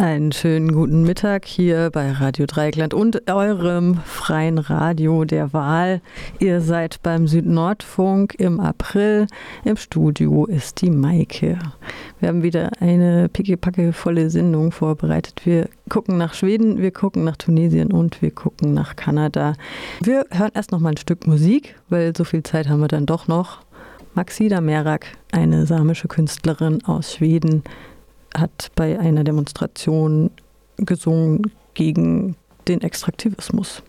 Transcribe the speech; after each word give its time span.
Einen 0.00 0.32
schönen 0.32 0.72
guten 0.72 1.02
Mittag 1.02 1.44
hier 1.44 1.90
bei 1.90 2.10
Radio 2.10 2.46
Dreieckland 2.46 2.94
und 2.94 3.30
eurem 3.30 3.96
freien 3.96 4.56
Radio 4.56 5.26
der 5.26 5.52
Wahl. 5.52 6.00
Ihr 6.38 6.62
seid 6.62 7.02
beim 7.02 7.28
Südnordfunk 7.28 8.34
im 8.38 8.60
April. 8.60 9.26
Im 9.62 9.76
Studio 9.76 10.46
ist 10.46 10.80
die 10.80 10.88
Maike. 10.88 11.58
Wir 12.18 12.30
haben 12.30 12.42
wieder 12.42 12.70
eine 12.80 13.28
pickepackevolle 13.28 14.30
Sendung 14.30 14.72
vorbereitet. 14.72 15.42
Wir 15.44 15.68
gucken 15.90 16.16
nach 16.16 16.32
Schweden, 16.32 16.78
wir 16.78 16.92
gucken 16.92 17.24
nach 17.24 17.36
Tunesien 17.36 17.92
und 17.92 18.22
wir 18.22 18.30
gucken 18.30 18.72
nach 18.72 18.96
Kanada. 18.96 19.52
Wir 20.00 20.24
hören 20.30 20.52
erst 20.54 20.72
noch 20.72 20.80
mal 20.80 20.92
ein 20.92 20.96
Stück 20.96 21.26
Musik, 21.26 21.74
weil 21.90 22.16
so 22.16 22.24
viel 22.24 22.42
Zeit 22.42 22.70
haben 22.70 22.80
wir 22.80 22.88
dann 22.88 23.04
doch 23.04 23.28
noch. 23.28 23.58
Maxida 24.14 24.62
Merak, 24.62 25.08
eine 25.30 25.66
samische 25.66 26.08
Künstlerin 26.08 26.82
aus 26.86 27.12
Schweden, 27.12 27.62
hat 28.36 28.70
bei 28.74 28.98
einer 28.98 29.24
Demonstration 29.24 30.30
gesungen 30.76 31.50
gegen 31.74 32.36
den 32.68 32.80
Extraktivismus. 32.82 33.82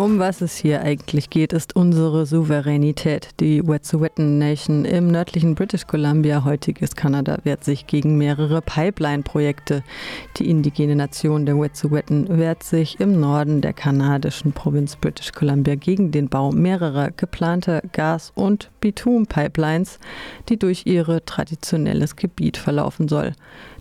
Um 0.00 0.18
was 0.18 0.40
es 0.40 0.56
hier 0.56 0.80
eigentlich 0.80 1.28
geht, 1.28 1.52
ist 1.52 1.76
unsere 1.76 2.24
Souveränität. 2.24 3.38
Die 3.38 3.62
Wet'suwet'en 3.62 4.38
Nation 4.38 4.86
im 4.86 5.08
nördlichen 5.08 5.54
British 5.54 5.86
Columbia, 5.86 6.42
heutiges 6.42 6.96
Kanada, 6.96 7.36
wehrt 7.44 7.64
sich 7.64 7.86
gegen 7.86 8.16
mehrere 8.16 8.62
Pipeline-Projekte. 8.62 9.84
Die 10.38 10.48
indigene 10.48 10.96
Nation 10.96 11.44
der 11.44 11.56
Wet'suwet'en 11.56 12.38
wehrt 12.38 12.62
sich 12.62 12.98
im 12.98 13.20
Norden 13.20 13.60
der 13.60 13.74
kanadischen 13.74 14.52
Provinz 14.52 14.96
British 14.96 15.32
Columbia 15.32 15.74
gegen 15.74 16.12
den 16.12 16.30
Bau 16.30 16.50
mehrerer 16.50 17.10
geplanter 17.10 17.82
Gas- 17.92 18.32
und 18.34 18.70
Bitum-Pipelines, 18.80 19.98
die 20.48 20.58
durch 20.58 20.86
ihr 20.86 21.22
traditionelles 21.26 22.16
Gebiet 22.16 22.56
verlaufen 22.56 23.06
soll. 23.06 23.32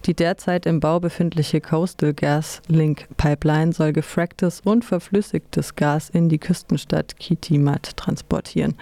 Die 0.05 0.13
derzeit 0.13 0.65
im 0.65 0.79
Bau 0.79 0.99
befindliche 0.99 1.59
Coastal 1.59 2.13
Gas 2.13 2.61
Link 2.67 3.07
Pipeline 3.17 3.73
soll 3.73 3.91
gefracktes 3.91 4.61
und 4.61 4.85
verflüssigtes 4.85 5.75
Gas 5.75 6.09
in 6.09 6.29
die 6.29 6.39
Küstenstadt 6.39 7.17
Kitimat 7.17 7.97
transportieren. 7.97 8.75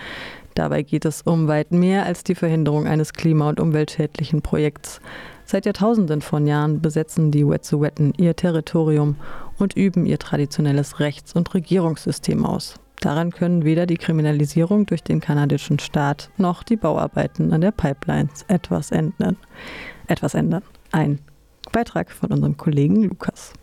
Dabei 0.54 0.84
geht 0.84 1.06
es 1.06 1.22
um 1.24 1.48
weit 1.48 1.72
mehr 1.72 2.06
als 2.06 2.24
die 2.24 2.36
Verhinderung 2.36 2.88
eines 2.88 3.14
klima- 3.14 3.50
und 3.50 3.60
umweltschädlichen 3.60 4.42
Projekts. 4.42 5.02
Seit 5.46 5.66
Jahrtausenden 5.66 6.22
von 6.22 6.46
Jahren 6.48 6.82
besetzen 6.82 7.32
die 7.32 7.46
Wet'suwet'en 7.46 8.14
ihr 8.18 8.36
Territorium 8.36 9.16
und 9.58 9.76
üben 9.76 10.06
ihr 10.06 10.20
traditionelles 10.20 11.00
Rechts- 11.00 11.34
und 11.34 11.54
Regierungssystem 11.54 12.46
aus. 12.46 12.76
Daran 13.00 13.32
können 13.32 13.64
weder 13.64 13.86
die 13.86 13.98
Kriminalisierung 13.98 14.88
durch 14.88 15.04
den 15.04 15.22
kanadischen 15.22 15.80
Staat 15.80 16.30
noch 16.38 16.64
die 16.64 16.76
Bauarbeiten 16.76 17.54
an 17.54 17.62
der 17.62 17.72
Pipelines 17.72 18.44
etwas 18.48 18.92
ändern. 18.92 19.38
Etwas 20.08 20.34
ändern. 20.34 20.64
Ein 20.92 21.20
Beitrag 21.72 22.12
von 22.12 22.32
unserem 22.32 22.58
Kollegen 22.58 23.04
Lukas. 23.04 23.54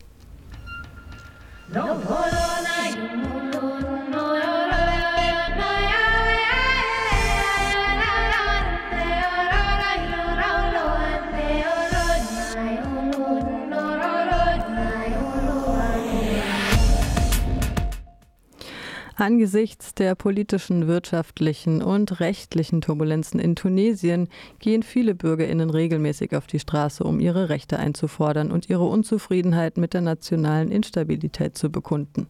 Angesichts 19.16 19.94
der 19.94 20.16
politischen, 20.16 20.88
wirtschaftlichen 20.88 21.82
und 21.82 22.19
rechtlichen 22.19 22.80
Turbulenzen 22.80 23.38
in 23.38 23.54
Tunesien 23.54 24.28
gehen 24.58 24.82
viele 24.82 25.14
Bürgerinnen 25.14 25.70
regelmäßig 25.70 26.34
auf 26.34 26.48
die 26.48 26.58
Straße, 26.58 27.04
um 27.04 27.20
ihre 27.20 27.48
Rechte 27.48 27.78
einzufordern 27.78 28.50
und 28.50 28.69
ihre 28.69 28.84
Unzufriedenheit 28.84 29.76
mit 29.76 29.94
der 29.94 30.00
nationalen 30.00 30.72
Instabilität 30.72 31.56
zu 31.56 31.70
bekunden. 31.70 32.26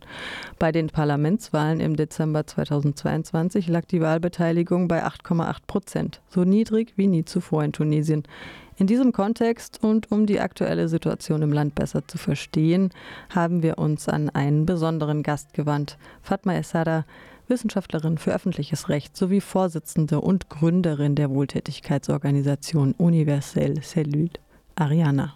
Bei 0.58 0.72
den 0.72 0.88
Parlamentswahlen 0.88 1.80
im 1.80 1.96
Dezember 1.96 2.46
2022 2.46 3.66
lag 3.68 3.86
die 3.86 4.02
Wahlbeteiligung 4.02 4.86
bei 4.86 5.06
8,8 5.06 5.56
Prozent, 5.66 6.20
so 6.28 6.44
niedrig 6.44 6.92
wie 6.96 7.06
nie 7.06 7.24
zuvor 7.24 7.64
in 7.64 7.72
Tunesien. 7.72 8.24
In 8.76 8.88
diesem 8.88 9.12
Kontext 9.12 9.78
und 9.82 10.10
um 10.10 10.26
die 10.26 10.40
aktuelle 10.40 10.88
Situation 10.88 11.42
im 11.42 11.52
Land 11.52 11.76
besser 11.76 12.06
zu 12.08 12.18
verstehen, 12.18 12.90
haben 13.28 13.62
wir 13.62 13.78
uns 13.78 14.08
an 14.08 14.30
einen 14.30 14.66
besonderen 14.66 15.22
Gast 15.22 15.54
gewandt, 15.54 15.96
Fatma 16.22 16.54
Essada, 16.54 17.04
Wissenschaftlerin 17.46 18.18
für 18.18 18.34
öffentliches 18.34 18.88
Recht 18.88 19.16
sowie 19.16 19.40
Vorsitzende 19.40 20.20
und 20.20 20.48
Gründerin 20.48 21.14
der 21.14 21.30
Wohltätigkeitsorganisation 21.30 22.92
Universelle 22.92 23.80
Cellule 23.80 24.30
Ariana. 24.74 25.34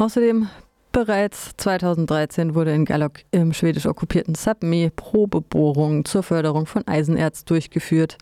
Außerdem 0.00 0.48
bereits 0.92 1.50
2013 1.58 2.54
wurde 2.54 2.72
in 2.72 2.86
Gallok 2.86 3.20
im 3.32 3.52
schwedisch 3.52 3.84
okkupierten 3.84 4.34
Sapmi 4.34 4.90
Probebohrungen 4.96 6.06
zur 6.06 6.22
Förderung 6.22 6.64
von 6.64 6.88
Eisenerz 6.88 7.44
durchgeführt. 7.44 8.16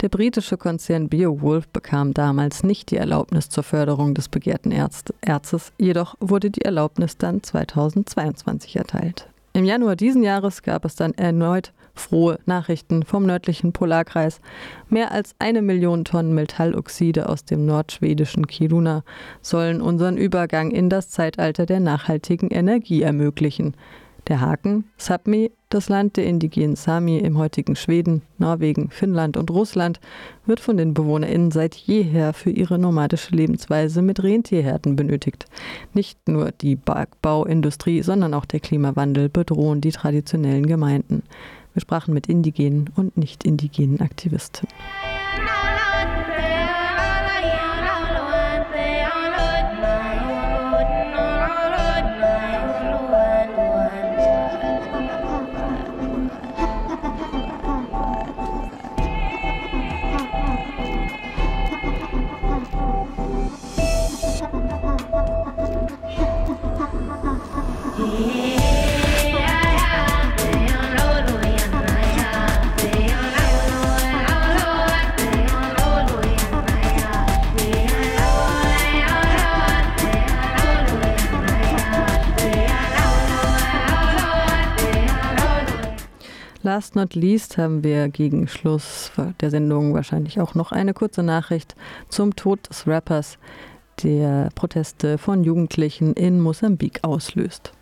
Der 0.00 0.08
britische 0.08 0.56
Konzern 0.56 1.08
Beowulf 1.08 1.68
bekam 1.68 2.14
damals 2.14 2.64
nicht 2.64 2.90
die 2.90 2.96
Erlaubnis 2.96 3.48
zur 3.48 3.62
Förderung 3.62 4.12
des 4.12 4.28
begehrten 4.28 4.72
Erz 4.72 5.04
Erzes, 5.20 5.72
jedoch 5.78 6.16
wurde 6.18 6.50
die 6.50 6.62
Erlaubnis 6.62 7.16
dann 7.16 7.44
2022 7.44 8.74
erteilt. 8.74 9.28
Im 9.52 9.64
Januar 9.64 9.94
diesen 9.94 10.24
Jahres 10.24 10.64
gab 10.64 10.84
es 10.84 10.96
dann 10.96 11.14
erneut 11.14 11.72
frohe 12.00 12.38
Nachrichten 12.46 13.04
vom 13.04 13.26
nördlichen 13.26 13.72
Polarkreis. 13.72 14.40
Mehr 14.88 15.12
als 15.12 15.34
eine 15.38 15.62
Million 15.62 16.04
Tonnen 16.04 16.34
Metalloxide 16.34 17.28
aus 17.28 17.44
dem 17.44 17.66
nordschwedischen 17.66 18.46
Kiruna 18.46 19.04
sollen 19.42 19.80
unseren 19.80 20.16
Übergang 20.16 20.70
in 20.70 20.88
das 20.88 21.10
Zeitalter 21.10 21.66
der 21.66 21.80
nachhaltigen 21.80 22.50
Energie 22.50 23.02
ermöglichen. 23.02 23.74
Der 24.28 24.40
Haken, 24.40 24.84
Sapmi, 24.96 25.50
das 25.70 25.88
Land 25.88 26.16
der 26.16 26.26
indigenen 26.26 26.76
Sami 26.76 27.18
im 27.18 27.38
heutigen 27.38 27.74
Schweden, 27.74 28.22
Norwegen, 28.38 28.90
Finnland 28.90 29.36
und 29.36 29.50
Russland, 29.50 30.00
wird 30.46 30.60
von 30.60 30.76
den 30.76 30.94
BewohnerInnen 30.94 31.50
seit 31.50 31.74
jeher 31.74 32.32
für 32.32 32.50
ihre 32.50 32.78
nomadische 32.78 33.34
Lebensweise 33.34 34.02
mit 34.02 34.22
Rentierherden 34.22 34.96
benötigt. 34.96 35.46
Nicht 35.94 36.28
nur 36.28 36.50
die 36.52 36.76
Bergbauindustrie, 36.76 38.02
sondern 38.02 38.34
auch 38.34 38.44
der 38.44 38.60
Klimawandel 38.60 39.28
bedrohen 39.28 39.80
die 39.80 39.92
traditionellen 39.92 40.66
Gemeinden. 40.66 41.22
Wir 41.72 41.80
sprachen 41.80 42.14
mit 42.14 42.26
indigenen 42.26 42.90
und 42.96 43.16
nicht 43.16 43.44
indigenen 43.44 44.00
Last 86.62 86.94
not 86.94 87.14
least 87.14 87.56
haben 87.56 87.82
wir 87.82 88.08
gegen 88.10 88.46
Schluss 88.46 89.12
der 89.40 89.50
Sendung 89.50 89.94
wahrscheinlich 89.94 90.40
auch 90.40 90.54
noch 90.54 90.72
eine 90.72 90.92
kurze 90.92 91.22
Nachricht 91.22 91.74
zum 92.10 92.36
Tod 92.36 92.68
des 92.68 92.86
Rappers, 92.86 93.38
der 94.02 94.50
Proteste 94.54 95.16
von 95.16 95.42
Jugendlichen 95.42 96.12
in 96.12 96.38
Mosambik 96.38 97.00
auslöst. 97.02 97.72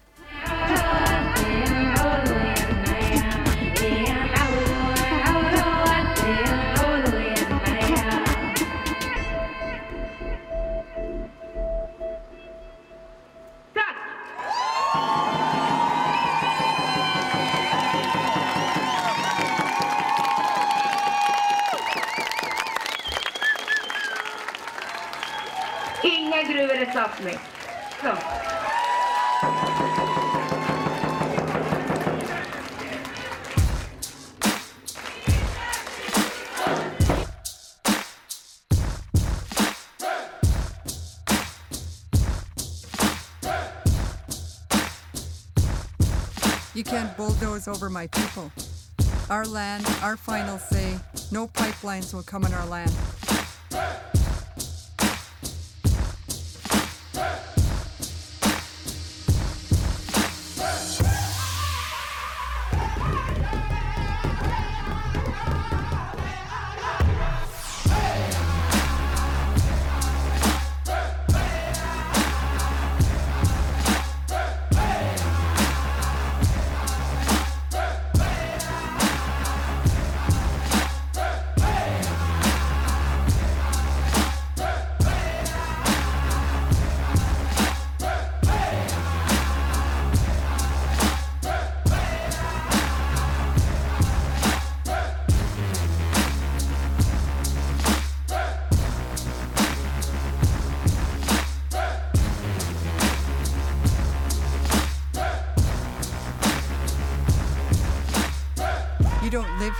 Over 47.69 47.91
my 47.91 48.06
people. 48.09 48.50
Our 49.31 49.44
land, 49.44 49.87
our 50.03 50.17
final 50.17 50.59
say, 50.59 50.99
no 51.31 51.47
pipelines 51.49 52.15
will 52.15 52.23
come 52.23 52.44
in 52.44 52.53
our 52.55 52.67
land. 52.67 52.93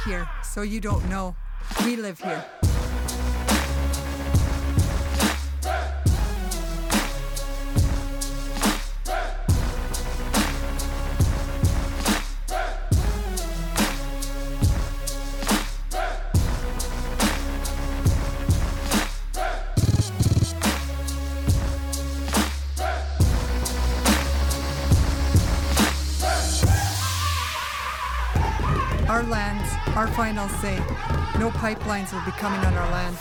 Here, 0.05 0.29
so 0.43 0.63
you 0.63 0.81
don't 0.81 1.09
know. 1.09 1.37
We 1.85 1.97
live 1.97 2.21
here. 2.21 2.45
Final 30.39 30.61
say. 30.61 30.77
No 31.39 31.51
pipelines 31.51 32.13
will 32.13 32.25
be 32.25 32.31
coming 32.33 32.61
on 32.61 32.75
our 32.75 32.91
land. 32.93 33.17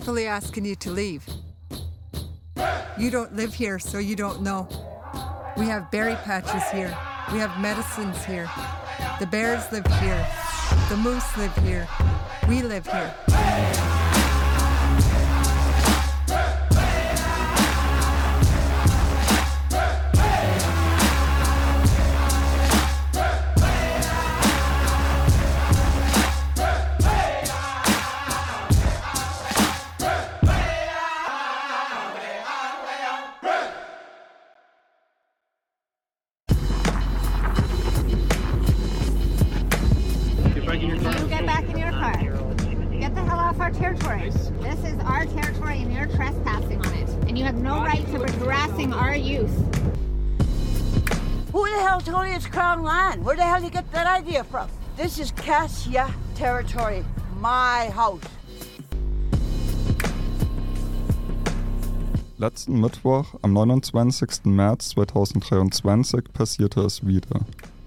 We're 0.00 0.04
peacefully 0.04 0.26
asking 0.28 0.64
you 0.64 0.76
to 0.76 0.90
leave. 0.90 1.26
You 2.98 3.10
don't 3.10 3.36
live 3.36 3.52
here, 3.52 3.78
so 3.78 3.98
you 3.98 4.16
don't 4.16 4.40
know. 4.40 4.66
We 5.58 5.66
have 5.66 5.90
berry 5.90 6.14
patches 6.14 6.66
here. 6.70 6.96
We 7.30 7.38
have 7.38 7.60
medicines 7.60 8.24
here. 8.24 8.50
The 9.18 9.26
bears 9.26 9.70
live 9.70 9.86
here. 10.00 10.26
The 10.88 10.96
moose 10.96 11.36
live 11.36 11.54
here. 11.58 11.86
We 12.48 12.62
live 12.62 12.86
here. 12.86 13.89
This 44.20 44.84
is 44.84 44.98
our 45.00 45.24
territory 45.24 45.80
and 45.80 45.90
you're 45.90 46.04
trespassing 46.04 46.84
on 46.84 46.92
it. 46.92 47.08
And 47.26 47.38
you 47.38 47.44
have 47.44 47.54
no 47.54 47.78
right 47.78 48.06
to 48.08 48.18
be 48.18 48.30
harassing 48.32 48.92
our 48.92 49.16
youth. 49.16 49.50
Who 51.52 51.64
the 51.64 51.80
hell 51.80 52.02
told 52.02 52.28
you 52.28 52.34
it's 52.34 52.46
crown 52.46 52.82
land? 52.82 53.24
Where 53.24 53.34
the 53.34 53.44
hell 53.44 53.60
did 53.60 53.64
you 53.64 53.70
get 53.70 53.90
that 53.92 54.06
idea 54.06 54.44
from? 54.44 54.68
This 54.96 55.18
is 55.18 55.30
Cassia 55.32 56.12
territory, 56.34 57.02
my 57.38 57.90
house. 57.94 58.20
Letzten 62.36 62.78
Mittwoch, 62.78 63.38
am 63.42 63.54
29. 63.54 64.40
März 64.44 64.90
2023, 64.90 66.32
passierte 66.32 66.80
es 66.84 67.06
wieder. 67.06 67.40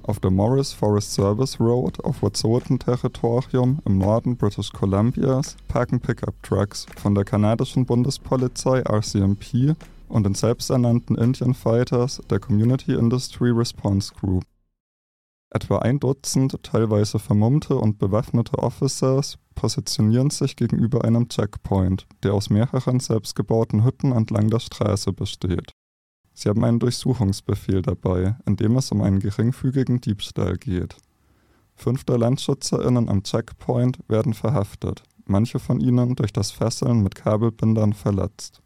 Auf 0.05 0.19
der 0.19 0.31
Morris 0.31 0.73
Forest 0.73 1.13
Service 1.13 1.61
Road 1.61 2.03
auf 2.03 2.21
Wet'suwet'en-Territorium 2.23 3.79
im 3.85 3.99
Norden 3.99 4.35
British 4.35 4.69
Columbias 4.73 5.55
parken 5.69 6.01
Pickup-Trucks 6.01 6.87
von 6.97 7.15
der 7.15 7.23
kanadischen 7.23 7.85
Bundespolizei 7.85 8.81
RCMP 8.81 9.77
und 10.09 10.25
den 10.25 10.35
selbsternannten 10.35 11.17
Indian 11.17 11.53
Fighters 11.53 12.21
der 12.29 12.41
Community 12.41 12.95
Industry 12.95 13.51
Response 13.51 14.13
Group. 14.13 14.43
Etwa 15.51 15.77
ein 15.79 16.01
Dutzend 16.01 16.61
teilweise 16.63 17.17
vermummte 17.17 17.77
und 17.77 17.97
bewaffnete 17.97 18.57
Officers 18.59 19.37
positionieren 19.55 20.31
sich 20.31 20.57
gegenüber 20.57 21.05
einem 21.05 21.29
Checkpoint, 21.29 22.07
der 22.23 22.33
aus 22.33 22.49
mehreren 22.49 22.99
selbstgebauten 22.99 23.85
Hütten 23.85 24.11
entlang 24.11 24.49
der 24.49 24.59
Straße 24.59 25.13
besteht. 25.13 25.71
Sie 26.33 26.49
haben 26.49 26.63
einen 26.63 26.79
Durchsuchungsbefehl 26.79 27.81
dabei, 27.81 28.35
in 28.45 28.55
dem 28.55 28.75
es 28.77 28.91
um 28.91 29.01
einen 29.01 29.19
geringfügigen 29.19 30.01
Diebstahl 30.01 30.57
geht. 30.57 30.95
Fünf 31.75 32.03
der 32.03 32.17
LandschützerInnen 32.17 33.09
am 33.09 33.23
Checkpoint 33.23 33.99
werden 34.07 34.33
verhaftet, 34.33 35.03
manche 35.25 35.59
von 35.59 35.79
ihnen 35.79 36.15
durch 36.15 36.33
das 36.33 36.51
Fesseln 36.51 37.01
mit 37.03 37.15
Kabelbindern 37.15 37.93
verletzt. 37.93 38.61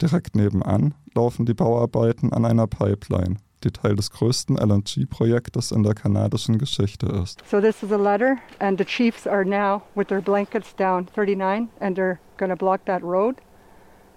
Direkt 0.00 0.34
nebenan 0.36 0.94
laufen 1.14 1.46
die 1.46 1.54
Bauarbeiten 1.54 2.32
an 2.32 2.44
einer 2.44 2.66
Pipeline, 2.66 3.36
die 3.64 3.70
Teil 3.70 3.96
des 3.96 4.10
größten 4.10 4.56
LNG-Projektes 4.56 5.72
in 5.72 5.82
der 5.82 5.94
kanadischen 5.94 6.58
Geschichte 6.58 7.06
ist. 7.06 7.42
So 7.50 7.60
this 7.60 7.82
is 7.82 7.92
a 7.92 7.96
letter 7.96 8.36
and 8.58 8.78
the 8.78 8.84
chiefs 8.84 9.26
are 9.26 9.44
now 9.44 9.82
with 9.94 10.08
their 10.08 10.20
blankets 10.20 10.74
down 10.76 11.06
39 11.06 11.68
and 11.80 11.96
they're 11.96 12.18
going 12.36 12.50
to 12.50 12.56
block 12.56 12.84
that 12.84 13.02
road 13.02 13.36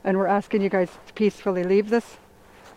and 0.04 0.18
we're 0.18 0.28
asking 0.28 0.62
you 0.62 0.70
guys 0.70 0.90
to 1.08 1.14
peacefully 1.14 1.64
leave 1.64 1.90
this, 1.90 2.18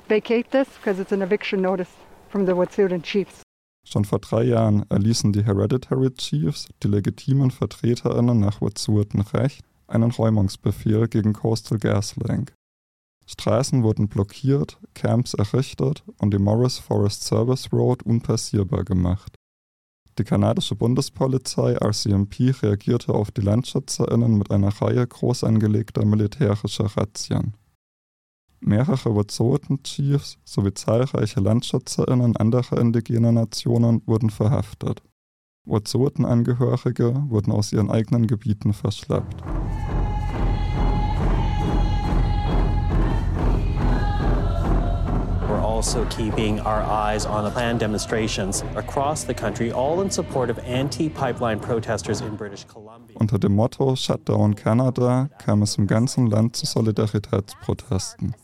vacate 0.09 0.51
this 0.51 0.69
because 0.79 1.01
it's 1.01 1.13
an 1.13 1.23
eviction 1.23 1.61
notice 1.61 1.91
from 2.29 2.47
the 2.47 2.53
Wet'suwet'en 2.53 3.03
chiefs. 3.03 3.43
Schon 3.85 4.05
vor 4.05 4.21
drei 4.21 4.45
Jahren 4.45 4.85
erließen 4.89 5.33
die 5.33 5.45
Hereditary 5.45 6.15
Chiefs, 6.15 6.69
die 6.83 6.89
legitimen 6.89 7.51
VertreterInnen 7.51 8.39
nach 8.39 8.61
Wet'suwet'en 8.61 9.23
Recht, 9.35 9.65
einen 9.89 10.11
Räumungsbefehl 10.11 11.09
gegen 11.09 11.33
Coastal 11.33 11.79
GasLink. 11.79 12.53
Straßen 13.27 13.83
wurden 13.83 14.09
blockiert, 14.09 14.79
Camps 14.95 15.35
errichtet 15.35 16.05
und 16.19 16.33
die 16.33 16.39
Morris 16.39 16.79
Forest 16.79 17.25
Service 17.25 17.73
Road 17.73 18.03
unpassierbar 18.03 18.85
gemacht. 18.85 19.37
Die 20.19 20.25
kanadische 20.25 20.75
Bundespolizei 20.75 21.73
RCMP 21.75 22.53
reagierte 22.63 23.15
auf 23.15 23.31
die 23.31 23.41
LandschützerInnen 23.41 24.37
mit 24.37 24.51
einer 24.51 24.69
Reihe 24.69 25.07
groß 25.07 25.45
angelegter 25.45 26.05
militärischer 26.05 26.85
Razzien. 26.97 27.55
Mehrere 28.65 29.17
Wet'suwet'en-Chiefs 29.17 30.39
sowie 30.45 30.73
zahlreiche 30.73 31.41
LandschützerInnen 31.41 32.37
anderer 32.37 32.79
indigener 32.79 33.33
Nationen 33.33 34.03
wurden 34.07 34.31
verhaftet. 34.31 35.03
Wet'suwet'en-Angehörige 35.67 37.29
wurden 37.29 37.53
aus 37.53 37.73
ihren 37.73 37.91
eigenen 37.91 38.29
Gebieten 38.29 38.73
verschleppt. 38.73 39.43
also 45.83 46.05
keeping 46.11 46.61
our 46.61 46.81
eyes 46.83 47.27
on 47.27 47.43
the 47.43 47.51
planned 47.51 47.81
demonstrations 47.81 48.63
across 48.77 49.25
the 49.25 49.35
country, 49.35 49.73
all 49.73 50.01
in 50.01 50.09
support 50.09 50.49
of 50.49 50.57
anti-pipeline 50.61 51.59
protesters 51.59 52.21
in 52.21 52.37
British 52.37 52.65
Columbia. 52.69 53.17
Unter 53.19 53.37
dem 53.37 53.57
Motto 53.57 53.97
Shutdown 53.97 54.55
Canada 54.55 55.29
kam 55.39 55.63
es 55.63 55.77
im 55.79 55.89
ganzen 55.89 56.29
Land 56.29 56.55
zu 56.55 56.67
Solidaritätsprotesten. 56.67 58.37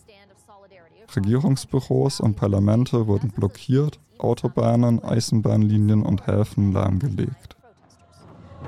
Regierungsbüros 1.15 2.21
und 2.21 2.37
Parlamente 2.37 3.07
wurden 3.07 3.31
blockiert, 3.31 3.99
Autobahnen, 4.19 5.03
Eisenbahnlinien 5.03 6.03
und 6.03 6.27
Häfen 6.27 6.73
lahmgelegt. 6.73 7.57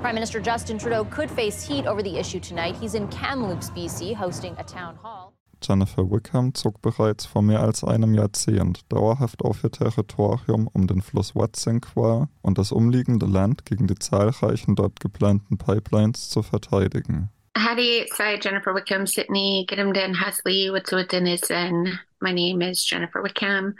Prime 0.01 0.13
Minister 0.13 0.39
Justin 0.41 0.79
Trudeau 0.79 1.03
could 1.03 1.29
face 1.29 1.67
heat 1.67 1.85
over 1.85 2.01
the 2.03 2.17
issue 2.17 2.39
tonight. 2.39 2.75
He's 2.81 2.95
in 2.95 3.09
Kamloops, 3.09 3.69
BC, 3.71 4.15
hosting 4.15 4.53
a 4.57 4.63
town 4.63 4.95
hall. 5.03 5.31
Jennifer 5.61 6.09
Wickham 6.09 6.55
zog 6.55 6.81
bereits 6.81 7.25
vor 7.25 7.43
mehr 7.43 7.61
als 7.61 7.83
einem 7.83 8.15
Jahrzehnt 8.15 8.91
dauerhaft 8.91 9.43
auf 9.43 9.63
ihr 9.63 9.69
Territorium 9.69 10.67
um 10.73 10.87
den 10.87 11.03
Fluss 11.03 11.35
Watsinqua 11.35 12.29
und 12.41 12.57
das 12.57 12.71
umliegende 12.71 13.27
Land 13.27 13.65
gegen 13.65 13.85
die 13.85 13.95
zahlreichen 13.95 14.75
dort 14.75 14.99
geplanten 14.99 15.59
Pipelines 15.59 16.29
zu 16.29 16.41
verteidigen. 16.41 17.29
Howdy, 17.55 18.07
sorry, 18.15 18.39
Jennifer 18.39 18.73
Wickham, 18.73 19.05
Sydney, 19.05 19.65
Gidimden, 19.69 20.15
Hasley, 20.15 20.69
Wet'suwet'en 20.69 21.27
is 21.27 21.51
and 21.51 21.89
my 22.21 22.31
name 22.31 22.61
is 22.61 22.83
Jennifer 22.83 23.21
Wickham 23.21 23.75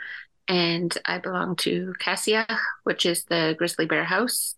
and 0.46 0.96
I 1.06 1.18
belong 1.18 1.56
to 1.56 1.94
Cassia, 1.98 2.46
which 2.84 3.06
is 3.06 3.24
the 3.24 3.54
Grizzly 3.56 3.86
Bear 3.86 4.04
House 4.04 4.56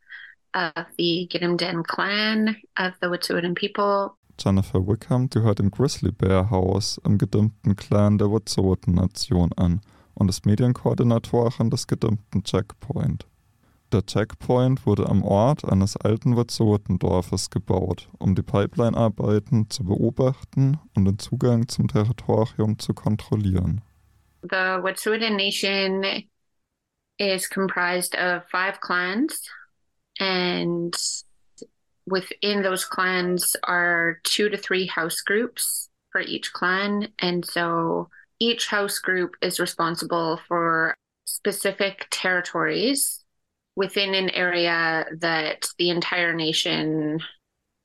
of 0.55 0.87
the 0.99 1.29
Gidimden 1.33 1.85
clan 1.85 2.57
of 2.77 2.95
the 3.01 3.07
Wet'suwet'en 3.07 3.55
people. 3.55 4.17
Jennifer 4.37 4.81
Wickham 4.81 5.31
gehört 5.31 5.59
dem 5.61 5.71
Grizzly 5.71 6.11
Bear 6.11 6.51
House 6.51 7.01
im 7.05 7.19
gedimmten 7.19 7.77
Clan 7.77 8.19
der 8.19 8.29
Wet'suwet'en-Nation 8.29 9.53
an 9.57 9.81
und 10.15 10.29
ist 10.29 10.45
Medienkoordinatorin 10.45 11.71
des 11.71 11.87
gedimmten 11.87 12.43
Checkpoint. 12.43 13.27
Der 13.95 14.05
Checkpoint 14.05 14.87
wurde 14.87 15.09
am 15.09 15.23
Ort 15.23 15.65
eines 15.65 15.97
alten 15.97 16.37
Wet'suwet'en-Dorfes 16.37 17.49
gebaut, 17.51 18.09
um 18.19 18.35
die 18.35 18.43
Pipeline-Arbeiten 18.43 19.71
zu 19.71 19.85
beobachten 19.85 20.81
und 20.97 21.05
den 21.05 21.21
Zugang 21.21 21.69
zum 21.69 21.87
Territorium 21.87 22.77
zu 22.81 22.93
kontrollieren. 22.93 23.83
The 24.43 24.83
Wet'suwet'en 24.83 25.37
Nation 25.37 26.05
is 27.19 27.49
comprised 27.49 28.17
of 28.17 28.43
five 28.51 28.81
clans 28.81 29.49
and 30.19 30.97
within 32.05 32.65
those 32.65 32.85
clans 32.85 33.55
are 33.63 34.19
two 34.25 34.49
to 34.49 34.57
three 34.57 34.87
house 34.89 35.21
groups 35.21 35.89
for 36.11 36.21
each 36.21 36.53
clan. 36.53 37.11
And 37.21 37.45
so 37.45 38.09
each 38.41 38.67
house 38.67 38.99
group 38.99 39.37
is 39.41 39.61
responsible 39.61 40.41
for 40.49 40.97
specific 41.27 42.09
territories 42.11 43.24
within 43.77 44.15
an 44.15 44.31
area 44.31 45.05
that 45.21 45.67
the 45.79 45.91
entire 45.91 46.33
nation 46.33 47.21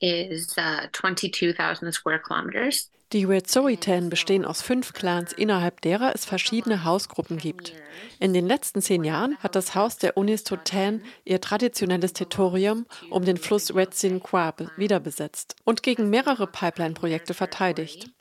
is 0.02 0.58
uh, 0.58 0.88
22,000 0.94 1.92
square 1.92 2.20
kilometers. 2.20 2.90
Die 3.12 3.28
Wet'suwet'en 3.28 4.10
bestehen 4.12 4.46
aus 4.46 4.62
fünf 4.62 4.94
Clans, 4.94 5.34
innerhalb 5.34 5.82
derer 5.82 6.14
es 6.14 6.26
verschiedene 6.26 6.84
Hausgruppen 6.84 7.40
gibt. 7.40 7.74
In 8.20 8.36
den 8.36 8.46
letzten 8.46 8.84
zehn 8.84 9.04
Jahren 9.04 9.36
hat 9.40 9.56
das 9.56 9.74
Haus 9.74 9.98
der 9.98 10.16
Unistoten 10.16 11.04
ihr 11.26 11.42
traditionelles 11.42 12.14
Territorium 12.14 12.86
um 13.10 13.26
den 13.26 13.38
Fluss 13.38 13.74
Wet'suwet'en 13.74 14.70
wiederbesetzt 14.78 15.56
und 15.64 15.82
gegen 15.82 16.12
mehrere 16.12 16.46
Pipeline-Projekte 16.46 17.34
verteidigt. 17.34 18.12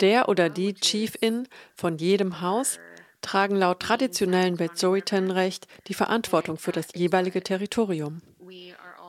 Der 0.00 0.28
oder 0.28 0.48
die 0.48 0.74
Chiefin 0.74 1.46
von 1.76 1.98
jedem 1.98 2.40
Haus 2.40 2.80
tragen 3.22 3.56
laut 3.56 3.80
traditionellen 3.80 4.58
Wet'suwet'en-Recht 4.58 5.66
die 5.86 5.94
Verantwortung 5.94 6.58
für 6.58 6.72
das 6.72 6.88
jeweilige 6.94 7.42
Territorium. 7.42 8.20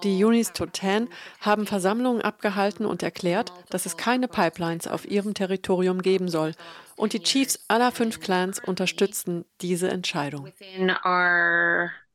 Die 0.04 0.24
Unis 0.24 0.54
Toten 0.54 1.10
haben 1.42 1.68
Versammlungen 1.68 2.22
abgehalten 2.22 2.86
und 2.86 3.04
erklärt, 3.04 3.52
dass 3.70 3.86
es 3.86 3.98
keine 3.98 4.28
Pipelines 4.28 4.88
auf 4.88 5.06
ihrem 5.06 5.34
Territorium 5.34 6.02
geben 6.02 6.30
soll. 6.30 6.54
Und 6.96 7.14
die 7.14 7.22
Chiefs 7.22 7.64
aller 7.68 7.92
fünf 7.92 8.20
Clans 8.20 8.60
unterstützten 8.60 9.46
diese 9.62 9.90
Entscheidung. 9.90 10.52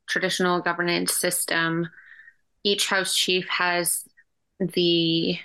Traditional 0.06 0.60
governance 0.60 1.18
system, 1.18 1.88
each 2.62 2.90
house 2.90 3.14
chief 3.14 3.48
has 3.48 4.04
the 4.58 5.38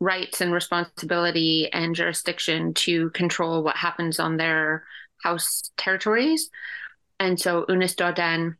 rights 0.00 0.42
and 0.42 0.52
responsibility 0.52 1.70
and 1.72 1.96
jurisdiction 1.96 2.74
to 2.74 3.08
control 3.10 3.62
what 3.64 3.76
happens 3.76 4.20
on 4.20 4.36
their 4.36 4.84
house 5.22 5.70
territories. 5.76 6.50
And 7.18 7.38
so 7.38 7.64
Unis 7.68 7.94
Dodan 7.94 8.56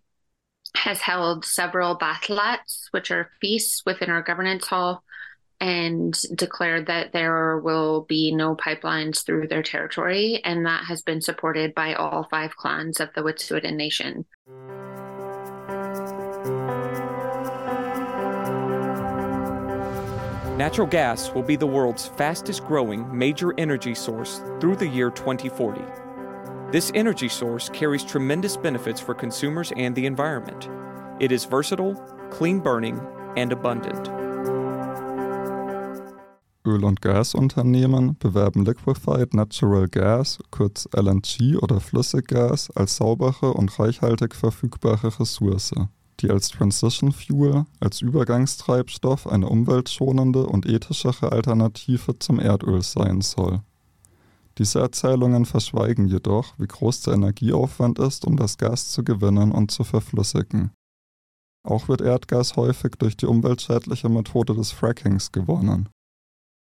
has 0.77 1.01
held 1.01 1.45
several 1.45 1.99
bathlats, 1.99 2.87
which 2.93 3.11
are 3.11 3.31
feasts 3.41 3.83
within 3.85 4.11
our 4.11 4.23
governance 4.23 4.67
hall, 4.67 5.03
and 5.61 6.19
declared 6.35 6.87
that 6.87 7.13
there 7.13 7.59
will 7.59 8.03
be 8.03 8.35
no 8.35 8.57
pipelines 8.57 9.25
through 9.25 9.49
their 9.49 9.63
territory. 9.63 10.41
And 10.45 10.67
that 10.67 10.85
has 10.87 11.03
been 11.03 11.21
supported 11.21 11.75
by 11.75 11.95
all 11.95 12.27
five 12.31 12.57
clans 12.57 13.01
of 13.01 13.11
the 13.15 13.23
Wet'suwet'en 13.23 13.77
Nation. 13.77 14.25
Natural 20.57 20.87
gas 20.87 21.33
will 21.33 21.43
be 21.43 21.57
the 21.57 21.67
world's 21.67 22.07
fastest 22.07 22.65
growing 22.67 23.07
major 23.17 23.59
energy 23.59 23.95
source 23.95 24.43
through 24.61 24.77
the 24.77 24.87
year 24.87 25.11
2040. 25.11 26.02
This 26.73 26.91
energy 26.95 27.29
source 27.29 27.69
carries 27.69 28.03
tremendous 28.03 28.57
benefits 28.57 28.99
for 28.99 29.15
consumers 29.15 29.73
and 29.77 29.95
the 29.95 30.07
environment. 30.07 30.71
It 31.21 31.31
is 31.31 31.45
versatile, 31.45 31.95
clean 32.31 32.61
burning, 32.61 32.99
and 33.37 33.53
abundant. 33.53 34.09
Öl- 36.65 36.87
und 36.87 37.03
Gasunternehmen 37.03 38.17
bewerben 38.19 38.65
Liquefied 38.65 39.35
Natural 39.35 39.87
Gas, 39.87 40.39
kurz 40.51 40.89
LNG 40.97 41.59
oder 41.59 41.79
Flüssiggas, 41.79 42.71
als 42.71 42.97
saubere 42.97 43.53
und 43.53 43.79
reichhaltig 43.79 44.35
verfügbare 44.35 45.21
Ressource, 45.21 45.75
die 46.21 46.31
als 46.31 46.49
Transition 46.49 47.13
Fuel, 47.13 47.67
als 47.81 48.01
Übergangstreibstoff 48.01 49.27
eine 49.27 49.51
umweltschonende 49.51 50.47
und 50.47 50.65
ethischere 50.65 51.33
Alternative 51.33 52.19
zum 52.19 52.41
Erdöl 52.41 52.81
sein 52.81 53.21
soll. 53.21 53.61
Diese 54.59 54.81
Erzählungen 54.81 55.47
verschweigen 55.47 56.07
jedoch, 56.07 56.55
wie 56.59 56.67
groß 56.67 57.03
der 57.03 57.15
Energieaufwand 57.15 57.99
ist, 57.99 58.27
um 58.27 58.37
das 58.37 58.59
Gas 58.59 58.91
zu 58.91 59.03
gewinnen 59.03 59.53
und 59.53 59.71
zu 59.71 59.85
verflüssigen. 59.85 60.73
Auch 61.65 61.89
wird 61.89 62.01
Erdgas 62.01 62.57
häufig 62.57 62.93
durch 62.99 63.17
die 63.17 63.27
umweltschädliche 63.27 64.09
Methode 64.09 64.55
des 64.55 64.73
Frackings 64.73 65.33
gewonnen. 65.33 65.89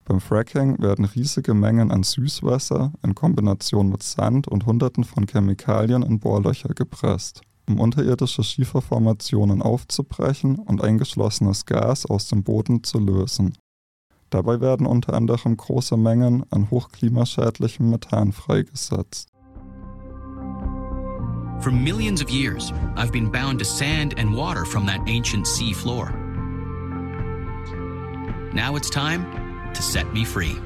Beim 0.05 0.21
Fracking 0.21 0.81
werden 0.81 1.05
riesige 1.05 1.53
Mengen 1.53 1.91
an 1.93 2.03
Süßwasser 2.03 2.95
in 3.03 3.15
Kombination 3.15 3.91
mit 3.91 4.03
Sand 4.03 4.49
und 4.49 4.65
Hunderten 4.65 5.05
von 5.05 5.27
Chemikalien 5.27 6.03
in 6.03 6.19
Bohrlöcher 6.19 6.71
gepresst, 6.71 7.43
um 7.69 7.79
unterirdische 7.79 8.43
Schieferformationen 8.43 9.61
aufzubrechen 9.61 10.59
und 10.59 10.83
eingeschlossenes 10.83 11.67
Gas 11.67 12.07
aus 12.07 12.27
dem 12.29 12.43
Boden 12.43 12.83
zu 12.85 12.99
lösen. 12.99 13.55
Dabei 14.31 14.61
werden 14.61 14.87
unter 14.87 15.15
anderem 15.15 15.57
große 15.57 15.97
Mengen 15.97 16.45
an 16.51 16.71
hochklimaschädlichem 16.71 17.91
Methan 17.91 18.33
freigesetzt. 18.33 19.29
For 21.61 21.73
millions 21.73 22.23
of 22.23 22.31
years, 22.31 22.73
I've 22.97 23.11
been 23.11 23.31
bound 23.31 23.59
to 23.59 23.65
sand 23.65 24.19
and 24.19 24.37
water 24.37 24.65
from 24.65 24.87
that 24.87 25.01
ancient 25.09 25.47
sea 25.47 25.73
floor. 25.73 26.13
Now 28.55 28.77
it's 28.77 28.91
time 28.91 29.27
to 29.75 29.83
set 29.83 30.13
me 30.13 30.25
free. 30.25 30.57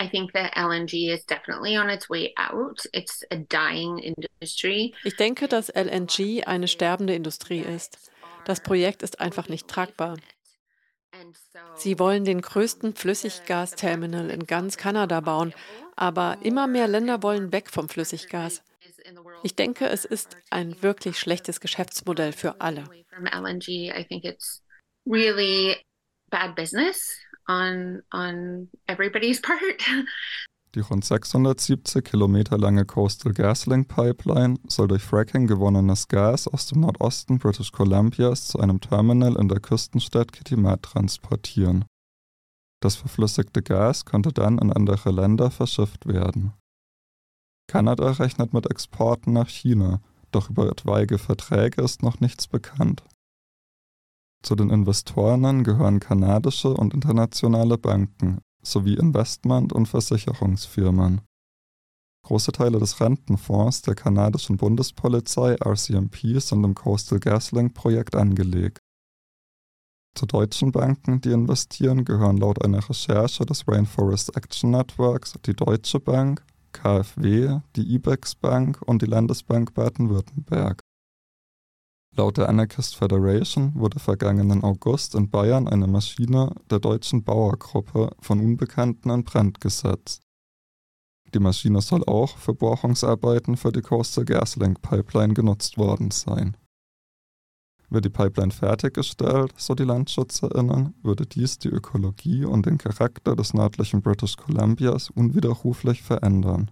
I 0.00 0.08
think 0.08 0.32
that 0.32 0.52
LNG 0.56 1.10
is 1.10 1.24
definitely 1.24 1.76
on 1.76 1.88
its 1.88 2.10
way 2.10 2.32
out. 2.36 2.84
It's 2.92 3.24
a 3.30 3.36
dying 3.36 4.00
industry. 4.00 4.92
Ich 5.04 5.16
denke, 5.16 5.46
dass 5.46 5.68
LNG 5.68 6.44
eine 6.44 6.66
sterbende 6.66 7.14
Industrie 7.14 7.60
ist. 7.60 7.98
Das 8.44 8.60
Projekt 8.60 9.02
ist 9.02 9.20
einfach 9.20 9.48
nicht 9.48 9.68
tragbar. 9.68 10.16
Sie 11.76 11.98
wollen 11.98 12.24
den 12.24 12.40
größten 12.40 12.94
Flüssiggasterminal 12.94 14.30
in 14.30 14.46
ganz 14.46 14.76
Kanada 14.76 15.20
bauen, 15.20 15.52
aber 15.96 16.38
immer 16.42 16.66
mehr 16.66 16.88
Länder 16.88 17.22
wollen 17.22 17.52
weg 17.52 17.70
vom 17.70 17.88
Flüssiggas. 17.88 18.62
Ich 19.42 19.56
denke, 19.56 19.86
es 19.86 20.04
ist 20.04 20.36
ein 20.50 20.82
wirklich 20.82 21.18
schlechtes 21.18 21.60
Geschäftsmodell 21.60 22.32
für 22.32 22.60
alle. 22.60 22.84
Bad 26.30 26.56
business 26.56 27.14
on 27.46 28.02
on 28.10 28.70
everybody's 28.86 29.40
part. 29.42 29.60
Die 30.74 30.80
rund 30.80 31.04
670 31.04 32.02
Kilometer 32.02 32.56
lange 32.56 32.86
Coastal 32.86 33.34
GasLink 33.34 33.88
Pipeline 33.88 34.58
soll 34.68 34.88
durch 34.88 35.02
Fracking 35.02 35.46
gewonnenes 35.46 36.08
Gas 36.08 36.48
aus 36.48 36.66
dem 36.66 36.80
Nordosten 36.80 37.38
British 37.38 37.72
Columbias 37.72 38.48
zu 38.48 38.58
einem 38.58 38.80
Terminal 38.80 39.36
in 39.36 39.48
der 39.48 39.60
Küstenstadt 39.60 40.32
Kitimat 40.32 40.82
transportieren. 40.82 41.84
Das 42.80 42.96
verflüssigte 42.96 43.62
Gas 43.62 44.06
konnte 44.06 44.32
dann 44.32 44.56
in 44.56 44.72
andere 44.72 45.10
Länder 45.10 45.50
verschifft 45.50 46.06
werden. 46.06 46.54
Kanada 47.68 48.10
rechnet 48.10 48.54
mit 48.54 48.70
Exporten 48.70 49.34
nach 49.34 49.48
China, 49.48 50.00
doch 50.30 50.48
über 50.48 50.70
etwaige 50.70 51.18
Verträge 51.18 51.82
ist 51.82 52.02
noch 52.02 52.20
nichts 52.20 52.46
bekannt. 52.48 53.04
Zu 54.42 54.56
den 54.56 54.70
Investorinnen 54.70 55.64
gehören 55.64 56.00
kanadische 56.00 56.70
und 56.70 56.94
internationale 56.94 57.76
Banken 57.76 58.40
sowie 58.64 58.94
Investment- 58.94 59.72
und 59.72 59.86
Versicherungsfirmen. 59.86 61.20
Große 62.24 62.52
Teile 62.52 62.78
des 62.78 63.00
Rentenfonds 63.00 63.82
der 63.82 63.96
kanadischen 63.96 64.56
Bundespolizei 64.56 65.56
RCMP 65.56 66.40
sind 66.40 66.62
im 66.62 66.74
Coastal 66.74 67.18
GasLink-Projekt 67.18 68.14
angelegt. 68.14 68.78
Zu 70.14 70.26
deutschen 70.26 70.72
Banken, 70.72 71.20
die 71.20 71.32
investieren, 71.32 72.04
gehören 72.04 72.36
laut 72.36 72.62
einer 72.64 72.86
Recherche 72.88 73.44
des 73.46 73.66
Rainforest 73.66 74.36
Action 74.36 74.70
Networks 74.70 75.34
die 75.46 75.54
Deutsche 75.54 75.98
Bank, 75.98 76.44
KfW, 76.72 77.60
die 77.76 77.94
IBEX 77.94 78.34
Bank 78.34 78.80
und 78.82 79.02
die 79.02 79.06
Landesbank 79.06 79.74
Baden-Württemberg. 79.74 80.80
Laut 82.14 82.36
der 82.36 82.50
Anarchist 82.50 82.96
Federation 82.96 83.72
wurde 83.74 83.98
vergangenen 83.98 84.62
August 84.62 85.14
in 85.14 85.30
Bayern 85.30 85.66
eine 85.66 85.86
Maschine 85.86 86.54
der 86.68 86.78
deutschen 86.78 87.24
Bauergruppe 87.24 88.10
von 88.20 88.38
Unbekannten 88.38 89.08
in 89.08 89.24
Brand 89.24 89.62
gesetzt. 89.62 90.22
Die 91.32 91.38
Maschine 91.38 91.80
soll 91.80 92.04
auch 92.04 92.36
für 92.36 92.52
Bohrungsarbeiten 92.52 93.56
für 93.56 93.72
die 93.72 93.80
Coastal 93.80 94.26
GasLink 94.26 94.82
Pipeline 94.82 95.32
genutzt 95.32 95.78
worden 95.78 96.10
sein. 96.10 96.58
Wird 97.88 98.04
die 98.04 98.10
Pipeline 98.10 98.52
fertiggestellt, 98.52 99.54
so 99.56 99.74
die 99.74 99.84
LandschützerInnen, 99.84 100.94
würde 101.02 101.24
dies 101.24 101.58
die 101.58 101.68
Ökologie 101.68 102.44
und 102.44 102.66
den 102.66 102.76
Charakter 102.76 103.34
des 103.36 103.54
nördlichen 103.54 104.02
British 104.02 104.36
Columbias 104.36 105.08
unwiderruflich 105.08 106.02
verändern. 106.02 106.70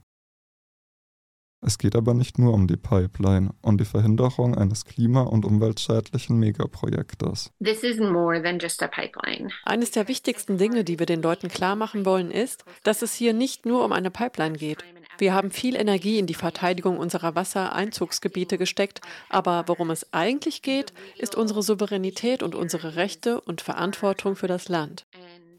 Es 1.63 1.77
geht 1.77 1.95
aber 1.95 2.15
nicht 2.15 2.39
nur 2.39 2.55
um 2.55 2.67
die 2.67 2.77
Pipeline 2.77 3.51
und 3.61 3.81
die 3.81 3.85
Verhinderung 3.85 4.57
eines 4.57 4.87
klima- 4.87 5.23
und 5.23 5.45
umweltschädlichen 5.45 6.39
Megaprojektes. 6.39 7.53
This 7.63 7.83
is 7.83 7.99
more 7.99 8.43
than 8.43 8.59
just 8.59 8.83
a 8.83 8.89
pipeline. 8.89 9.51
Eines 9.65 9.91
der 9.91 10.09
wichtigsten 10.09 10.57
Dinge, 10.57 10.85
die 10.85 10.99
wir 10.99 11.07
den 11.07 11.21
Leuten 11.21 11.49
klar 11.49 11.77
machen 11.77 12.07
wollen, 12.07 12.31
ist, 12.31 12.65
dass 12.83 13.03
es 13.03 13.13
hier 13.13 13.35
nicht 13.35 13.67
nur 13.67 13.85
um 13.85 13.93
eine 13.93 14.11
Pipeline 14.11 14.57
geht. 14.57 14.83
Wir 15.19 15.35
haben 15.35 15.51
viel 15.51 15.77
Energie 15.77 16.19
in 16.19 16.27
die 16.27 16.35
Verteidigung 16.35 16.97
unserer 16.97 17.35
Wassereinzugsgebiete 17.35 18.57
gesteckt, 18.57 19.03
aber 19.29 19.65
worum 19.67 19.91
es 19.91 20.15
eigentlich 20.15 20.63
geht, 20.63 20.95
ist 21.19 21.35
unsere 21.35 21.63
Souveränität 21.63 22.43
und 22.43 22.55
unsere 22.55 22.97
Rechte 22.97 23.39
und 23.39 23.61
Verantwortung 23.61 24.35
für 24.35 24.49
das 24.49 24.71
Land. 24.71 25.05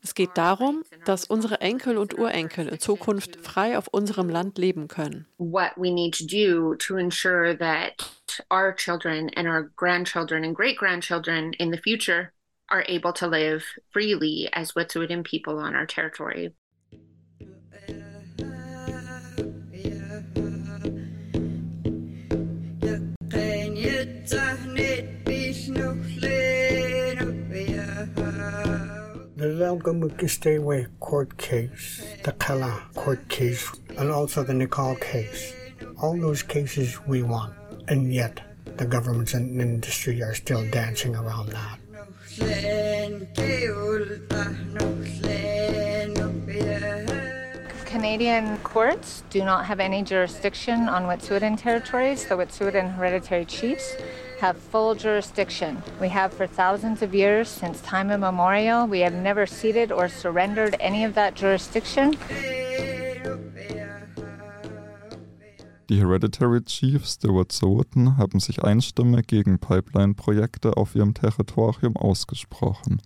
Es 0.04 0.16
geht 0.16 0.32
darum, 0.36 0.84
dass 1.06 1.26
unsere 1.26 1.62
Enkel 1.62 1.98
und 1.98 2.18
Urenkel 2.18 2.68
in 2.68 2.80
Zukunft 2.80 3.36
frei 3.38 3.78
auf 3.78 3.88
unserem 3.88 4.30
Land 4.30 4.58
leben 4.58 4.88
können. 4.88 5.28
What 5.38 5.74
we 5.78 5.92
need 5.92 6.18
to 6.18 6.26
do 6.26 6.76
to 6.76 6.98
ensure 6.98 7.56
that 7.58 8.04
our 8.50 8.74
children 8.76 9.30
and 9.36 9.48
our 9.48 9.70
grandchildren 9.76 10.44
and 10.44 10.56
great 10.56 10.78
grandchildren 10.78 11.54
in 11.54 11.72
the 11.72 11.78
future 11.78 12.32
are 12.70 12.84
able 12.88 13.14
to 13.14 13.28
live 13.28 13.64
freely 13.92 14.50
as 14.54 14.74
Wet'suwet'en 14.74 15.24
people 15.24 15.60
on 15.60 15.76
our 15.76 15.86
territory. 15.86 16.54
The 29.42 29.48
Delgamukisteway 29.48 30.86
court 31.00 31.36
case, 31.36 32.06
the 32.24 32.32
Kala 32.34 32.84
court 32.94 33.28
case, 33.28 33.72
and 33.98 34.12
also 34.12 34.44
the 34.44 34.54
Nicole 34.54 34.96
case. 34.98 35.56
All 36.00 36.16
those 36.16 36.44
cases 36.44 37.04
we 37.08 37.24
won, 37.24 37.52
and 37.88 38.14
yet 38.14 38.40
the 38.78 38.86
governments 38.86 39.34
and 39.34 39.60
industry 39.60 40.22
are 40.22 40.36
still 40.36 40.64
dancing 40.70 41.16
around 41.16 41.50
that. 41.50 41.80
Canadian 47.92 48.58
courts 48.60 49.22
do 49.30 49.44
not 49.44 49.66
have 49.66 49.82
any 49.82 50.02
jurisdiction 50.02 50.88
on 50.88 51.04
Wet'suwet'en 51.04 51.58
territories. 51.58 52.26
The 52.26 52.36
Wet'suwet'en 52.36 52.96
hereditary 52.96 53.44
chiefs 53.44 53.98
have 54.40 54.56
full 54.56 54.96
jurisdiction. 54.96 55.84
We 56.00 56.08
have 56.08 56.32
for 56.32 56.48
thousands 56.48 57.02
of 57.02 57.14
years, 57.14 57.50
since 57.50 57.82
time 57.82 58.10
immemorial. 58.10 58.88
We 58.88 59.02
have 59.02 59.14
never 59.14 59.46
ceded 59.46 59.92
or 59.92 60.08
surrendered 60.08 60.78
any 60.80 61.04
of 61.04 61.16
that 61.16 61.36
jurisdiction. 61.36 62.16
Die 65.90 66.00
Hereditary 66.00 66.62
Chiefs 66.64 67.20
der 67.20 67.32
Wet'suwet'en 67.32 68.16
haben 68.16 68.40
sich 68.40 68.64
einstimmig 68.64 69.28
gegen 69.28 69.60
Pipeline-Projekte 69.60 70.78
auf 70.78 70.96
ihrem 70.96 71.14
Territorium 71.14 71.98
ausgesprochen. 71.98 73.02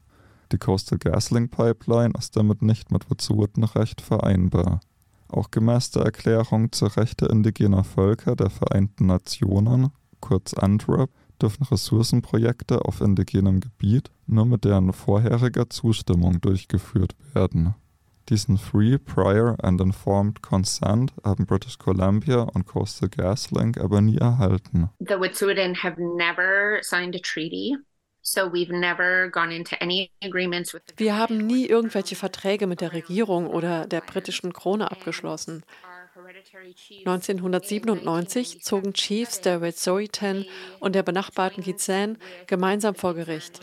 Die 0.52 0.58
Coastal 0.58 1.00
GasLink 1.00 1.52
Pipeline 1.52 2.14
ist 2.18 2.38
damit 2.38 2.62
nicht 2.62 2.92
mit 2.92 3.06
Wet'suwet'en-Recht 3.06 4.02
vereinbar. 4.02 4.80
Auch 5.28 5.52
gemäß 5.52 5.92
der 5.92 6.04
Erklärung 6.04 6.72
zur 6.72 6.96
Rechte 6.98 7.26
indigener 7.26 7.84
Völker 7.84 8.36
der 8.36 8.50
Vereinten 8.50 9.08
Nationen, 9.08 9.90
kurz 10.20 10.54
UNDRIP, 10.54 11.10
dürfen 11.42 11.64
Ressourcenprojekte 11.64 12.86
auf 12.86 13.02
indigenem 13.02 13.60
Gebiet 13.60 14.12
nur 14.28 14.46
mit 14.46 14.64
deren 14.64 14.94
vorheriger 14.94 15.70
Zustimmung 15.70 16.40
durchgeführt 16.42 17.16
werden. 17.34 17.76
Diesen 18.30 18.58
Free, 18.58 18.98
Prior 18.98 19.56
and 19.64 19.80
Informed 19.82 20.42
Consent 20.42 21.14
haben 21.24 21.46
British 21.46 21.78
Columbia 21.78 22.42
und 22.42 22.66
Coastal 22.66 23.10
GasLink 23.10 23.80
aber 23.80 24.02
nie 24.02 24.18
erhalten. 24.18 24.90
The 25.00 25.16
Wet'suwet'en 25.16 25.84
have 25.84 26.02
never 26.02 26.80
signed 26.82 27.16
a 27.16 27.20
treaty. 27.20 27.78
So 28.28 28.52
we've 28.52 28.72
never 28.72 29.30
gone 29.30 29.52
into 29.52 29.80
any 29.80 30.10
agreements 30.24 30.74
with 30.74 30.82
Wir 30.98 31.16
haben 31.16 31.38
nie 31.46 31.68
irgendwelche 31.68 32.16
Verträge 32.16 32.66
mit 32.66 32.82
der 32.82 32.92
Regierung 32.92 33.46
oder 33.46 33.86
der 33.86 34.02
britischen 34.02 34.52
Krone 34.52 34.90
abgeschlossen. 34.90 35.64
1997 37.06 38.64
zogen 38.64 38.94
Chiefs 38.94 39.42
der 39.42 39.62
Wet'suwet'en 39.62 40.48
und 40.80 40.96
der 40.96 41.04
benachbarten 41.04 41.64
Gitxsan 41.64 42.18
gemeinsam 42.48 42.96
vor 42.96 43.14
Gericht. 43.14 43.60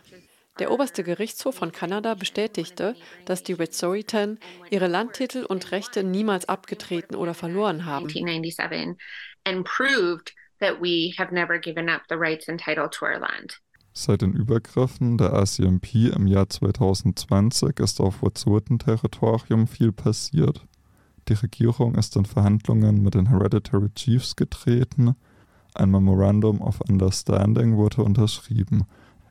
Der 0.61 0.71
oberste 0.71 1.03
Gerichtshof 1.03 1.57
von 1.57 1.73
Kanada 1.73 2.15
bestätigte, 2.15 2.95
dass 3.25 3.43
die 3.43 3.57
Wet'suwet'en 3.57 4.39
ihre 4.71 4.87
Landtitel 4.87 5.45
und 5.45 5.73
Rechte 5.73 6.05
niemals 6.05 6.49
abgetreten 6.49 7.17
oder 7.17 7.35
verloren 7.35 7.85
haben. 7.85 8.07
1997 8.07 8.97
and 9.45 9.65
proved 9.65 10.33
that 10.61 10.81
we 10.81 11.13
have 11.19 11.35
never 11.35 11.59
given 11.59 11.89
up 11.89 12.03
the 12.09 12.17
rights 12.17 12.49
and 12.49 12.61
title 12.61 12.89
to 12.89 13.05
our 13.05 13.19
land. 13.19 13.61
Seit 13.95 14.23
den 14.23 14.33
Übergriffen 14.33 15.19
der 15.19 15.33
RCMP 15.33 16.15
im 16.15 16.27
Jahr 16.27 16.49
2020 16.49 17.79
ist 17.79 18.01
auf 18.01 18.23
Wet'suwet'en-Territorium 18.23 19.67
viel 19.67 19.93
passiert. 19.93 20.67
Die 21.29 21.35
Regierung 21.35 21.95
ist 21.95 22.17
in 22.17 22.25
Verhandlungen 22.25 23.03
mit 23.03 23.15
den 23.15 23.29
Hereditary 23.29 23.91
Chiefs 23.95 24.35
getreten, 24.35 25.15
ein 25.75 25.91
Memorandum 25.91 26.61
of 26.61 26.81
Understanding 26.89 27.77
wurde 27.77 28.03
unterschrieben, 28.03 28.85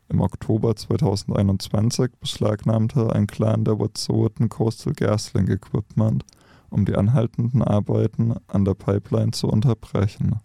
Im 0.08 0.20
Oktober 0.20 0.76
2021 0.76 2.10
beschlagnahmte 2.20 3.14
ein 3.14 3.26
Clan 3.26 3.64
der 3.64 3.74
Wet'suwet'en 3.74 4.48
Coastal 4.48 4.92
GasLink 4.92 5.48
Equipment, 5.48 6.24
um 6.68 6.84
die 6.84 6.96
anhaltenden 6.96 7.62
Arbeiten 7.62 8.34
an 8.46 8.64
der 8.64 8.74
Pipeline 8.74 9.30
zu 9.30 9.48
unterbrechen. 9.48 10.40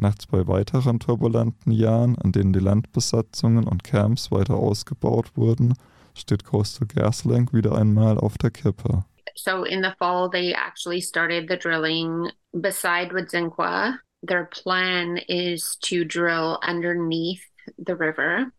Nach 0.00 0.14
zwei 0.14 0.46
weiteren 0.48 0.98
turbulenten 0.98 1.72
Jahren, 1.72 2.16
in 2.24 2.32
denen 2.32 2.54
die 2.54 2.58
Landbesatzungen 2.58 3.68
und 3.68 3.84
Camps 3.84 4.30
weiter 4.30 4.54
ausgebaut 4.54 5.36
wurden, 5.36 5.74
steht 6.14 6.42
Coastal 6.42 6.88
GasLink 6.88 7.52
wieder 7.52 7.76
einmal 7.76 8.16
auf 8.16 8.38
der 8.38 8.50
Kippe. 8.50 9.04
So 9.34 9.64
in 9.64 9.82
the 9.82 9.92
fall, 9.98 10.30
they 10.30 10.54
actually 10.54 11.02
started 11.02 11.50
the 11.50 11.58
drilling 11.58 12.30
beside 12.54 13.12
Wodzinqua. 13.12 13.98
Their 14.22 14.46
plan 14.46 15.18
is 15.28 15.76
to 15.82 16.06
drill 16.06 16.58
underneath 16.66 17.44
the 17.76 17.94
river. 17.94 18.50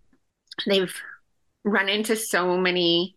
They've 0.68 0.94
run 1.64 1.90
into 1.90 2.16
so 2.16 2.56
many 2.56 3.16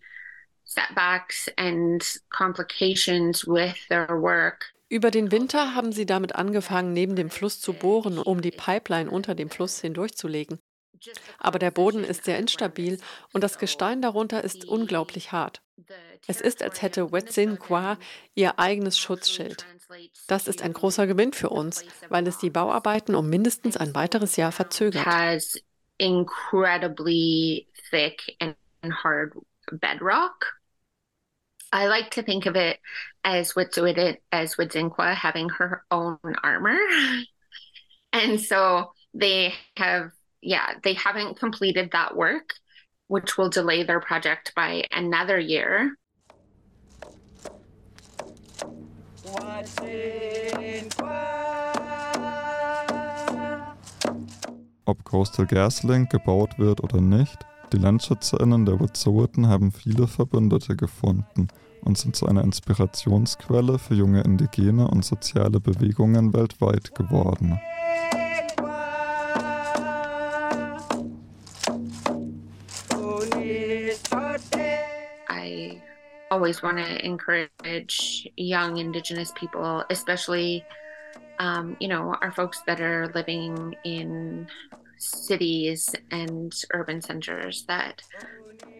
setbacks 0.65 1.51
and 1.59 2.03
complications 2.31 3.45
with 3.47 3.77
their 3.91 4.19
work. 4.19 4.65
Über 4.89 5.11
den 5.11 5.33
Winter 5.33 5.75
haben 5.75 5.93
sie 5.93 6.07
damit 6.07 6.35
angefangen, 6.35 6.93
neben 6.93 7.17
dem 7.17 7.31
Fluss 7.31 7.61
zu 7.61 7.73
bohren, 7.73 8.19
um 8.19 8.43
die 8.43 8.51
Pipeline 8.51 9.11
unter 9.11 9.35
dem 9.35 9.51
Fluss 9.51 9.81
hindurchzulegen. 9.81 10.59
Aber 11.39 11.59
der 11.59 11.71
Boden 11.71 12.05
ist 12.05 12.25
sehr 12.25 12.39
instabil 12.39 12.99
und 13.33 13.43
das 13.43 13.59
Gestein 13.59 14.01
darunter 14.03 14.43
ist 14.45 14.65
unglaublich 14.65 15.33
hart. 15.33 15.63
Es 16.27 16.41
ist, 16.41 16.63
als 16.63 16.81
hätte 16.81 17.13
Wetsin 17.13 17.59
Kwa 17.59 17.99
ihr 18.35 18.59
eigenes 18.59 18.99
Schutzschild. 18.99 19.67
Das 20.27 20.49
ist 20.49 20.63
ein 20.63 20.73
großer 20.73 21.07
Gewinn 21.07 21.33
für 21.33 21.51
uns, 21.51 21.85
weil 22.09 22.27
es 22.27 22.39
die 22.39 22.51
Bauarbeiten 22.51 23.15
um 23.15 23.29
mindestens 23.29 23.77
ein 23.77 23.95
weiteres 23.95 24.37
Jahr 24.37 24.53
verzögert. 24.53 25.05
Bedrock. 29.71 30.61
I 31.73 31.87
like 31.87 32.11
to 32.13 32.23
think 32.23 32.47
of 32.47 32.55
it 32.55 32.79
as 33.25 33.55
Wet'suwet'en 33.55 34.19
as 34.31 34.57
Wodzinqua 34.57 35.15
having 35.15 35.49
her 35.49 35.83
own 35.91 36.19
armor. 36.43 36.79
And 38.13 38.41
so 38.41 38.93
they 39.13 39.55
have 39.77 40.13
yeah, 40.41 40.75
they 40.83 40.93
haven't 40.95 41.41
completed 41.41 41.91
that 41.93 42.15
work, 42.15 42.55
which 43.09 43.39
will 43.39 43.49
delay 43.49 43.83
their 43.83 43.99
project 43.99 44.53
by 44.55 44.85
another 44.93 45.39
year. 45.39 45.97
Ob 54.87 55.03
Coastal 55.05 55.47
GasLink 55.47 56.11
gebaut 56.11 56.59
wird 56.59 56.83
oder 56.83 57.01
nicht, 57.01 57.39
die 57.73 57.79
LandschützerInnen 57.79 58.67
der 58.67 58.79
Wet'suwet'en 58.79 59.49
haben 59.49 59.73
viele 59.73 60.07
Verbündete 60.07 60.77
gefunden 60.77 61.49
und 61.85 61.99
sind 61.99 62.17
zu 62.17 62.27
einer 62.27 62.43
Inspirationsquelle 62.43 63.79
für 63.79 63.95
junge 63.95 64.23
indigene 64.23 64.89
und 64.89 65.05
soziale 65.05 65.61
Bewegungen 65.61 66.33
weltweit 66.33 66.95
geworden. 66.95 67.59
I 75.29 75.81
always 76.31 76.63
want 76.63 76.79
to 76.79 77.05
encourage 77.05 78.29
young 78.37 78.79
Indigenous 78.79 79.33
people, 79.33 79.85
especially, 79.91 80.65
um, 81.39 81.77
you 81.81 81.89
know, 81.89 82.15
our 82.23 82.33
folks 82.33 82.63
that 82.67 82.81
are 82.81 83.11
living 83.15 83.77
in 83.85 84.47
cities 84.97 85.95
and 86.11 86.55
urban 86.73 87.01
centers 87.01 87.65
that 87.67 88.03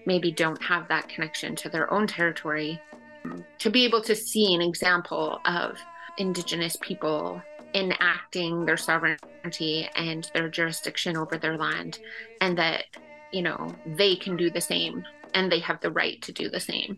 maybe 0.07 0.31
don't 0.31 0.63
have 0.63 0.89
that 0.89 1.09
connection 1.09 1.57
to 1.57 1.69
their 1.69 1.93
own 1.93 2.07
territory, 2.07 2.81
to 3.59 3.71
be 3.71 3.85
able 3.85 4.03
to 4.03 4.15
see 4.15 4.55
an 4.55 4.61
example 4.61 5.41
of 5.45 5.79
Indigenous 6.19 6.77
people 6.81 7.43
enacting 7.75 8.65
their 8.65 8.77
sovereignty 8.77 9.89
and 9.97 10.31
their 10.33 10.49
jurisdiction 10.49 11.17
over 11.17 11.37
their 11.37 11.57
land, 11.57 11.99
and 12.41 12.57
that, 12.57 12.85
you 13.33 13.43
know, 13.43 13.75
they 13.85 14.15
can 14.15 14.37
do 14.37 14.49
the 14.51 14.61
same 14.61 15.05
and 15.35 15.51
they 15.51 15.59
have 15.59 15.81
the 15.81 15.91
right 15.91 16.23
to 16.23 16.33
do 16.33 16.49
the 16.49 16.61
same. 16.61 16.97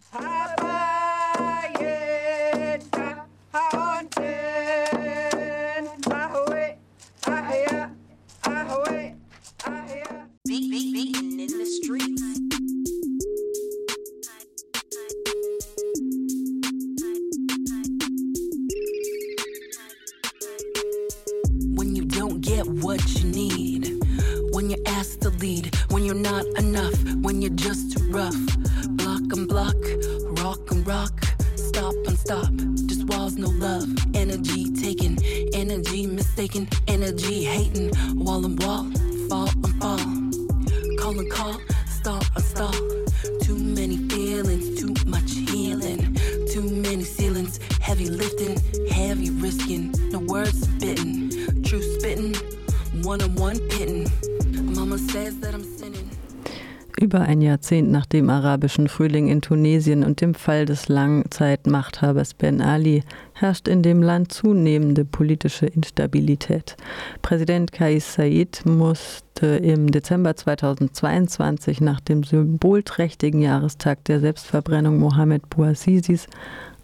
Jahrzehnt 57.67 57.91
nach 57.91 58.07
dem 58.07 58.31
arabischen 58.31 58.87
Frühling 58.87 59.27
in 59.27 59.41
Tunesien 59.41 60.05
und 60.05 60.21
dem 60.21 60.35
Fall 60.35 60.67
des 60.67 60.87
Langzeitmachthabers 60.89 62.35
Ben 62.35 62.61
Ali 62.61 63.03
herrscht 63.33 63.67
in 63.67 63.83
dem 63.83 64.03
Land 64.03 64.31
zunehmende 64.31 65.05
politische 65.05 65.67
Instabilität. 65.67 66.77
Präsident 67.23 67.73
Kais 67.73 68.15
Said 68.15 68.65
musste 68.65 69.47
im 69.47 69.91
Dezember 69.91 70.37
2022 70.37 71.81
nach 71.81 71.99
dem 71.99 72.23
symbolträchtigen 72.23 73.43
Jahrestag 73.43 74.05
der 74.05 74.21
Selbstverbrennung 74.21 75.01
Mohamed 75.01 75.51
Bouazizis 75.51 76.29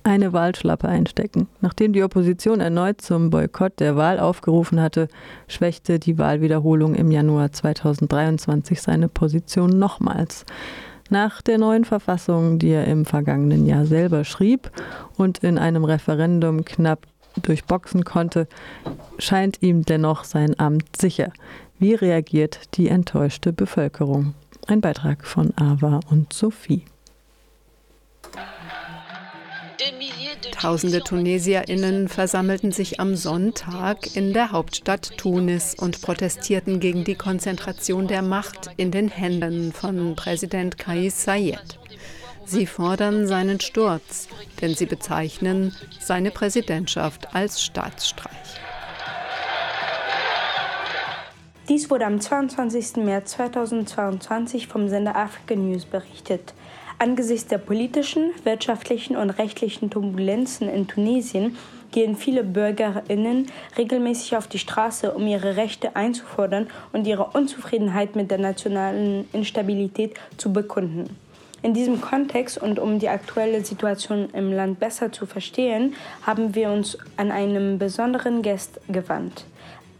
eine 0.04 0.32
Wahlschlappe 0.32 0.88
einstecken. 0.88 1.48
Nachdem 1.60 1.92
die 1.92 2.02
Opposition 2.02 2.60
erneut 2.60 3.00
zum 3.00 3.30
Boykott 3.30 3.80
der 3.80 3.96
Wahl 3.96 4.18
aufgerufen 4.18 4.80
hatte, 4.80 5.08
schwächte 5.48 5.98
die 5.98 6.18
Wahlwiederholung 6.18 6.94
im 6.94 7.10
Januar 7.10 7.52
2023 7.52 8.80
seine 8.80 9.08
Position 9.08 9.78
nochmals. 9.78 10.44
Nach 11.10 11.42
der 11.42 11.58
neuen 11.58 11.84
Verfassung, 11.84 12.58
die 12.58 12.70
er 12.70 12.86
im 12.86 13.04
vergangenen 13.04 13.66
Jahr 13.66 13.84
selber 13.84 14.24
schrieb 14.24 14.70
und 15.16 15.38
in 15.38 15.58
einem 15.58 15.84
Referendum 15.84 16.64
knapp 16.64 17.06
durchboxen 17.42 18.04
konnte, 18.04 18.48
scheint 19.18 19.62
ihm 19.62 19.84
dennoch 19.84 20.24
sein 20.24 20.58
Amt 20.58 20.96
sicher. 20.96 21.32
Wie 21.78 21.94
reagiert 21.94 22.76
die 22.76 22.88
enttäuschte 22.88 23.52
Bevölkerung? 23.52 24.34
Ein 24.66 24.80
Beitrag 24.80 25.26
von 25.26 25.52
Ava 25.56 26.00
und 26.10 26.32
Sophie. 26.32 26.84
Tausende 30.52 31.02
TunesierInnen 31.02 32.08
versammelten 32.08 32.72
sich 32.72 33.00
am 33.00 33.16
Sonntag 33.16 34.16
in 34.16 34.32
der 34.32 34.52
Hauptstadt 34.52 35.16
Tunis 35.16 35.74
und 35.74 36.02
protestierten 36.02 36.80
gegen 36.80 37.04
die 37.04 37.14
Konzentration 37.14 38.06
der 38.06 38.22
Macht 38.22 38.70
in 38.76 38.90
den 38.90 39.08
Händen 39.08 39.72
von 39.72 40.14
Präsident 40.14 40.78
Kais 40.78 41.24
Saied. 41.24 41.78
Sie 42.44 42.66
fordern 42.66 43.26
seinen 43.26 43.60
Sturz, 43.60 44.28
denn 44.60 44.74
sie 44.74 44.86
bezeichnen 44.86 45.74
seine 46.00 46.30
Präsidentschaft 46.30 47.34
als 47.34 47.62
Staatsstreich. 47.62 48.60
Dies 51.68 51.88
wurde 51.90 52.06
am 52.06 52.20
22. 52.20 52.96
März 52.96 53.32
2022 53.32 54.66
vom 54.66 54.88
Sender 54.88 55.16
Africa 55.16 55.54
News 55.54 55.84
berichtet. 55.84 56.52
Angesichts 57.02 57.48
der 57.48 57.58
politischen, 57.58 58.30
wirtschaftlichen 58.44 59.16
und 59.16 59.30
rechtlichen 59.30 59.90
Turbulenzen 59.90 60.68
in 60.68 60.86
Tunesien 60.86 61.56
gehen 61.90 62.14
viele 62.14 62.44
Bürgerinnen 62.44 63.48
regelmäßig 63.76 64.36
auf 64.36 64.46
die 64.46 64.60
Straße, 64.60 65.10
um 65.10 65.26
ihre 65.26 65.56
Rechte 65.56 65.96
einzufordern 65.96 66.68
und 66.92 67.08
ihre 67.08 67.24
Unzufriedenheit 67.24 68.14
mit 68.14 68.30
der 68.30 68.38
nationalen 68.38 69.28
Instabilität 69.32 70.14
zu 70.36 70.52
bekunden. 70.52 71.16
In 71.60 71.74
diesem 71.74 72.00
Kontext 72.00 72.58
und 72.58 72.78
um 72.78 73.00
die 73.00 73.08
aktuelle 73.08 73.64
Situation 73.64 74.30
im 74.32 74.52
Land 74.52 74.78
besser 74.78 75.10
zu 75.10 75.26
verstehen, 75.26 75.96
haben 76.24 76.54
wir 76.54 76.70
uns 76.70 76.96
an 77.16 77.32
einen 77.32 77.80
besonderen 77.80 78.42
Gast 78.42 78.80
gewandt. 78.86 79.44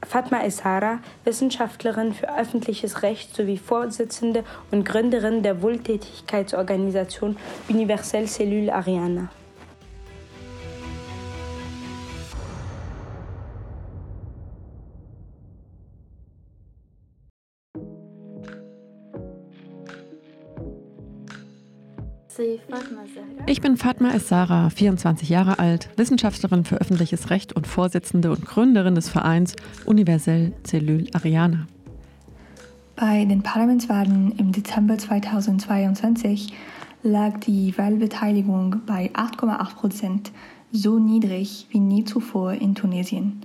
Fatma 0.06 0.42
Essara, 0.42 0.98
Wissenschaftlerin 1.24 2.12
für 2.12 2.36
öffentliches 2.36 3.02
Recht 3.02 3.34
sowie 3.34 3.58
Vorsitzende 3.58 4.44
und 4.70 4.84
Gründerin 4.84 5.42
der 5.42 5.62
Wohltätigkeitsorganisation 5.62 7.36
Universelle 7.68 8.26
Cellule 8.26 8.74
Ariana. 8.74 9.30
Ich 23.46 23.60
bin 23.60 23.76
Fatma 23.76 24.10
Essara, 24.12 24.70
24 24.70 25.28
Jahre 25.28 25.58
alt, 25.58 25.90
Wissenschaftlerin 25.96 26.64
für 26.64 26.76
öffentliches 26.76 27.30
Recht 27.30 27.52
und 27.52 27.66
Vorsitzende 27.66 28.30
und 28.30 28.46
Gründerin 28.46 28.94
des 28.94 29.08
Vereins 29.08 29.54
Universell 29.84 30.52
Cellule 30.64 31.06
Ariana. 31.12 31.66
Bei 32.96 33.24
den 33.24 33.42
Parlamentswahlen 33.42 34.32
im 34.38 34.52
Dezember 34.52 34.98
2022 34.98 36.52
lag 37.02 37.40
die 37.40 37.76
Wahlbeteiligung 37.76 38.76
bei 38.86 39.10
8,8 39.12 39.74
Prozent, 39.74 40.32
so 40.70 40.98
niedrig 40.98 41.66
wie 41.70 41.80
nie 41.80 42.04
zuvor 42.04 42.52
in 42.52 42.74
Tunesien. 42.74 43.40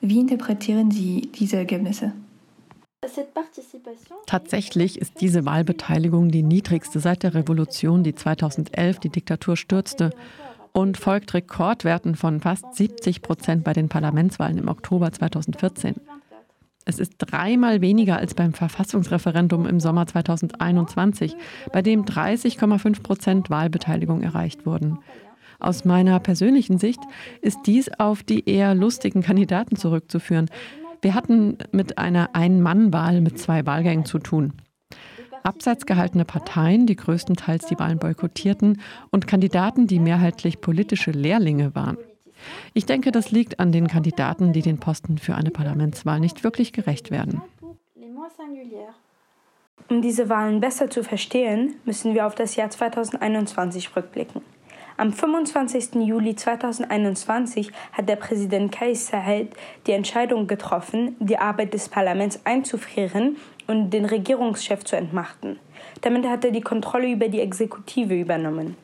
Wie 0.00 0.20
interpretieren 0.20 0.90
Sie 0.90 1.30
diese 1.34 1.56
Ergebnisse? 1.56 2.12
Tatsächlich 4.26 4.98
ist 4.98 5.20
diese 5.20 5.46
Wahlbeteiligung 5.46 6.30
die 6.30 6.42
niedrigste 6.42 7.00
seit 7.00 7.22
der 7.22 7.34
Revolution, 7.34 8.02
die 8.04 8.14
2011 8.14 8.98
die 8.98 9.08
Diktatur 9.08 9.56
stürzte 9.56 10.10
und 10.72 10.98
folgt 10.98 11.32
Rekordwerten 11.32 12.14
von 12.14 12.40
fast 12.40 12.74
70 12.74 13.22
Prozent 13.22 13.64
bei 13.64 13.72
den 13.72 13.88
Parlamentswahlen 13.88 14.58
im 14.58 14.68
Oktober 14.68 15.10
2014. 15.12 15.96
Es 16.84 16.98
ist 16.98 17.14
dreimal 17.18 17.80
weniger 17.80 18.16
als 18.16 18.34
beim 18.34 18.52
Verfassungsreferendum 18.52 19.66
im 19.66 19.80
Sommer 19.80 20.06
2021, 20.06 21.36
bei 21.72 21.82
dem 21.82 22.04
30,5 22.04 23.02
Prozent 23.02 23.50
Wahlbeteiligung 23.50 24.22
erreicht 24.22 24.66
wurden. 24.66 24.98
Aus 25.58 25.84
meiner 25.84 26.18
persönlichen 26.20 26.78
Sicht 26.78 27.00
ist 27.42 27.58
dies 27.66 27.90
auf 27.98 28.22
die 28.22 28.48
eher 28.48 28.74
lustigen 28.74 29.22
Kandidaten 29.22 29.76
zurückzuführen, 29.76 30.48
wir 31.02 31.14
hatten 31.14 31.58
mit 31.72 31.98
einer 31.98 32.34
Ein-Mann-Wahl 32.34 33.20
mit 33.20 33.38
zwei 33.38 33.66
Wahlgängen 33.66 34.04
zu 34.04 34.18
tun. 34.18 34.52
Abseits 35.42 35.86
gehaltene 35.86 36.24
Parteien, 36.24 36.86
die 36.86 36.96
größtenteils 36.96 37.66
die 37.66 37.78
Wahlen 37.78 37.98
boykottierten, 37.98 38.80
und 39.10 39.26
Kandidaten, 39.26 39.86
die 39.86 39.98
mehrheitlich 39.98 40.60
politische 40.60 41.12
Lehrlinge 41.12 41.74
waren. 41.74 41.96
Ich 42.74 42.86
denke, 42.86 43.12
das 43.12 43.30
liegt 43.30 43.60
an 43.60 43.72
den 43.72 43.88
Kandidaten, 43.88 44.52
die 44.52 44.62
den 44.62 44.78
Posten 44.78 45.18
für 45.18 45.34
eine 45.34 45.50
Parlamentswahl 45.50 46.20
nicht 46.20 46.44
wirklich 46.44 46.72
gerecht 46.72 47.10
werden. 47.10 47.42
Um 49.88 50.02
diese 50.02 50.28
Wahlen 50.28 50.60
besser 50.60 50.90
zu 50.90 51.02
verstehen, 51.02 51.74
müssen 51.84 52.14
wir 52.14 52.26
auf 52.26 52.34
das 52.34 52.56
Jahr 52.56 52.70
2021 52.70 53.96
rückblicken. 53.96 54.42
Am 55.00 55.14
25. 55.14 55.94
Juli 56.06 56.36
2021 56.36 57.72
hat 57.92 58.06
der 58.06 58.16
Präsident 58.16 58.70
Kais 58.70 59.06
Saied 59.06 59.48
die 59.86 59.92
Entscheidung 59.92 60.46
getroffen, 60.46 61.16
die 61.20 61.38
Arbeit 61.38 61.72
des 61.72 61.88
Parlaments 61.88 62.40
einzufrieren 62.44 63.38
und 63.66 63.88
den 63.94 64.04
Regierungschef 64.04 64.84
zu 64.84 64.96
entmachten. 64.96 65.58
Damit 66.02 66.26
hat 66.26 66.44
er 66.44 66.50
die 66.50 66.60
Kontrolle 66.60 67.10
über 67.10 67.28
die 67.28 67.40
Exekutive 67.40 68.14
übernommen. 68.14 68.76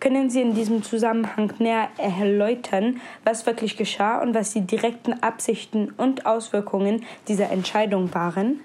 Können 0.00 0.30
Sie 0.30 0.40
in 0.40 0.52
diesem 0.56 0.82
Zusammenhang 0.82 1.52
näher 1.60 1.90
erläutern, 1.96 3.00
was 3.24 3.46
wirklich 3.46 3.76
geschah 3.76 4.20
und 4.20 4.34
was 4.34 4.52
die 4.52 4.62
direkten 4.62 5.22
Absichten 5.22 5.92
und 5.96 6.26
Auswirkungen 6.26 7.04
dieser 7.28 7.50
Entscheidung 7.50 8.12
waren? 8.12 8.58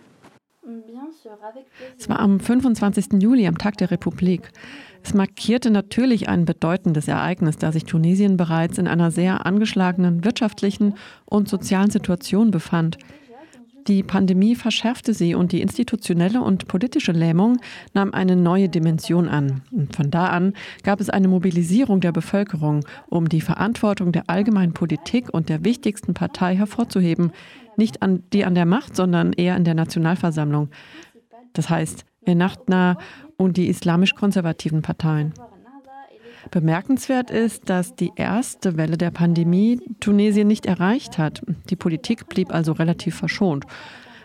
Es 1.98 2.10
war 2.10 2.20
am 2.20 2.40
25. 2.40 3.22
Juli, 3.22 3.48
am 3.48 3.58
Tag 3.58 3.78
der 3.78 3.92
Republik. 3.92 4.52
Es 5.04 5.14
markierte 5.14 5.72
natürlich 5.72 6.30
ein 6.30 6.46
bedeutendes 6.46 7.08
Ereignis, 7.08 7.58
da 7.58 7.72
sich 7.72 7.86
Tunesien 7.86 8.38
bereits 8.38 8.78
in 8.78 8.88
einer 8.88 9.12
sehr 9.12 9.46
angeschlagenen 9.46 10.24
wirtschaftlichen 10.24 10.96
und 11.26 11.48
sozialen 11.48 11.90
Situation 11.90 12.52
befand. 12.52 12.98
Die 13.88 14.04
Pandemie 14.04 14.56
verschärfte 14.56 15.14
sie 15.14 15.34
und 15.34 15.54
die 15.54 15.62
institutionelle 15.62 16.42
und 16.42 16.68
politische 16.68 17.14
Lähmung 17.14 17.60
nahm 17.94 18.14
eine 18.14 18.36
neue 18.36 18.68
Dimension 18.68 19.30
an. 19.30 19.62
Und 19.72 19.96
von 19.96 20.12
da 20.12 20.28
an 20.28 20.54
gab 20.84 21.00
es 21.00 21.10
eine 21.10 21.30
Mobilisierung 21.30 22.02
der 22.02 22.12
Bevölkerung, 22.12 22.86
um 23.08 23.30
die 23.30 23.40
Verantwortung 23.40 24.12
der 24.12 24.24
allgemeinen 24.28 24.74
Politik 24.74 25.34
und 25.34 25.48
der 25.48 25.64
wichtigsten 25.64 26.14
Partei 26.14 26.58
hervorzuheben, 26.58 27.32
nicht 27.78 28.02
an 28.02 28.24
die 28.34 28.44
an 28.44 28.56
der 28.56 28.66
Macht, 28.66 28.94
sondern 28.94 29.32
eher 29.32 29.56
in 29.56 29.64
der 29.64 29.76
Nationalversammlung. 29.76 30.70
Das 31.54 31.70
heißt, 31.70 32.04
Ennachtna 32.26 32.98
und 33.38 33.58
die 33.58 33.68
islamisch-konservativen 33.68 34.82
Parteien. 34.82 35.34
Bemerkenswert 36.52 37.30
ist, 37.30 37.70
dass 37.70 37.96
die 37.96 38.12
erste 38.16 38.78
Welle 38.78 38.98
der 38.98 39.12
Pandemie 39.12 39.82
Tunesien 40.00 40.48
nicht 40.48 40.66
erreicht 40.66 41.18
hat. 41.18 41.42
Die 41.70 41.76
Politik 41.76 42.28
blieb 42.30 42.54
also 42.54 42.72
relativ 42.72 43.16
verschont. 43.16 43.66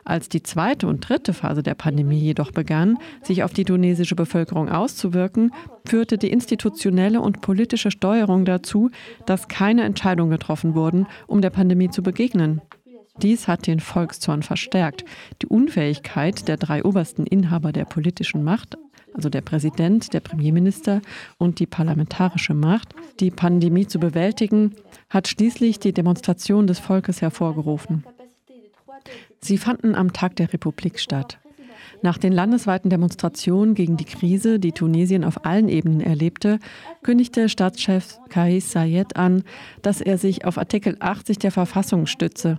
Als 0.05 0.29
die 0.29 0.42
zweite 0.42 0.88
und 0.88 1.09
dritte 1.09 1.33
Phase 1.33 1.62
der 1.62 1.75
Pandemie 1.75 2.18
jedoch 2.18 2.51
begann, 2.51 2.98
sich 3.22 3.44
auf 3.44 3.53
die 3.53 3.64
tunesische 3.64 4.16
Bevölkerung 4.16 4.68
auszuwirken, 4.68 5.53
führte 5.87 6.18
die 6.18 6.31
institutionelle 6.31 7.20
und 7.20 7.40
politische 7.40 7.92
Steuerung 7.92 8.44
dazu, 8.44 8.90
dass 9.27 9.46
keine 9.46 9.85
Entscheidungen 9.85 10.31
getroffen 10.31 10.75
wurden, 10.75 11.07
um 11.29 11.40
der 11.40 11.51
Pandemie 11.51 11.90
zu 11.90 12.03
begegnen. 12.03 12.61
Dies 13.18 13.46
hat 13.46 13.66
den 13.66 13.79
Volkszorn 13.79 14.42
verstärkt. 14.42 15.05
Die 15.42 15.46
Unfähigkeit 15.46 16.48
der 16.48 16.57
drei 16.57 16.83
obersten 16.83 17.25
Inhaber 17.25 17.70
der 17.70 17.85
politischen 17.85 18.42
Macht, 18.42 18.79
also 19.14 19.29
der 19.29 19.40
Präsident, 19.40 20.12
der 20.12 20.20
Premierminister 20.20 21.01
und 21.38 21.59
die 21.59 21.66
parlamentarische 21.66 22.55
Macht, 22.55 22.94
die 23.20 23.31
Pandemie 23.31 23.87
zu 23.87 23.98
bewältigen, 23.98 24.75
hat 25.11 25.29
schließlich 25.29 25.79
die 25.79 25.92
Demonstration 25.92 26.66
des 26.66 26.79
Volkes 26.79 27.20
hervorgerufen. 27.20 28.05
Sie 29.40 29.59
fanden 29.59 29.94
am 29.94 30.12
Tag 30.12 30.37
der 30.37 30.53
Republik 30.53 30.98
statt. 30.98 31.38
Nach 32.01 32.18
den 32.18 32.33
landesweiten 32.33 32.90
Demonstrationen 32.90 33.75
gegen 33.75 33.96
die 33.96 34.05
Krise, 34.05 34.59
die 34.59 34.72
Tunesien 34.72 35.25
auf 35.25 35.44
allen 35.44 35.68
Ebenen 35.68 36.01
erlebte, 36.01 36.59
kündigte 37.03 37.48
Staatschef 37.48 38.18
Kais 38.29 38.72
Sayed 38.72 39.16
an, 39.16 39.44
dass 39.83 40.01
er 40.01 40.18
sich 40.18 40.44
auf 40.44 40.59
Artikel 40.59 40.96
80 40.98 41.38
der 41.38 41.53
Verfassung 41.53 42.07
stütze. 42.07 42.59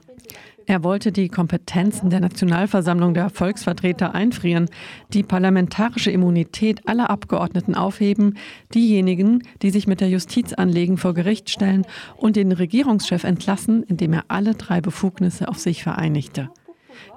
Er 0.65 0.84
wollte 0.84 1.12
die 1.12 1.28
Kompetenzen 1.28 2.10
der 2.10 2.21
Nationalversammlung 2.21 3.13
der 3.13 3.30
Volksvertreter 3.30 4.15
einfrieren, 4.15 4.69
die 5.13 5.23
parlamentarische 5.23 6.12
Immunität 6.12 6.88
aller 6.88 7.10
Abgeordneten 7.10 7.76
aufheben, 7.76 8.38
diejenigen, 8.73 9.43
die 9.62 9.71
sich 9.71 9.88
mit 9.88 9.99
der 9.99 10.10
Justiz 10.10 10.54
anlegen, 10.54 10.97
vor 10.97 11.13
Gericht 11.13 11.49
stellen 11.49 11.86
und 12.15 12.38
den 12.38 12.52
Regierungschef 12.52 13.23
entlassen, 13.26 13.84
indem 13.84 14.13
er 14.13 14.26
alle 14.30 14.56
drei 14.56 14.80
Befugnisse 14.80 15.49
auf 15.49 15.60
sich 15.60 15.84
vereinigte. 15.84 16.49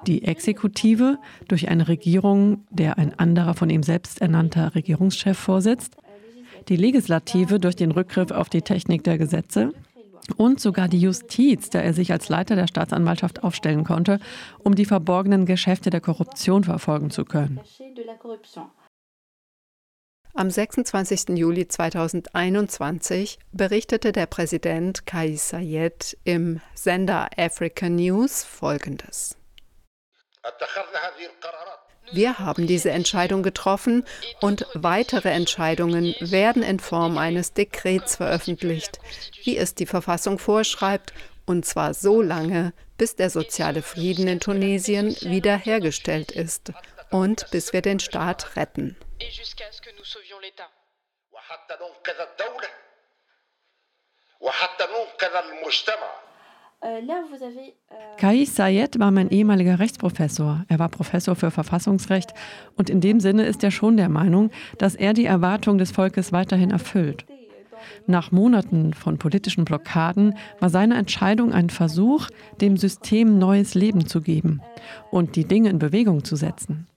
Die 0.07 0.23
Exekutive 0.23 1.17
durch 1.47 1.69
eine 1.69 1.87
Regierung, 1.87 2.65
der 2.69 2.97
ein 2.97 3.17
anderer 3.17 3.53
von 3.53 3.69
ihm 3.69 3.83
selbst 3.83 4.21
ernannter 4.21 4.75
Regierungschef 4.75 5.37
vorsitzt, 5.37 5.95
die 6.67 6.75
Legislative 6.75 7.59
durch 7.59 7.75
den 7.75 7.91
Rückgriff 7.91 8.31
auf 8.31 8.49
die 8.49 8.61
Technik 8.61 9.03
der 9.03 9.17
Gesetze, 9.17 9.71
und 10.35 10.59
sogar 10.59 10.87
die 10.87 10.99
Justiz, 10.99 11.69
da 11.69 11.79
er 11.79 11.93
sich 11.93 12.11
als 12.11 12.29
Leiter 12.29 12.55
der 12.55 12.67
Staatsanwaltschaft 12.67 13.43
aufstellen 13.43 13.83
konnte, 13.83 14.19
um 14.59 14.75
die 14.75 14.85
verborgenen 14.85 15.45
Geschäfte 15.45 15.89
der 15.89 16.01
Korruption 16.01 16.63
verfolgen 16.63 17.09
zu 17.11 17.25
können. 17.25 17.59
Am 20.33 20.51
26. 20.51 21.29
Juli 21.29 21.67
2021 21.67 23.39
berichtete 23.53 24.11
der 24.11 24.27
Präsident 24.27 25.07
Kais 25.07 25.49
Sayed 25.49 26.15
im 26.25 26.61
Sender 26.75 27.29
Africa 27.37 27.89
News 27.89 28.43
Folgendes. 28.43 29.35
Wir 32.12 32.38
haben 32.38 32.66
diese 32.66 32.90
Entscheidung 32.90 33.42
getroffen 33.42 34.04
und 34.40 34.66
weitere 34.74 35.30
Entscheidungen 35.30 36.14
werden 36.20 36.62
in 36.62 36.78
Form 36.78 37.16
eines 37.16 37.54
Dekrets 37.54 38.16
veröffentlicht, 38.16 38.98
wie 39.44 39.56
es 39.56 39.74
die 39.74 39.86
Verfassung 39.86 40.38
vorschreibt, 40.38 41.14
und 41.46 41.64
zwar 41.64 41.94
so 41.94 42.20
lange, 42.20 42.74
bis 42.98 43.16
der 43.16 43.30
soziale 43.30 43.82
Frieden 43.82 44.28
in 44.28 44.40
Tunesien 44.40 45.16
wiederhergestellt 45.22 46.32
ist 46.32 46.72
und 47.10 47.50
bis 47.50 47.72
wir 47.72 47.82
den 47.82 47.98
Staat 48.00 48.56
retten. 48.56 48.96
وحتى 54.42 54.84
ننقذ 54.84 55.36
المجتمع 55.36 56.25
äh, 56.81 57.01
Kais 58.17 58.55
Sayed 58.55 58.99
war 58.99 59.11
mein 59.11 59.29
ehemaliger 59.29 59.79
Rechtsprofessor. 59.79 60.65
Er 60.67 60.79
war 60.79 60.89
Professor 60.89 61.35
für 61.35 61.51
Verfassungsrecht 61.51 62.33
und 62.75 62.89
in 62.89 63.01
dem 63.01 63.19
Sinne 63.19 63.45
ist 63.45 63.63
er 63.63 63.71
schon 63.71 63.97
der 63.97 64.09
Meinung, 64.09 64.51
dass 64.77 64.95
er 64.95 65.13
die 65.13 65.25
Erwartung 65.25 65.77
des 65.77 65.91
Volkes 65.91 66.31
weiterhin 66.31 66.71
erfüllt. 66.71 67.25
Nach 68.05 68.31
Monaten 68.31 68.93
von 68.93 69.17
politischen 69.17 69.65
Blockaden 69.65 70.35
war 70.59 70.69
seine 70.69 70.95
Entscheidung 70.95 71.53
ein 71.53 71.69
Versuch, 71.69 72.27
dem 72.61 72.77
System 72.77 73.37
neues 73.37 73.75
Leben 73.75 74.07
zu 74.07 74.21
geben 74.21 74.61
und 75.11 75.35
die 75.35 75.45
Dinge 75.45 75.69
in 75.69 75.79
Bewegung 75.79 76.23
zu 76.23 76.35
setzen. 76.35 76.87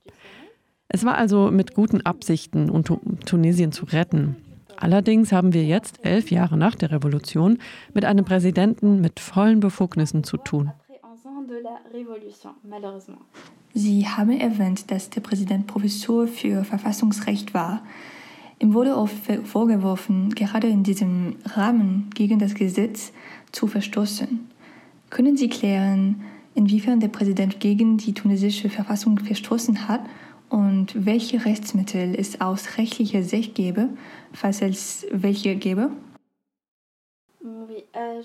Es 0.87 1.05
war 1.05 1.17
also 1.17 1.51
mit 1.51 1.73
guten 1.73 2.01
Absichten, 2.01 2.69
um 2.69 2.83
Tunesien 3.25 3.71
zu 3.71 3.85
retten. 3.85 4.35
Allerdings 4.81 5.31
haben 5.31 5.53
wir 5.53 5.63
jetzt, 5.63 6.03
elf 6.03 6.31
Jahre 6.31 6.57
nach 6.57 6.73
der 6.73 6.89
Revolution, 6.91 7.59
mit 7.93 8.03
einem 8.03 8.25
Präsidenten 8.25 8.99
mit 8.99 9.19
vollen 9.19 9.59
Befugnissen 9.59 10.23
zu 10.23 10.37
tun. 10.37 10.71
Sie 13.73 14.07
haben 14.07 14.39
erwähnt, 14.39 14.89
dass 14.89 15.11
der 15.11 15.21
Präsident 15.21 15.67
Professor 15.67 16.27
für 16.27 16.63
Verfassungsrecht 16.63 17.53
war. 17.53 17.83
Ihm 18.57 18.73
wurde 18.73 18.97
oft 18.97 19.13
vorgeworfen, 19.43 20.33
gerade 20.33 20.67
in 20.67 20.81
diesem 20.81 21.35
Rahmen 21.45 22.09
gegen 22.15 22.39
das 22.39 22.55
Gesetz 22.55 23.13
zu 23.51 23.67
verstoßen. 23.67 24.49
Können 25.11 25.37
Sie 25.37 25.49
klären, 25.49 26.23
inwiefern 26.55 26.99
der 26.99 27.09
Präsident 27.09 27.59
gegen 27.59 27.97
die 27.97 28.13
tunesische 28.13 28.69
Verfassung 28.71 29.19
verstoßen 29.19 29.87
hat 29.87 30.01
und 30.51 31.05
welche 31.05 31.45
Rechtsmittel 31.45 32.13
es 32.13 32.41
aus 32.41 32.77
rechtlicher 32.77 33.23
Sicht 33.23 33.55
gäbe, 33.55 33.89
falls 34.33 34.61
es 34.61 35.07
welche 35.09 35.55
gäbe? 35.55 35.91
Euh, 37.41 38.21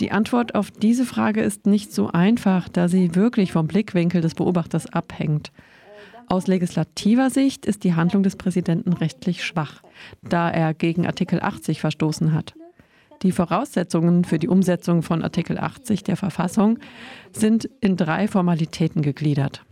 die 0.00 0.10
Antwort 0.10 0.56
auf 0.56 0.72
diese 0.72 1.06
Frage 1.06 1.42
ist 1.42 1.66
nicht 1.66 1.92
so 1.92 2.08
einfach, 2.08 2.68
da 2.68 2.88
sie 2.88 3.14
wirklich 3.14 3.52
vom 3.52 3.68
Blickwinkel 3.68 4.20
des 4.20 4.34
Beobachters 4.34 4.92
abhängt. 4.92 5.52
Aus 6.26 6.48
legislativer 6.48 7.30
Sicht 7.30 7.64
ist 7.64 7.84
die 7.84 7.94
Handlung 7.94 8.24
des 8.24 8.34
Präsidenten 8.34 8.92
rechtlich 8.92 9.44
schwach, 9.44 9.82
da 10.22 10.50
er 10.50 10.74
gegen 10.74 11.06
Artikel 11.06 11.40
80 11.40 11.80
verstoßen 11.80 12.32
hat. 12.32 12.54
Die 13.22 13.32
Voraussetzungen 13.32 14.24
für 14.24 14.38
die 14.38 14.48
Umsetzung 14.48 15.02
von 15.02 15.22
Artikel 15.22 15.58
80 15.58 16.04
der 16.04 16.16
Verfassung 16.16 16.78
sind 17.32 17.68
in 17.80 17.96
drei 17.96 18.28
Formalitäten 18.28 19.02
gegliedert. 19.02 19.64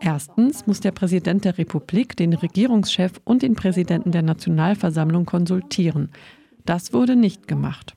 Erstens 0.00 0.66
muss 0.66 0.80
der 0.80 0.92
Präsident 0.92 1.44
der 1.44 1.56
Republik 1.56 2.16
den 2.16 2.32
Regierungschef 2.32 3.20
und 3.24 3.42
den 3.42 3.54
Präsidenten 3.54 4.12
der 4.12 4.22
Nationalversammlung 4.22 5.24
konsultieren. 5.24 6.10
Das 6.64 6.92
wurde 6.92 7.16
nicht 7.16 7.46
gemacht. 7.46 7.94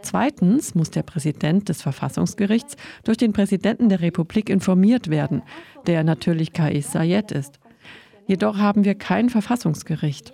Zweitens 0.00 0.74
muss 0.74 0.90
der 0.90 1.02
Präsident 1.02 1.68
des 1.68 1.82
Verfassungsgerichts 1.82 2.76
durch 3.04 3.16
den 3.16 3.32
Präsidenten 3.32 3.88
der 3.88 4.00
Republik 4.00 4.48
informiert 4.48 5.08
werden, 5.10 5.42
der 5.86 6.04
natürlich 6.04 6.52
Kais 6.52 6.92
Sayed 6.92 7.32
ist. 7.32 7.58
Jedoch 8.26 8.58
haben 8.58 8.84
wir 8.84 8.94
kein 8.94 9.28
Verfassungsgericht. 9.28 10.32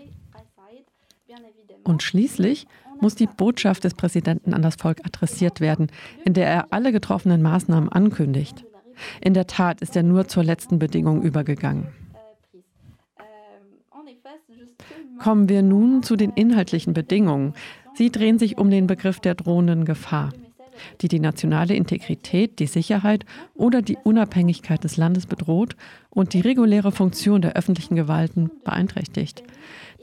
Und 1.82 2.02
schließlich 2.02 2.66
muss 3.00 3.14
die 3.14 3.26
Botschaft 3.26 3.84
des 3.84 3.94
Präsidenten 3.94 4.54
an 4.54 4.62
das 4.62 4.76
Volk 4.76 5.00
adressiert 5.04 5.60
werden, 5.60 5.88
in 6.24 6.34
der 6.34 6.48
er 6.48 6.72
alle 6.72 6.92
getroffenen 6.92 7.42
Maßnahmen 7.42 7.88
ankündigt. 7.88 8.64
In 9.20 9.34
der 9.34 9.46
Tat 9.46 9.80
ist 9.80 9.96
er 9.96 10.02
nur 10.02 10.28
zur 10.28 10.44
letzten 10.44 10.78
Bedingung 10.78 11.22
übergegangen. 11.22 11.88
Kommen 15.18 15.48
wir 15.48 15.62
nun 15.62 16.02
zu 16.02 16.16
den 16.16 16.30
inhaltlichen 16.30 16.92
Bedingungen. 16.92 17.54
Sie 17.94 18.10
drehen 18.10 18.38
sich 18.38 18.58
um 18.58 18.70
den 18.70 18.86
Begriff 18.86 19.20
der 19.20 19.34
drohenden 19.34 19.84
Gefahr, 19.84 20.32
die 21.00 21.08
die 21.08 21.20
nationale 21.20 21.74
Integrität, 21.74 22.58
die 22.58 22.66
Sicherheit 22.66 23.24
oder 23.54 23.82
die 23.82 23.98
Unabhängigkeit 24.02 24.82
des 24.84 24.96
Landes 24.96 25.26
bedroht 25.26 25.76
und 26.10 26.32
die 26.32 26.40
reguläre 26.40 26.92
Funktion 26.92 27.42
der 27.42 27.54
öffentlichen 27.54 27.96
Gewalten 27.96 28.50
beeinträchtigt. 28.64 29.42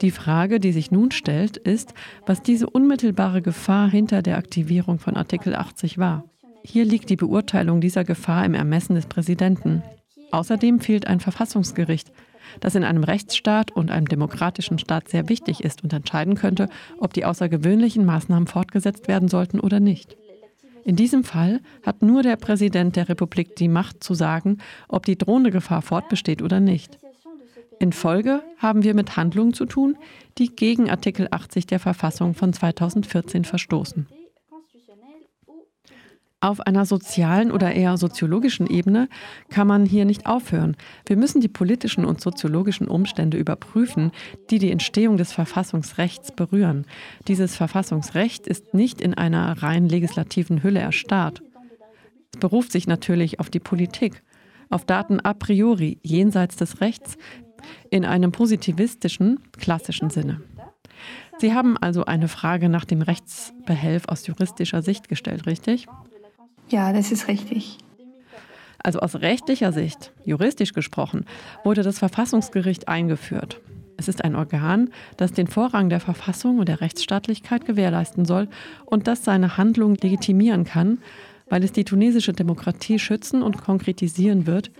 Die 0.00 0.10
Frage, 0.10 0.58
die 0.58 0.72
sich 0.72 0.90
nun 0.90 1.10
stellt, 1.10 1.56
ist, 1.56 1.94
was 2.26 2.42
diese 2.42 2.68
unmittelbare 2.68 3.42
Gefahr 3.42 3.90
hinter 3.90 4.22
der 4.22 4.36
Aktivierung 4.36 4.98
von 4.98 5.16
Artikel 5.16 5.54
80 5.54 5.98
war. 5.98 6.24
Hier 6.64 6.84
liegt 6.84 7.10
die 7.10 7.16
Beurteilung 7.16 7.80
dieser 7.80 8.04
Gefahr 8.04 8.44
im 8.44 8.54
Ermessen 8.54 8.94
des 8.94 9.06
Präsidenten. 9.06 9.82
Außerdem 10.30 10.80
fehlt 10.80 11.06
ein 11.06 11.20
Verfassungsgericht, 11.20 12.12
das 12.60 12.74
in 12.74 12.84
einem 12.84 13.04
Rechtsstaat 13.04 13.70
und 13.70 13.90
einem 13.90 14.06
demokratischen 14.06 14.78
Staat 14.78 15.08
sehr 15.08 15.28
wichtig 15.28 15.62
ist 15.62 15.82
und 15.82 15.92
entscheiden 15.92 16.34
könnte, 16.34 16.68
ob 16.98 17.12
die 17.12 17.24
außergewöhnlichen 17.24 18.04
Maßnahmen 18.04 18.46
fortgesetzt 18.46 19.08
werden 19.08 19.28
sollten 19.28 19.60
oder 19.60 19.80
nicht. 19.80 20.16
In 20.84 20.96
diesem 20.96 21.22
Fall 21.24 21.60
hat 21.84 22.02
nur 22.02 22.22
der 22.22 22.36
Präsident 22.36 22.96
der 22.96 23.08
Republik 23.08 23.56
die 23.56 23.68
Macht 23.68 24.02
zu 24.02 24.14
sagen, 24.14 24.58
ob 24.88 25.06
die 25.06 25.16
drohende 25.16 25.50
Gefahr 25.50 25.82
fortbesteht 25.82 26.42
oder 26.42 26.60
nicht. 26.60 26.98
In 27.78 27.92
Folge 27.92 28.42
haben 28.58 28.82
wir 28.82 28.94
mit 28.94 29.16
Handlungen 29.16 29.54
zu 29.54 29.66
tun, 29.66 29.96
die 30.38 30.54
gegen 30.54 30.90
Artikel 30.90 31.28
80 31.30 31.66
der 31.66 31.80
Verfassung 31.80 32.34
von 32.34 32.52
2014 32.52 33.44
verstoßen. 33.44 34.06
Auf 36.42 36.60
einer 36.60 36.86
sozialen 36.86 37.52
oder 37.52 37.72
eher 37.72 37.96
soziologischen 37.96 38.66
Ebene 38.66 39.08
kann 39.48 39.68
man 39.68 39.86
hier 39.86 40.04
nicht 40.04 40.26
aufhören. 40.26 40.76
Wir 41.06 41.16
müssen 41.16 41.40
die 41.40 41.46
politischen 41.46 42.04
und 42.04 42.20
soziologischen 42.20 42.88
Umstände 42.88 43.38
überprüfen, 43.38 44.10
die 44.50 44.58
die 44.58 44.72
Entstehung 44.72 45.16
des 45.16 45.32
Verfassungsrechts 45.32 46.32
berühren. 46.32 46.84
Dieses 47.28 47.54
Verfassungsrecht 47.54 48.48
ist 48.48 48.74
nicht 48.74 49.00
in 49.00 49.14
einer 49.14 49.62
rein 49.62 49.88
legislativen 49.88 50.64
Hülle 50.64 50.80
erstarrt. 50.80 51.42
Es 52.34 52.40
beruft 52.40 52.72
sich 52.72 52.88
natürlich 52.88 53.38
auf 53.38 53.48
die 53.48 53.60
Politik, 53.60 54.24
auf 54.68 54.84
Daten 54.84 55.20
a 55.20 55.34
priori 55.34 56.00
jenseits 56.02 56.56
des 56.56 56.80
Rechts 56.80 57.18
in 57.88 58.04
einem 58.04 58.32
positivistischen, 58.32 59.38
klassischen 59.52 60.10
Sinne. 60.10 60.40
Sie 61.38 61.54
haben 61.54 61.76
also 61.76 62.04
eine 62.04 62.26
Frage 62.26 62.68
nach 62.68 62.84
dem 62.84 63.00
Rechtsbehelf 63.00 64.08
aus 64.08 64.26
juristischer 64.26 64.82
Sicht 64.82 65.08
gestellt, 65.08 65.46
richtig? 65.46 65.86
Ja, 66.68 66.92
das 66.92 67.12
ist 67.12 67.28
richtig. 67.28 67.78
Also 68.82 68.98
aus 68.98 69.16
rechtlicher 69.16 69.72
Sicht, 69.72 70.12
juristisch 70.24 70.72
gesprochen, 70.72 71.26
wurde 71.64 71.82
das 71.82 71.98
Verfassungsgericht 71.98 72.88
eingeführt. 72.88 73.60
Es 73.96 74.08
ist 74.08 74.24
ein 74.24 74.34
Organ, 74.34 74.90
das 75.16 75.32
den 75.32 75.46
Vorrang 75.46 75.88
der 75.88 76.00
Verfassung 76.00 76.58
und 76.58 76.68
der 76.68 76.80
Rechtsstaatlichkeit 76.80 77.64
gewährleisten 77.64 78.24
soll 78.24 78.48
und 78.84 79.06
das 79.06 79.22
seine 79.22 79.56
Handlung 79.56 79.94
legitimieren 79.94 80.64
kann, 80.64 80.98
weil 81.48 81.62
es 81.62 81.72
die 81.72 81.84
tunesische 81.84 82.32
Demokratie 82.32 82.98
schützen 82.98 83.42
und 83.42 83.58
konkretisieren 83.58 84.46
wird, 84.46 84.70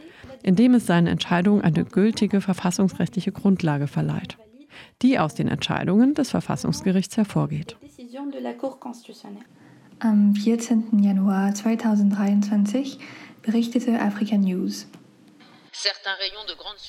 indem 0.43 0.75
es 0.75 0.87
seinen 0.87 1.07
Entscheidungen 1.07 1.63
eine 1.63 1.85
gültige 1.85 2.41
verfassungsrechtliche 2.41 3.31
Grundlage 3.31 3.87
verleiht, 3.87 4.39
die 5.03 5.19
aus 5.19 5.35
den 5.35 5.49
Entscheidungen 5.49 6.15
des 6.15 6.31
Verfassungsgerichts 6.31 7.17
hervorgeht. 7.17 7.77
Am 10.05 10.35
14. 10.35 10.99
Januar 11.01 11.55
2023 11.55 12.99
berichtete 13.41 14.01
Africa 14.01 14.37
News. 14.37 14.89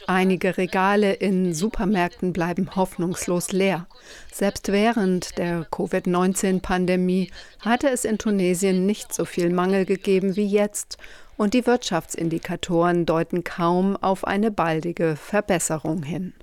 Einige 0.07 0.57
Regale 0.57 1.13
in 1.13 1.53
Supermärkten 1.53 2.33
bleiben 2.33 2.75
hoffnungslos 2.75 3.51
leer. 3.51 3.85
Selbst 4.31 4.71
während 4.71 5.37
der 5.37 5.63
Covid-19-Pandemie 5.65 7.29
hatte 7.59 7.89
es 7.89 8.03
in 8.03 8.17
Tunesien 8.17 8.87
nicht 8.87 9.13
so 9.13 9.25
viel 9.25 9.51
Mangel 9.51 9.85
gegeben 9.85 10.35
wie 10.35 10.47
jetzt 10.47 10.97
und 11.37 11.53
die 11.53 11.67
Wirtschaftsindikatoren 11.67 13.05
deuten 13.05 13.43
kaum 13.43 13.95
auf 13.95 14.25
eine 14.25 14.49
baldige 14.49 15.17
Verbesserung 15.17 16.01
hin. 16.01 16.33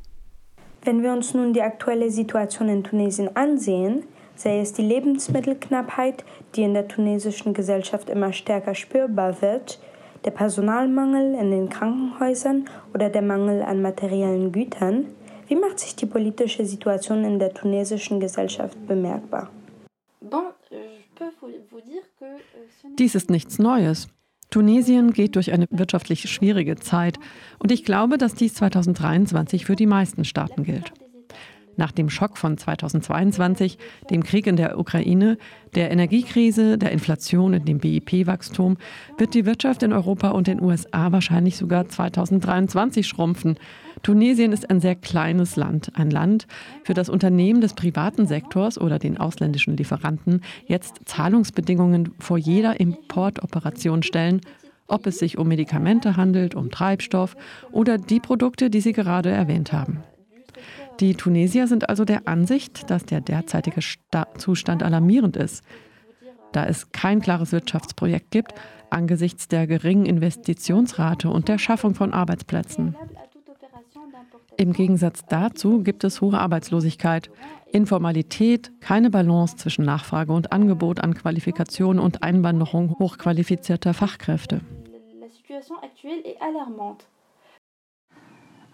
Wenn 0.85 1.03
wir 1.03 1.13
uns 1.13 1.35
nun 1.35 1.53
die 1.53 1.63
aktuelle 1.63 2.13
Situation 2.13 2.69
in 2.69 2.85
Tunesien 2.85 3.35
ansehen, 3.35 4.05
sei 4.41 4.61
es 4.61 4.73
die 4.73 4.83
Lebensmittelknappheit, 4.83 6.25
die 6.55 6.63
in 6.63 6.73
der 6.73 6.89
tunesischen 6.89 7.53
Gesellschaft 7.53 8.09
immer 8.09 8.33
stärker 8.33 8.75
spürbar 8.75 9.43
wird, 9.43 9.79
der 10.25 10.31
Personalmangel 10.31 11.35
in 11.35 11.51
den 11.51 11.69
Krankenhäusern 11.69 12.65
oder 12.95 13.11
der 13.11 13.23
Mangel 13.23 13.63
an 13.63 13.83
materiellen 13.83 14.51
Gütern, 14.51 15.07
wie 15.47 15.57
macht 15.57 15.79
sich 15.81 15.95
die 15.95 16.07
politische 16.07 16.65
Situation 16.65 17.25
in 17.25 17.39
der 17.39 17.53
tunesischen 17.53 18.19
Gesellschaft 18.19 18.79
bemerkbar? 18.87 19.51
Dies 22.99 23.15
ist 23.15 23.31
nichts 23.31 23.59
Neues. 23.59 24.09
Tunesien 24.49 25.13
geht 25.13 25.37
durch 25.37 25.53
eine 25.53 25.67
wirtschaftlich 25.71 26.31
schwierige 26.31 26.77
Zeit 26.77 27.19
und 27.59 27.71
ich 27.71 27.85
glaube, 27.85 28.17
dass 28.17 28.35
dies 28.35 28.55
2023 28.55 29.67
für 29.67 29.77
die 29.77 29.87
meisten 29.87 30.25
Staaten 30.25 30.65
gilt. 30.65 30.93
Nach 31.77 31.93
dem 31.93 32.11
Schock 32.11 32.37
von 32.37 32.59
2022, 32.59 33.79
dem 34.11 34.23
Krieg 34.23 34.47
in 34.47 34.57
der 34.57 34.79
Ukraine, 34.79 35.39
der 35.75 35.91
Energiekrise, 35.91 36.79
der 36.79 36.93
Inflation 36.93 37.55
und 37.55 37.67
dem 37.67 37.79
BIP-Wachstum 37.79 38.77
wird 39.19 39.35
die 39.35 39.47
Wirtschaft 39.47 39.83
in 39.83 39.93
Europa 39.93 40.31
und 40.31 40.47
den 40.47 40.61
USA 40.61 41.13
wahrscheinlich 41.13 41.57
sogar 41.57 41.89
2023 41.89 43.07
schrumpfen. 43.07 43.59
Tunesien 44.03 44.53
ist 44.53 44.69
ein 44.69 44.81
sehr 44.81 44.95
kleines 44.95 45.57
Land, 45.57 45.93
ein 45.95 46.11
Land, 46.11 46.47
für 46.85 46.95
das 46.95 47.09
Unternehmen 47.09 47.61
des 47.61 47.75
privaten 47.75 48.27
Sektors 48.27 48.81
oder 48.81 48.99
den 48.99 49.19
ausländischen 49.19 49.77
Lieferanten 49.77 50.43
jetzt 50.67 51.01
Zahlungsbedingungen 51.05 52.13
vor 52.19 52.39
jeder 52.39 52.81
Importoperation 52.81 54.03
stellen, 54.03 54.41
ob 54.87 55.07
es 55.07 55.19
sich 55.19 55.39
um 55.39 55.49
Medikamente 55.49 56.17
handelt, 56.17 56.55
um 56.55 56.71
Treibstoff 56.71 57.37
oder 57.71 57.97
die 57.97 58.21
Produkte, 58.21 58.71
die 58.71 58.81
Sie 58.81 58.93
gerade 58.93 59.31
erwähnt 59.31 59.73
haben. 59.73 60.03
Die 61.01 61.15
Tunesier 61.15 61.67
sind 61.67 61.89
also 61.89 62.05
der 62.05 62.29
Ansicht, 62.29 62.91
dass 62.91 63.05
der 63.05 63.21
derzeitige 63.21 63.83
Sta 63.83 64.27
Zustand 64.37 64.83
alarmierend 64.83 65.37
ist, 65.37 65.65
da 66.53 66.67
es 66.67 66.93
kein 66.93 67.21
klares 67.21 67.53
Wirtschaftsprojekt 67.53 68.31
gibt 68.31 68.55
angesichts 68.91 69.49
der 69.49 69.67
geringen 69.67 70.07
Investitionsrate 70.07 71.31
und 71.31 71.49
der 71.49 71.59
Schaffung 71.59 71.95
von 71.95 72.13
Arbeitsplätzen. 72.13 72.97
Im 74.57 74.73
Gegensatz 74.73 75.25
dazu 75.27 75.83
gibt 75.83 76.05
es 76.05 76.21
hohe 76.21 76.39
Arbeitslosigkeit, 76.39 77.31
Informalität, 77.73 78.71
keine 78.81 79.09
Balance 79.09 79.57
zwischen 79.57 79.85
Nachfrage 79.85 80.33
und 80.33 80.53
Angebot 80.53 81.01
an 81.01 81.15
Qualifikationen 81.15 82.03
und 82.03 82.23
Einwanderung 82.23 82.97
hochqualifizierter 82.99 83.95
Fachkräfte. 83.95 84.61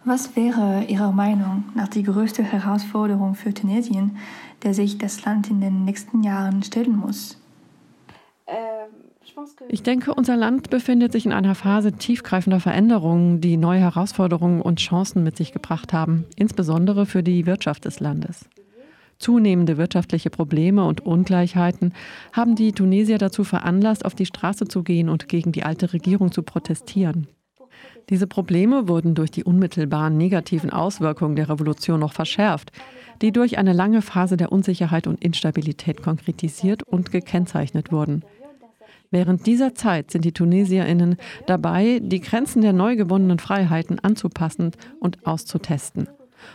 Was 0.09 0.37
wäre 0.37 0.85
Ihrer 0.85 1.11
Meinung 1.11 1.65
nach 1.75 1.89
die 1.89 2.05
größte 2.05 2.45
Herausforderung 2.45 3.35
für 3.35 3.53
Tunesien, 3.53 4.19
der 4.63 4.73
sich 4.73 4.99
das 4.99 5.25
Land 5.25 5.51
in 5.51 5.61
den 5.61 5.85
nächsten 5.85 6.23
Jahren 6.23 6.63
stellen 6.63 6.97
muss? 6.97 7.43
Ich 9.69 9.83
denke, 9.83 10.15
unser 10.15 10.37
Land 10.37 10.71
befindet 10.71 11.11
sich 11.11 11.27
in 11.27 11.33
einer 11.33 11.57
Phase 11.57 11.91
tiefgreifender 11.93 12.61
Veränderungen, 12.61 13.41
die 13.41 13.57
neue 13.57 13.81
Herausforderungen 13.81 14.63
und 14.63 14.79
Chancen 14.79 15.25
mit 15.25 15.37
sich 15.37 15.51
gebracht 15.51 15.93
haben, 15.93 16.25
insbesondere 16.37 17.05
für 17.05 17.25
die 17.25 17.45
Wirtschaft 17.45 17.85
des 17.85 17.99
Landes. 17.99 18.49
Zunehmende 19.19 19.77
wirtschaftliche 19.77 20.31
Probleme 20.31 20.85
und 20.85 21.05
Ungleichheiten 21.05 21.93
haben 22.33 22.55
die 22.55 22.71
Tunesier 22.71 23.19
dazu 23.19 23.43
veranlasst, 23.43 24.05
auf 24.05 24.15
die 24.15 24.27
Straße 24.27 24.69
zu 24.69 24.85
gehen 24.85 25.09
und 25.09 25.29
gegen 25.29 25.51
die 25.51 25.65
alte 25.65 25.93
Regierung 25.93 26.31
zu 26.31 26.45
protestieren. 26.45 27.27
Diese 28.09 28.27
Probleme 28.27 28.89
wurden 28.89 29.15
durch 29.15 29.33
die 29.33 29.45
unmittelbaren 29.45 30.17
negativen 30.17 30.71
Auswirkungen 30.71 31.35
der 31.35 31.49
Revolution 31.49 32.01
noch 32.01 32.13
verschärft, 32.13 32.71
die 33.21 33.33
durch 33.33 33.59
eine 33.59 33.73
lange 33.73 34.03
Phase 34.03 34.37
der 34.37 34.53
Unsicherheit 34.53 35.07
und 35.07 35.23
Instabilität 35.23 36.03
konkretisiert 36.03 36.83
und 36.85 37.11
gekennzeichnet 37.11 37.91
wurden. 37.91 38.23
Während 39.11 39.47
dieser 39.47 39.75
Zeit 39.75 40.11
sind 40.11 40.25
die 40.25 40.33
Tunesierinnen 40.33 41.17
dabei, 41.47 42.01
die 42.03 42.21
Grenzen 42.21 42.63
der 42.63 42.73
neu 42.73 42.97
gewonnenen 42.97 43.39
Freiheiten 43.39 43.99
anzupassen 43.99 44.73
und 45.01 45.27
auszutesten. 45.27 46.09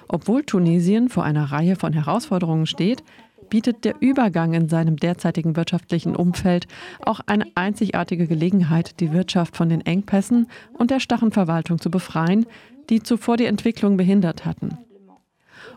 Obwohl 0.07 0.43
Tunesien 0.43 1.09
vor 1.09 1.23
einer 1.23 1.51
Reihe 1.51 1.75
von 1.75 1.93
Herausforderungen 1.93 2.65
steht, 2.65 3.03
bietet 3.51 3.85
der 3.85 3.95
Übergang 3.99 4.53
in 4.55 4.69
seinem 4.69 4.97
derzeitigen 4.97 5.55
wirtschaftlichen 5.55 6.15
Umfeld 6.15 6.67
auch 7.05 7.19
eine 7.27 7.45
einzigartige 7.53 8.25
Gelegenheit, 8.25 8.99
die 8.99 9.11
Wirtschaft 9.11 9.55
von 9.55 9.69
den 9.69 9.81
Engpässen 9.81 10.47
und 10.73 10.89
der 10.89 10.99
starren 10.99 11.31
Verwaltung 11.31 11.77
zu 11.77 11.91
befreien, 11.91 12.47
die 12.89 13.03
zuvor 13.03 13.37
die 13.37 13.45
Entwicklung 13.45 13.97
behindert 13.97 14.45
hatten. 14.45 14.77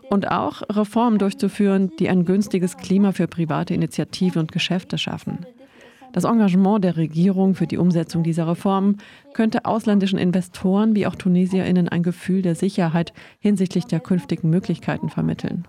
Und 0.09 0.31
auch 0.31 0.63
Reformen 0.69 1.19
durchzuführen, 1.19 1.91
die 1.99 2.09
ein 2.09 2.25
günstiges 2.25 2.77
Klima 2.77 3.11
für 3.11 3.27
private 3.27 3.73
Initiativen 3.73 4.39
und 4.39 4.51
Geschäfte 4.51 4.97
schaffen. 4.97 5.45
Das 6.13 6.23
Engagement 6.23 6.81
der 6.81 6.95
Regierung 6.95 7.55
für 7.55 7.67
die 7.67 7.77
Umsetzung 7.77 8.23
dieser 8.23 8.47
Reformen 8.47 8.99
könnte 9.33 9.65
ausländischen 9.65 10.17
Investoren 10.17 10.95
wie 10.95 11.07
auch 11.07 11.15
Tunesierinnen 11.15 11.89
ein 11.89 12.03
Gefühl 12.03 12.41
der 12.41 12.55
Sicherheit 12.55 13.11
hinsichtlich 13.39 13.83
der 13.83 13.99
künftigen 13.99 14.49
Möglichkeiten 14.49 15.09
vermitteln. 15.09 15.67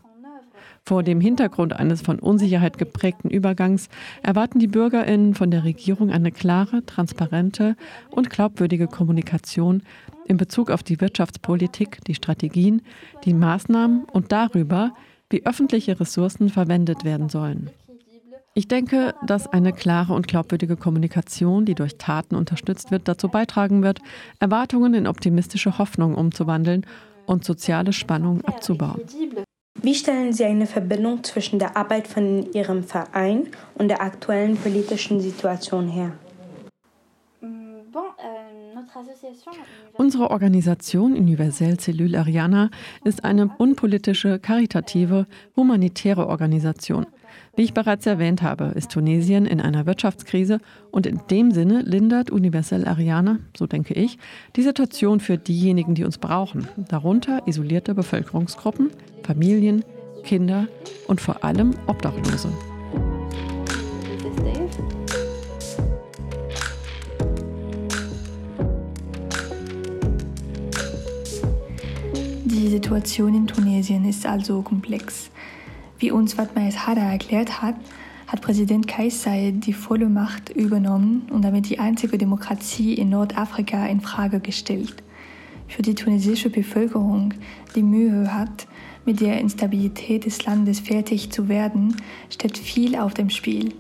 Vor 0.89 1.03
dem 1.03 1.21
Hintergrund 1.21 1.73
eines 1.73 2.01
von 2.01 2.21
Unsicherheit 2.21 2.79
geprägten 2.79 3.29
Übergangs 3.29 3.89
erwarten 4.23 4.61
die 4.61 4.69
Bürgerinnen 4.69 5.35
von 5.35 5.51
der 5.51 5.65
Regierung 5.65 6.11
eine 6.11 6.31
klare, 6.31 6.87
transparente 6.87 7.75
und 8.13 8.31
glaubwürdige 8.31 8.87
Kommunikation 8.87 9.83
in 10.27 10.37
Bezug 10.37 10.71
auf 10.71 10.85
die 10.85 11.01
Wirtschaftspolitik, 11.01 12.05
die 12.07 12.15
Strategien, 12.15 12.83
die 13.25 13.35
Maßnahmen 13.35 14.05
und 14.05 14.31
darüber, 14.31 14.93
wie 15.29 15.45
öffentliche 15.45 15.99
Ressourcen 15.99 16.51
verwendet 16.51 17.05
werden 17.05 17.31
sollen. 17.31 17.71
Ich 18.55 18.69
denke, 18.69 19.13
dass 19.27 19.49
eine 19.49 19.73
klare 19.73 20.15
und 20.15 20.29
glaubwürdige 20.29 20.77
Kommunikation, 20.77 21.65
die 21.65 21.75
durch 21.75 21.99
Taten 21.99 22.37
unterstützt 22.37 22.93
wird, 22.93 23.09
dazu 23.09 23.29
beitragen 23.29 23.83
wird, 23.83 23.99
Erwartungen 24.39 24.95
in 24.95 25.09
optimistische 25.09 25.79
Hoffnung 25.79 26.15
umzuwandeln 26.15 26.87
und 27.27 27.45
soziale 27.45 27.93
Spannungen 27.93 28.45
abzubauen. 28.45 29.01
Wie 29.83 29.95
stellen 29.95 30.33
Sie 30.33 30.45
eine 30.45 30.67
Verbindung 30.67 31.23
zwischen 31.23 31.59
der 31.59 31.77
Arbeit 31.77 32.09
von 32.09 32.53
Ihrem 32.53 32.83
Verein 32.83 33.49
und 33.75 33.89
der 33.89 34.03
aktuellen 34.03 34.57
politischen 34.57 35.21
Situation 35.21 35.89
her? 35.89 36.13
Unsere 39.95 40.31
Organisation 40.31 41.15
Universelle 41.15 41.77
Cellule 41.77 42.19
Ariana 42.19 42.71
ist 43.05 43.25
eine 43.25 43.51
unpolitische, 43.59 44.39
karitative, 44.39 45.27
humanitäre 45.55 46.27
Organisation. 46.27 47.07
Wie 47.57 47.63
ich 47.63 47.75
bereits 47.75 48.07
erwähnt 48.07 48.43
habe, 48.43 48.73
ist 48.75 48.91
Tunesien 48.91 49.47
in 49.47 49.61
einer 49.61 49.87
Wirtschaftskrise 49.87 50.61
und 50.91 51.07
in 51.07 51.21
dem 51.31 51.53
Sinne 51.53 51.83
lindert 51.83 52.31
Universell 52.31 52.87
Ariana, 52.87 53.39
so 53.57 53.67
denke 53.67 53.95
ich, 53.95 54.19
die 54.57 54.63
Situation 54.63 55.21
für 55.21 55.39
diejenigen, 55.39 55.95
die 55.95 56.05
uns 56.05 56.19
brauchen, 56.19 56.69
darunter 56.77 57.47
isolierte 57.47 57.95
Bevölkerungsgruppen, 57.95 58.91
Familien, 59.23 59.85
Kinder 60.23 60.69
und 61.07 61.21
vor 61.21 61.45
allem 61.45 61.75
Obdachlose. 61.87 62.51
Die 72.45 72.69
Situation 72.69 73.35
in 73.35 73.47
Tunesien 73.47 74.05
ist 74.05 74.27
also 74.27 74.63
komplex. 74.63 75.31
Wie 75.99 76.11
uns 76.11 76.35
Fatma 76.35 76.61
Hada 76.61 77.01
erklärt 77.01 77.63
hat, 77.63 77.77
hat 78.27 78.43
Präsident 78.43 78.87
Kais 78.87 79.27
die 79.53 79.73
volle 79.73 80.09
Macht 80.09 80.51
übernommen 80.51 81.27
und 81.31 81.43
damit 81.43 81.71
die 81.71 81.79
einzige 81.79 82.19
Demokratie 82.19 82.95
in 82.95 83.09
Nordafrika 83.09 83.87
in 83.87 84.01
Frage 84.01 84.41
gestellt. 84.41 85.03
Für 85.69 85.83
die 85.83 85.95
tunesische 85.95 86.51
Bevölkerung, 86.51 87.33
die 87.75 87.83
Mühe 87.83 88.33
hat, 88.35 88.67
mit 89.07 89.21
der 89.21 89.41
Instabilität 89.41 90.27
des 90.27 90.45
Landes 90.45 90.81
fertig 90.81 91.31
zu 91.31 91.49
werden, 91.49 91.97
steht 92.29 92.59
viel 92.59 92.97
auf 92.97 93.15
dem 93.15 93.31
Spiel. 93.31 93.73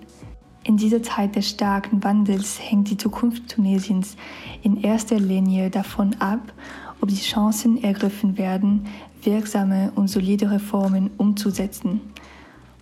In 0.64 0.76
dieser 0.76 1.02
Zeit 1.02 1.36
des 1.36 1.50
starken 1.50 2.02
Wandels 2.02 2.58
hängt 2.60 2.90
die 2.90 2.96
Zukunft 2.96 3.48
Tunesiens 3.48 4.16
in 4.62 4.82
erster 4.82 5.20
Linie 5.20 5.70
davon 5.70 6.16
ab, 6.18 6.52
ob 7.00 7.08
die 7.08 7.16
Chancen 7.16 7.82
ergriffen 7.82 8.38
werden, 8.38 8.86
wirksame 9.26 9.92
und 9.94 10.08
solide 10.08 10.50
Reformen 10.50 11.10
umzusetzen 11.18 12.00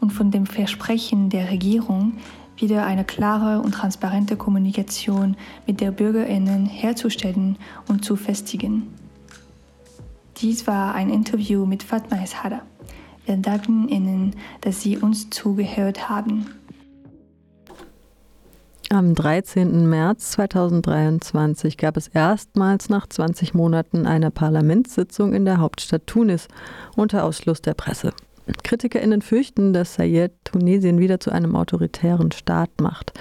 und 0.01 0.11
von 0.11 0.31
dem 0.31 0.47
Versprechen 0.47 1.31
der 1.31 1.51
Regierung, 1.51 2.19
wieder 2.57 2.87
eine 2.87 3.05
klare 3.05 3.61
und 3.61 3.73
transparente 3.73 4.37
Kommunikation 4.37 5.37
mit 5.67 5.81
der 5.81 5.91
Bürgerinnen 5.91 6.67
herzustellen 6.67 7.59
und 7.89 8.05
zu 8.05 8.15
festigen. 8.15 8.95
Dies 10.37 10.67
war 10.67 10.95
ein 10.95 11.11
Interview 11.11 11.67
mit 11.67 11.83
Fatma 11.83 12.23
Eshada. 12.23 12.63
Wir 13.27 13.37
danken 13.39 13.89
Ihnen, 13.89 14.37
dass 14.61 14.83
Sie 14.83 14.99
uns 14.99 15.31
zugehört 15.31 16.09
haben. 16.09 16.47
Am 18.95 19.13
13. 19.13 19.89
März 19.89 20.31
2023 20.31 21.79
gab 21.79 21.97
es 21.97 22.07
erstmals 22.07 22.89
nach 22.89 23.09
20 23.09 23.53
Monaten 23.53 24.07
eine 24.07 24.31
Parlamentssitzung 24.31 25.35
in 25.35 25.45
der 25.45 25.59
Hauptstadt 25.59 26.07
Tunis 26.07 26.47
unter 26.95 27.25
Ausschluss 27.25 27.61
der 27.61 27.75
Presse. 27.75 28.13
KritikerInnen 28.63 29.21
fürchten, 29.21 29.73
dass 29.73 29.95
Sayed 29.95 30.31
Tunesien 30.45 31.01
wieder 31.01 31.19
zu 31.19 31.33
einem 31.33 31.57
autoritären 31.57 32.31
Staat 32.31 32.71
macht. 32.81 33.15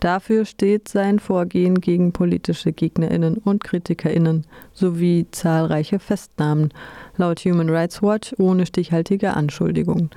Dafür 0.00 0.46
steht 0.46 0.88
sein 0.88 1.18
Vorgehen 1.18 1.82
gegen 1.82 2.12
politische 2.12 2.72
GegnerInnen 2.72 3.36
und 3.36 3.62
KritikerInnen 3.62 4.46
sowie 4.72 5.26
zahlreiche 5.30 5.98
Festnahmen, 5.98 6.72
laut 7.18 7.40
Human 7.40 7.68
Rights 7.68 8.02
Watch 8.02 8.34
ohne 8.38 8.64
stichhaltige 8.64 9.34
Anschuldigungen. 9.34 10.08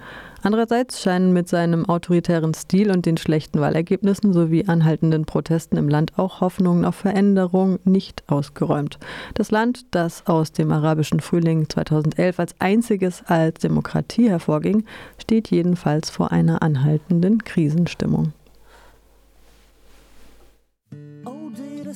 Andererseits 0.41 1.01
scheinen 1.01 1.33
mit 1.33 1.49
seinem 1.49 1.85
autoritären 1.89 2.53
Stil 2.53 2.91
und 2.91 3.05
den 3.05 3.17
schlechten 3.17 3.59
Wahlergebnissen 3.59 4.31
sowie 4.31 4.65
anhaltenden 4.67 5.25
Protesten 5.25 5.75
im 5.75 5.89
Land 5.89 6.17
auch 6.17 6.39
Hoffnungen 6.39 6.85
auf 6.85 6.95
Veränderung 6.95 7.79
nicht 7.83 8.23
ausgeräumt. 8.27 8.99
Das 9.33 9.51
Land, 9.51 9.85
das 9.91 10.25
aus 10.27 10.53
dem 10.53 10.71
arabischen 10.71 11.19
Frühling 11.19 11.67
2011 11.67 12.39
als 12.39 12.55
einziges 12.59 13.21
als 13.27 13.59
Demokratie 13.59 14.29
hervorging, 14.29 14.85
steht 15.21 15.51
jedenfalls 15.51 16.09
vor 16.09 16.31
einer 16.31 16.61
anhaltenden 16.61 17.43
Krisenstimmung. 17.43 18.31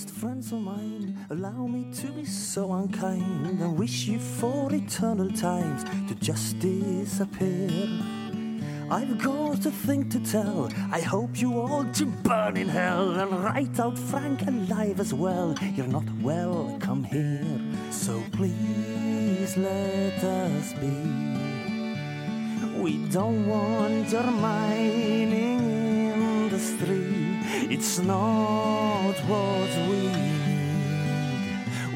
Friends 0.06 0.52
of 0.52 0.62
mine 0.62 1.18
allow 1.32 1.66
me 1.66 1.92
to 1.92 2.12
be 2.12 2.24
so 2.24 2.72
unkind 2.72 3.60
and 3.60 3.78
wish 3.78 4.06
you 4.06 4.20
for 4.20 4.72
eternal 4.72 5.32
times 5.32 5.84
to 6.08 6.14
just 6.16 6.60
disappear. 6.60 7.90
I've 8.92 9.18
got 9.18 9.66
a 9.66 9.72
thing 9.72 10.08
to 10.10 10.20
tell. 10.20 10.70
I 10.92 11.00
hope 11.00 11.42
you 11.42 11.60
all 11.60 11.84
to 11.84 12.06
burn 12.06 12.58
in 12.58 12.70
hell 12.70 13.10
and 13.20 13.44
write 13.44 13.80
out 13.80 13.98
Frank 13.98 14.44
alive 14.44 15.00
as 15.00 15.16
well. 15.16 15.56
You're 15.76 15.88
not 15.88 16.06
welcome 16.22 17.04
here, 17.04 17.60
so 17.90 18.24
please 18.34 19.58
let 19.58 20.24
us 20.24 20.74
be. 20.74 20.94
We 22.80 22.98
don't 23.10 23.48
want 23.48 24.12
your 24.12 24.30
mining 24.30 25.60
industry. 26.54 27.17
It's 27.70 28.00
not 28.00 29.16
what 29.28 29.70
we 29.90 30.08
need. 30.08 30.58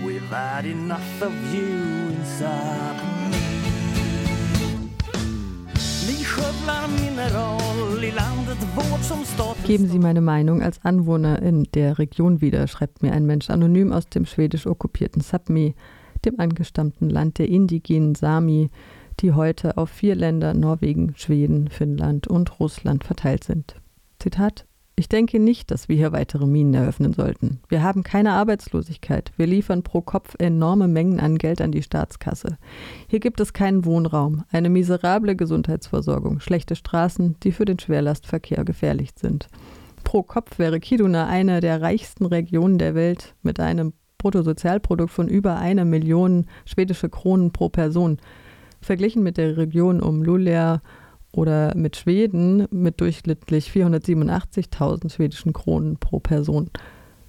We've 0.06 0.30
had 0.30 0.66
enough 0.66 1.22
of 1.22 1.34
you 1.54 2.10
inside 2.10 3.02
me. 3.32 3.62
Geben 9.66 9.88
Sie 9.88 10.00
meine 10.00 10.22
Meinung 10.22 10.62
als 10.62 10.84
Anwohner 10.84 11.42
in 11.42 11.64
der 11.74 11.98
Region 12.00 12.42
wieder, 12.42 12.68
schreibt 12.68 13.02
mir 13.02 13.14
ein 13.14 13.26
Mensch 13.26 13.50
anonym 13.50 13.92
aus 13.94 14.08
dem 14.08 14.26
schwedisch 14.26 14.68
okkupierten 14.68 15.22
Sapmi, 15.22 15.76
dem 16.26 16.40
angestammten 16.40 17.10
Land 17.10 17.38
der 17.40 17.48
indigenen 17.48 18.16
Sami, 18.16 18.70
die 19.20 19.34
heute 19.34 19.78
auf 19.78 19.90
vier 19.90 20.16
Länder 20.16 20.54
Norwegen, 20.54 21.14
Schweden, 21.16 21.70
Finnland 21.70 22.28
und 22.28 22.60
Russland 22.60 23.04
verteilt 23.04 23.44
sind. 23.44 23.76
Zitat 24.20 24.66
ich 25.02 25.10
denke 25.10 25.39
nicht, 25.39 25.72
dass 25.72 25.89
wir 25.89 25.95
hier 25.95 26.12
weitere 26.12 26.45
Minen 26.45 26.76
eröffnen 26.76 27.14
sollten. 27.14 27.60
Wir 27.70 27.82
haben 27.82 28.04
keine 28.04 28.34
Arbeitslosigkeit. 28.34 29.32
Wir 29.36 29.47
liefern 29.47 29.82
pro 29.82 30.02
Kopf 30.02 30.36
enorme 30.38 30.88
Mengen 30.88 31.20
an 31.20 31.39
Geld 31.39 31.60
an 31.60 31.72
die 31.72 31.82
Staatskasse. 31.82 32.60
Hier 33.08 33.20
gibt 33.20 33.39
es 33.39 33.52
keinen 33.52 33.84
Wohnraum, 33.84 34.43
eine 34.52 34.70
miserable 34.70 35.36
Gesundheitsversorgung, 35.36 36.39
schlechte 36.39 36.76
Straßen, 36.76 37.36
die 37.41 37.52
für 37.52 37.66
den 37.66 37.80
Schwerlastverkehr 37.80 38.64
gefährlich 38.64 39.10
sind. 39.16 39.47
Pro 40.04 40.22
Kopf 40.22 40.60
wäre 40.60 40.80
Kiduna 40.80 41.26
eine 41.26 41.62
der 41.62 41.82
reichsten 41.82 42.28
Regionen 42.28 42.78
der 42.78 42.93
Welt 42.93 43.34
mit 43.41 43.60
einem 43.60 43.93
Bruttosozialprodukt 44.20 45.10
von 45.10 45.28
über 45.28 45.58
einer 45.58 45.84
Million 45.84 46.45
schwedische 46.64 47.10
Kronen 47.10 47.52
pro 47.52 47.70
Person. 47.70 48.20
Verglichen 48.82 49.24
mit 49.24 49.38
der 49.38 49.58
Region 49.58 49.99
um 49.99 50.22
Luleå 50.22 50.78
oder 51.32 51.76
mit 51.76 51.96
Schweden 51.96 52.68
mit 52.72 53.02
durchschnittlich 53.02 53.70
487.000 53.70 55.12
schwedischen 55.14 55.54
Kronen 55.54 55.98
pro 55.98 56.20
Person. 56.20 56.70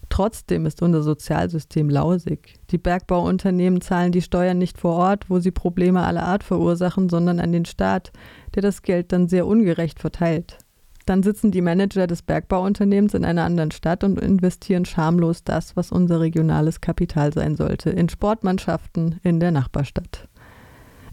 Trotzdem 0.08 0.66
ist 0.66 0.82
unser 0.82 1.02
Sozialsystem 1.02 1.88
lausig. 1.88 2.56
Die 2.70 2.76
Bergbauunternehmen 2.76 3.80
zahlen 3.80 4.12
die 4.12 4.20
Steuern 4.20 4.58
nicht 4.58 4.76
vor 4.76 4.96
Ort, 4.96 5.30
wo 5.30 5.38
sie 5.38 5.52
Probleme 5.52 6.02
aller 6.02 6.24
Art 6.24 6.44
verursachen, 6.44 7.08
sondern 7.08 7.40
an 7.40 7.50
den 7.50 7.64
Staat, 7.64 8.12
der 8.54 8.60
das 8.60 8.82
Geld 8.82 9.10
dann 9.12 9.28
sehr 9.28 9.46
ungerecht 9.46 10.00
verteilt. 10.00 10.58
Dann 11.06 11.22
sitzen 11.22 11.50
die 11.50 11.62
Manager 11.62 12.06
des 12.06 12.20
Bergbauunternehmens 12.22 13.14
in 13.14 13.24
einer 13.24 13.44
anderen 13.44 13.70
Stadt 13.70 14.04
und 14.04 14.20
investieren 14.20 14.84
schamlos 14.84 15.44
das, 15.44 15.76
was 15.76 15.90
unser 15.90 16.20
regionales 16.20 16.80
Kapital 16.80 17.32
sein 17.32 17.56
sollte, 17.56 17.88
in 17.88 18.10
Sportmannschaften 18.10 19.18
in 19.22 19.40
der 19.40 19.50
Nachbarstadt. 19.50 20.28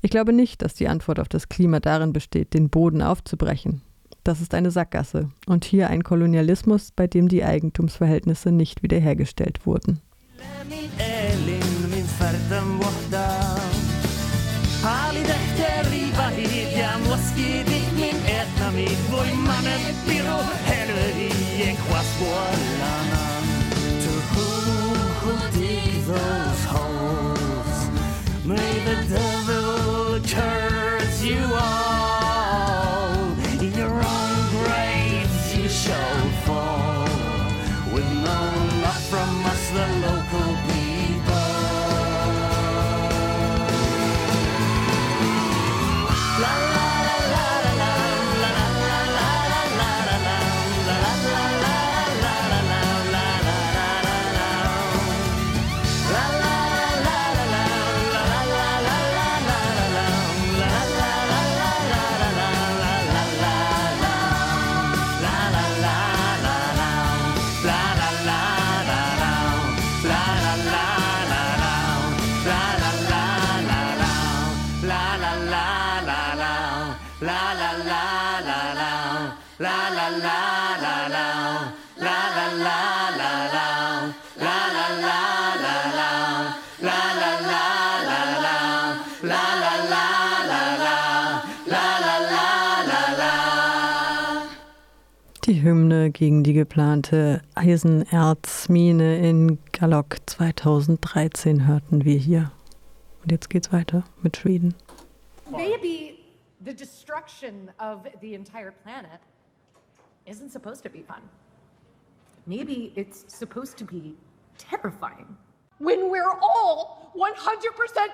Ich 0.02 0.12
glaube 0.12 0.34
nicht, 0.34 0.62
dass 0.62 0.74
die 0.74 0.88
Antwort 0.88 1.20
auf 1.20 1.28
das 1.28 1.50
Klima 1.50 1.80
darin 1.80 2.14
besteht, 2.14 2.54
den 2.54 2.70
Boden 2.70 3.02
aufzubrechen. 3.02 3.82
Das 4.24 4.42
ist 4.42 4.54
eine 4.54 4.72
Sackgasse 4.72 5.30
und 5.48 5.66
hier 5.66 5.90
ein 5.90 6.04
Kolonialismus, 6.04 6.92
bei 6.92 7.08
dem 7.08 7.28
die 7.28 7.44
Eigentumsverhältnisse 7.44 8.52
nicht 8.52 8.84
wiederhergestellt 8.84 9.66
wurden. 9.66 10.02
Die 95.50 95.64
Hymne 95.64 96.12
gegen 96.12 96.44
die 96.44 96.54
geplante 96.54 97.42
Eisenerzmine 97.56 99.18
in 99.18 99.58
Galok 99.72 100.18
2013 100.28 101.66
hörten 101.66 102.06
wir 102.06 102.20
hier. 102.20 102.52
Und 103.24 103.32
jetzt 103.32 103.50
geht's 103.50 103.74
weiter 103.74 104.04
mit 104.22 104.38
Schweden. 104.38 104.76
Maybe 105.50 106.20
the 106.64 106.72
destruction 106.72 107.72
of 107.80 108.02
the 108.22 108.36
entire 108.36 108.72
planet 108.84 109.22
isn't 110.28 110.52
supposed 110.52 110.84
to 110.84 110.90
be 110.92 111.02
fun. 111.02 111.24
Maybe 112.46 112.92
it's 112.94 113.26
supposed 113.28 113.76
to 113.80 113.86
be 113.86 114.14
terrifying. 114.60 115.36
When 115.80 116.12
we're 116.12 116.30
all 116.44 117.12
100% 117.16 117.34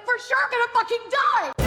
for 0.05 0.19
sure 0.19 0.47
gonna 0.51 0.71
fucking 0.73 1.09
die! 1.11 1.64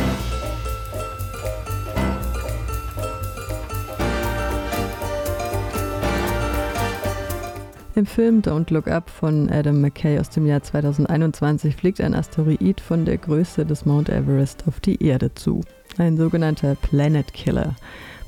Im 7.98 8.06
Film 8.06 8.42
Don't 8.42 8.72
Look 8.72 8.86
Up 8.86 9.10
von 9.10 9.50
Adam 9.50 9.80
McKay 9.80 10.20
aus 10.20 10.30
dem 10.30 10.46
Jahr 10.46 10.62
2021 10.62 11.74
fliegt 11.74 12.00
ein 12.00 12.14
Asteroid 12.14 12.80
von 12.80 13.04
der 13.04 13.18
Größe 13.18 13.66
des 13.66 13.86
Mount 13.86 14.08
Everest 14.08 14.62
auf 14.68 14.78
die 14.78 15.02
Erde 15.04 15.34
zu. 15.34 15.62
Ein 15.96 16.16
sogenannter 16.16 16.76
Planet 16.76 17.34
Killer, 17.34 17.74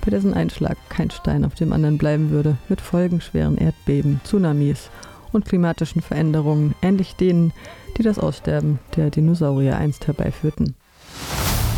bei 0.04 0.10
dessen 0.10 0.34
Einschlag 0.34 0.76
kein 0.88 1.12
Stein 1.12 1.44
auf 1.44 1.54
dem 1.54 1.72
anderen 1.72 1.98
bleiben 1.98 2.30
würde, 2.30 2.56
mit 2.68 2.80
folgenschweren 2.80 3.58
Erdbeben, 3.58 4.20
Tsunamis 4.24 4.90
und 5.30 5.44
klimatischen 5.44 6.02
Veränderungen, 6.02 6.74
ähnlich 6.82 7.14
denen, 7.14 7.52
die 7.96 8.02
das 8.02 8.18
Aussterben 8.18 8.80
der 8.96 9.10
Dinosaurier 9.10 9.76
einst 9.76 10.08
herbeiführten. 10.08 10.74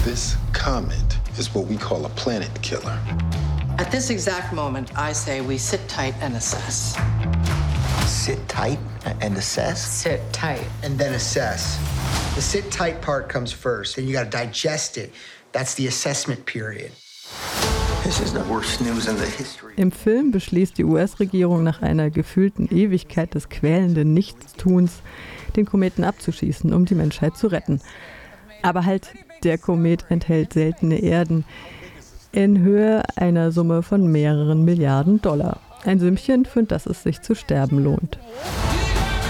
This 0.03 0.39
comet 0.55 1.21
is 1.39 1.55
what 1.55 1.69
we 1.69 1.77
call 1.77 2.07
a 2.07 2.11
planet 2.17 2.51
killer. 2.63 2.99
At 3.77 3.91
this 3.91 4.09
exact 4.09 4.55
moment, 4.55 4.91
I 4.97 5.13
say 5.13 5.47
we 5.47 5.59
sit 5.59 5.87
tight 5.89 6.15
and 6.23 6.35
assess. 6.35 6.97
Sit 8.07 8.39
tight 8.49 8.79
and 9.21 9.37
assess? 9.37 9.81
Sit 9.81 10.21
tight. 10.33 10.67
And 10.83 10.99
then 10.99 11.15
assess. 11.15 11.79
The 12.35 12.43
sit 12.43 12.71
tight 12.71 13.01
part 13.03 13.29
comes 13.29 13.53
first, 13.53 13.97
then 13.97 14.07
you 14.07 14.13
gotta 14.13 14.31
digest 14.31 14.97
it. 14.97 15.13
That's 15.53 15.75
the 15.75 15.87
assessment 15.87 16.47
period. 16.47 16.93
This 18.05 18.21
is 18.21 18.33
the 18.33 18.43
worst 18.51 18.81
news 18.81 19.07
in 19.07 19.17
the 19.17 19.27
history. 19.27 19.75
Im 19.77 19.93
Film 19.93 20.33
beschließt 20.33 20.77
die 20.77 20.85
US-Regierung 20.85 21.63
nach 21.63 21.83
einer 21.83 22.11
gefühlten 22.11 22.69
Ewigkeit 22.69 23.35
des 23.35 23.49
quälenden 23.49 24.13
Nichtstuns, 24.13 25.03
den 25.57 25.67
Kometen 25.67 26.03
abzuschießen, 26.03 26.73
um 26.73 26.85
die 26.85 26.95
Menschheit 26.95 27.37
zu 27.37 27.47
retten. 27.47 27.81
Aber 28.63 28.85
halt, 28.85 29.09
der 29.45 29.59
Komet 29.59 30.07
enthält 30.09 30.53
seltene 30.53 31.01
Erden 31.01 31.45
in 32.33 32.59
Höhe 32.59 33.03
einer 33.17 33.53
Summe 33.53 33.83
von 33.83 34.11
mehreren 34.11 34.65
Milliarden 34.65 35.21
Dollar. 35.21 35.61
Ein 35.85 35.99
Sümmchen, 35.99 36.45
für 36.45 36.63
das 36.63 36.87
es 36.87 37.03
sich 37.03 37.23
zu 37.23 37.35
sterben 37.35 37.83
lohnt. 37.83 38.19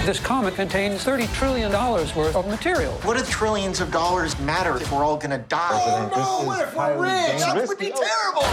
This 0.05 0.23
comet 0.23 0.55
contains 0.57 1.05
$30 1.07 1.29
trillion 1.33 1.73
worth 1.73 2.35
of 2.35 2.47
material. 2.49 2.93
What 3.05 3.17
do 3.17 3.23
trillions 3.25 3.81
of 3.81 3.91
dollars 3.91 4.39
matter 4.41 4.77
if 4.77 4.91
we're 4.91 5.05
all 5.05 5.17
gonna 5.17 5.39
die? 5.49 6.11
no, 6.15 6.45
what 6.45 6.61
if 6.61 6.77
we're 6.77 7.01
rich? 7.01 7.41
That 7.41 7.67
would 7.67 7.79
be 7.79 7.93
terrible! 7.93 8.49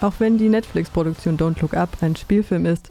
Auch 0.00 0.14
wenn 0.18 0.38
die 0.38 0.48
Netflix-Produktion 0.48 1.36
Don't 1.36 1.60
Look 1.60 1.74
Up 1.74 1.96
ein 2.00 2.16
Spielfilm 2.16 2.64
ist, 2.64 2.90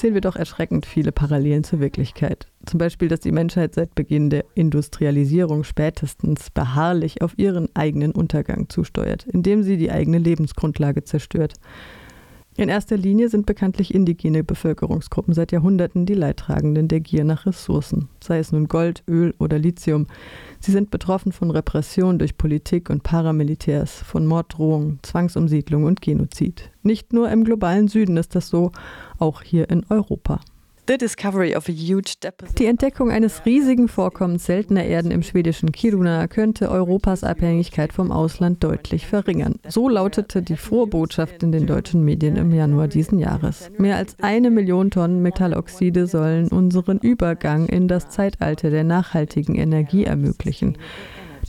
sehen 0.00 0.14
wir 0.14 0.20
doch 0.20 0.36
erschreckend 0.36 0.86
viele 0.86 1.12
Parallelen 1.12 1.62
zur 1.62 1.80
Wirklichkeit. 1.80 2.46
Zum 2.66 2.78
Beispiel, 2.78 3.08
dass 3.08 3.20
die 3.20 3.32
Menschheit 3.32 3.74
seit 3.74 3.94
Beginn 3.94 4.30
der 4.30 4.44
Industrialisierung 4.54 5.64
spätestens 5.64 6.50
beharrlich 6.50 7.22
auf 7.22 7.38
ihren 7.38 7.68
eigenen 7.74 8.12
Untergang 8.12 8.68
zusteuert, 8.68 9.26
indem 9.26 9.62
sie 9.62 9.76
die 9.76 9.90
eigene 9.90 10.18
Lebensgrundlage 10.18 11.04
zerstört. 11.04 11.54
In 12.56 12.68
erster 12.68 12.96
Linie 12.96 13.28
sind 13.28 13.46
bekanntlich 13.46 13.94
indigene 13.94 14.42
Bevölkerungsgruppen 14.42 15.32
seit 15.32 15.52
Jahrhunderten 15.52 16.04
die 16.04 16.14
Leidtragenden 16.14 16.88
der 16.88 17.00
Gier 17.00 17.24
nach 17.24 17.46
Ressourcen, 17.46 18.08
sei 18.22 18.38
es 18.38 18.50
nun 18.50 18.66
Gold, 18.66 19.04
Öl 19.08 19.34
oder 19.38 19.58
Lithium. 19.58 20.08
Sie 20.58 20.72
sind 20.72 20.90
betroffen 20.90 21.30
von 21.30 21.52
Repression 21.52 22.18
durch 22.18 22.36
Politik 22.36 22.90
und 22.90 23.04
Paramilitärs, 23.04 24.02
von 24.02 24.26
Morddrohungen, 24.26 24.98
Zwangsumsiedlung 25.02 25.84
und 25.84 26.02
Genozid. 26.02 26.70
Nicht 26.82 27.12
nur 27.12 27.30
im 27.30 27.44
globalen 27.44 27.86
Süden 27.86 28.16
ist 28.16 28.34
das 28.34 28.48
so, 28.48 28.72
auch 29.18 29.42
hier 29.42 29.70
in 29.70 29.86
Europa. 29.88 30.40
Die 32.58 32.66
Entdeckung 32.66 33.12
eines 33.12 33.46
riesigen 33.46 33.86
Vorkommens 33.86 34.46
seltener 34.46 34.82
Erden 34.82 35.12
im 35.12 35.22
schwedischen 35.22 35.70
Kiruna 35.70 36.26
könnte 36.26 36.68
Europas 36.68 37.22
Abhängigkeit 37.22 37.92
vom 37.92 38.10
Ausland 38.10 38.64
deutlich 38.64 39.06
verringern. 39.06 39.60
So 39.68 39.88
lautete 39.88 40.42
die 40.42 40.56
frohe 40.56 40.88
Botschaft 40.88 41.44
in 41.44 41.52
den 41.52 41.68
deutschen 41.68 42.04
Medien 42.04 42.34
im 42.34 42.50
Januar 42.50 42.88
diesen 42.88 43.20
Jahres. 43.20 43.70
Mehr 43.78 43.98
als 43.98 44.16
eine 44.20 44.50
Million 44.50 44.90
Tonnen 44.90 45.22
Metalloxide 45.22 46.08
sollen 46.08 46.48
unseren 46.48 46.98
Übergang 46.98 47.66
in 47.66 47.86
das 47.86 48.08
Zeitalter 48.08 48.70
der 48.70 48.82
nachhaltigen 48.82 49.54
Energie 49.54 50.02
ermöglichen. 50.02 50.76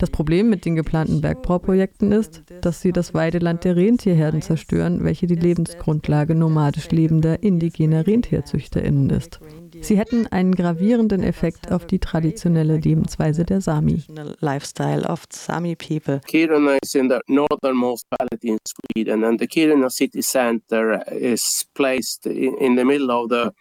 Das 0.02 0.10
Problem 0.10 0.50
mit 0.50 0.66
den 0.66 0.76
geplanten 0.76 1.22
Bergbauprojekten 1.22 2.12
ist, 2.12 2.42
dass 2.62 2.82
sie 2.82 2.92
das 2.92 3.14
Weideland 3.14 3.64
der 3.64 3.76
Rentierherden 3.76 4.42
zerstören, 4.42 5.04
welche 5.04 5.28
die 5.28 5.36
Lebensgrundlage 5.36 6.34
nomadisch 6.34 6.90
lebender 6.90 7.44
indigener 7.44 8.08
RentierzüchterInnen 8.08 9.12
ist. 9.12 9.40
Sie 9.80 10.00
hätten 10.00 10.26
einen 10.26 10.56
gravierenden 10.56 11.22
Effekt 11.22 11.72
auf 11.72 11.86
die 11.86 12.00
traditionelle 12.00 12.78
Lebensweise 12.78 13.44
der 13.44 13.62
Sami. 13.62 14.02
Lifestyle 14.40 15.08
of 15.08 15.26
Sami 15.30 15.76
people. 15.76 16.20
Kiruna 16.26 16.80
is 16.82 16.96
in 16.96 17.08
the 17.08 17.20
northernmost 17.28 18.08
valley 18.10 18.40
in 18.42 18.58
Sweden 18.68 19.24
and 19.24 19.40
the 19.40 19.46
Kiruna 19.46 19.92
city 19.92 20.24
center 20.24 21.06
is 21.12 21.68
placed 21.76 22.26
in 22.26 22.76
the 22.76 22.84
middle 22.84 23.12
of 23.12 23.30
the 23.30 23.52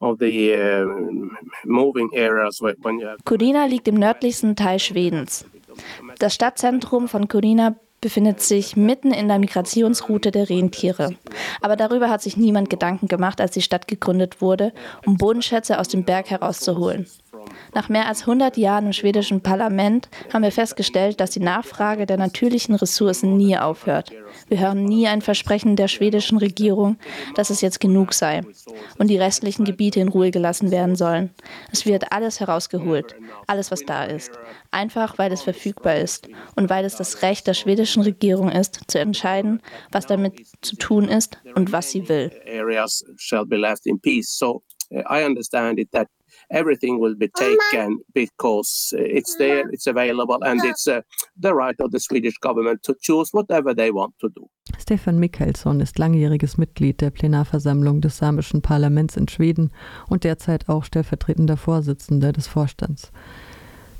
uh, 0.00 0.16
Kiruna 3.24 3.64
liegt 3.66 3.88
im 3.88 3.94
nördlichsten 3.94 4.56
Teil 4.56 4.78
Schwedens. 4.78 5.46
Das 6.18 6.34
Stadtzentrum 6.34 7.08
von 7.08 7.28
Corina 7.28 7.76
befindet 8.00 8.40
sich 8.40 8.76
mitten 8.76 9.12
in 9.12 9.28
der 9.28 9.38
Migrationsroute 9.38 10.30
der 10.30 10.48
Rentiere. 10.48 11.16
Aber 11.60 11.76
darüber 11.76 12.10
hat 12.10 12.22
sich 12.22 12.36
niemand 12.36 12.70
Gedanken 12.70 13.08
gemacht, 13.08 13.40
als 13.40 13.52
die 13.52 13.62
Stadt 13.62 13.88
gegründet 13.88 14.40
wurde, 14.40 14.72
um 15.06 15.16
Bodenschätze 15.16 15.78
aus 15.78 15.88
dem 15.88 16.04
Berg 16.04 16.30
herauszuholen. 16.30 17.06
Nach 17.74 17.88
mehr 17.88 18.06
als 18.06 18.22
100 18.22 18.56
Jahren 18.56 18.86
im 18.86 18.92
schwedischen 18.92 19.42
Parlament 19.42 20.08
haben 20.32 20.42
wir 20.42 20.52
festgestellt, 20.52 21.20
dass 21.20 21.30
die 21.30 21.40
Nachfrage 21.40 22.06
der 22.06 22.16
natürlichen 22.16 22.74
Ressourcen 22.74 23.36
nie 23.36 23.56
aufhört. 23.56 24.12
Wir 24.48 24.60
hören 24.60 24.84
nie 24.84 25.06
ein 25.06 25.22
Versprechen 25.22 25.76
der 25.76 25.88
schwedischen 25.88 26.38
Regierung, 26.38 26.96
dass 27.34 27.50
es 27.50 27.60
jetzt 27.60 27.80
genug 27.80 28.12
sei 28.14 28.42
und 28.98 29.08
die 29.08 29.18
restlichen 29.18 29.64
Gebiete 29.64 30.00
in 30.00 30.08
Ruhe 30.08 30.30
gelassen 30.30 30.70
werden 30.70 30.96
sollen. 30.96 31.34
Es 31.72 31.86
wird 31.86 32.12
alles 32.12 32.40
herausgeholt, 32.40 33.14
alles, 33.46 33.70
was 33.70 33.80
da 33.84 34.04
ist, 34.04 34.32
einfach 34.70 35.18
weil 35.18 35.32
es 35.32 35.42
verfügbar 35.42 35.96
ist 35.96 36.28
und 36.54 36.70
weil 36.70 36.84
es 36.84 36.96
das 36.96 37.22
Recht 37.22 37.46
der 37.46 37.54
schwedischen 37.54 38.02
Regierung 38.02 38.50
ist, 38.50 38.80
zu 38.86 38.98
entscheiden, 38.98 39.60
was 39.92 40.06
damit 40.06 40.46
zu 40.62 40.76
tun 40.76 41.08
ist 41.08 41.38
und 41.54 41.72
was 41.72 41.90
sie 41.90 42.08
will. 42.08 42.30
I 44.90 45.24
understand 45.24 45.80
it 45.80 45.90
that 45.90 46.08
everything 46.50 47.00
will 47.00 47.14
be 47.14 47.28
taken 47.28 47.98
because 48.14 48.94
it's 48.96 49.36
there, 49.38 49.68
it's 49.72 49.86
available, 49.86 50.42
and 50.42 50.64
it's 50.64 50.86
uh, 50.86 51.00
the 51.40 51.52
right 51.52 51.78
of 51.80 51.90
the 51.90 52.00
Swedish 52.00 52.38
government 52.40 52.82
to 52.82 52.94
choose 53.00 53.32
whatever 53.32 53.74
they 53.74 53.90
want 53.90 54.14
to 54.20 54.28
do. 54.28 54.48
Stefan 54.78 55.18
Michaelsson 55.18 55.80
ist 55.80 55.98
langjähriges 55.98 56.58
Mitglied 56.58 57.00
der 57.00 57.10
Plenarversammlung 57.10 58.00
des 58.00 58.18
samischen 58.18 58.62
Parlaments 58.62 59.16
in 59.16 59.28
Schweden 59.28 59.70
und 60.08 60.24
derzeit 60.24 60.68
auch 60.68 60.84
stellvertretender 60.84 61.56
Vorsitzender 61.56 62.32
des 62.32 62.46
Vorstands. 62.46 63.10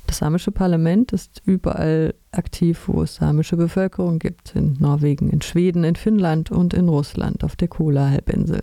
Das 0.07 0.19
samische 0.19 0.53
Parlament 0.53 1.13
ist 1.13 1.43
überall 1.45 2.15
aktiv, 2.31 2.85
wo 2.87 3.03
es 3.03 3.17
samische 3.17 3.57
Bevölkerung 3.57 4.19
gibt, 4.19 4.55
in 4.55 4.77
Norwegen, 4.79 5.31
in 5.31 5.43
Schweden, 5.43 5.83
in 5.83 5.97
Finnland 5.97 6.51
und 6.51 6.75
in 6.75 6.89
Russland 6.89 7.43
auf 7.43 7.57
der 7.57 7.69
Kola-Halbinsel. 7.69 8.63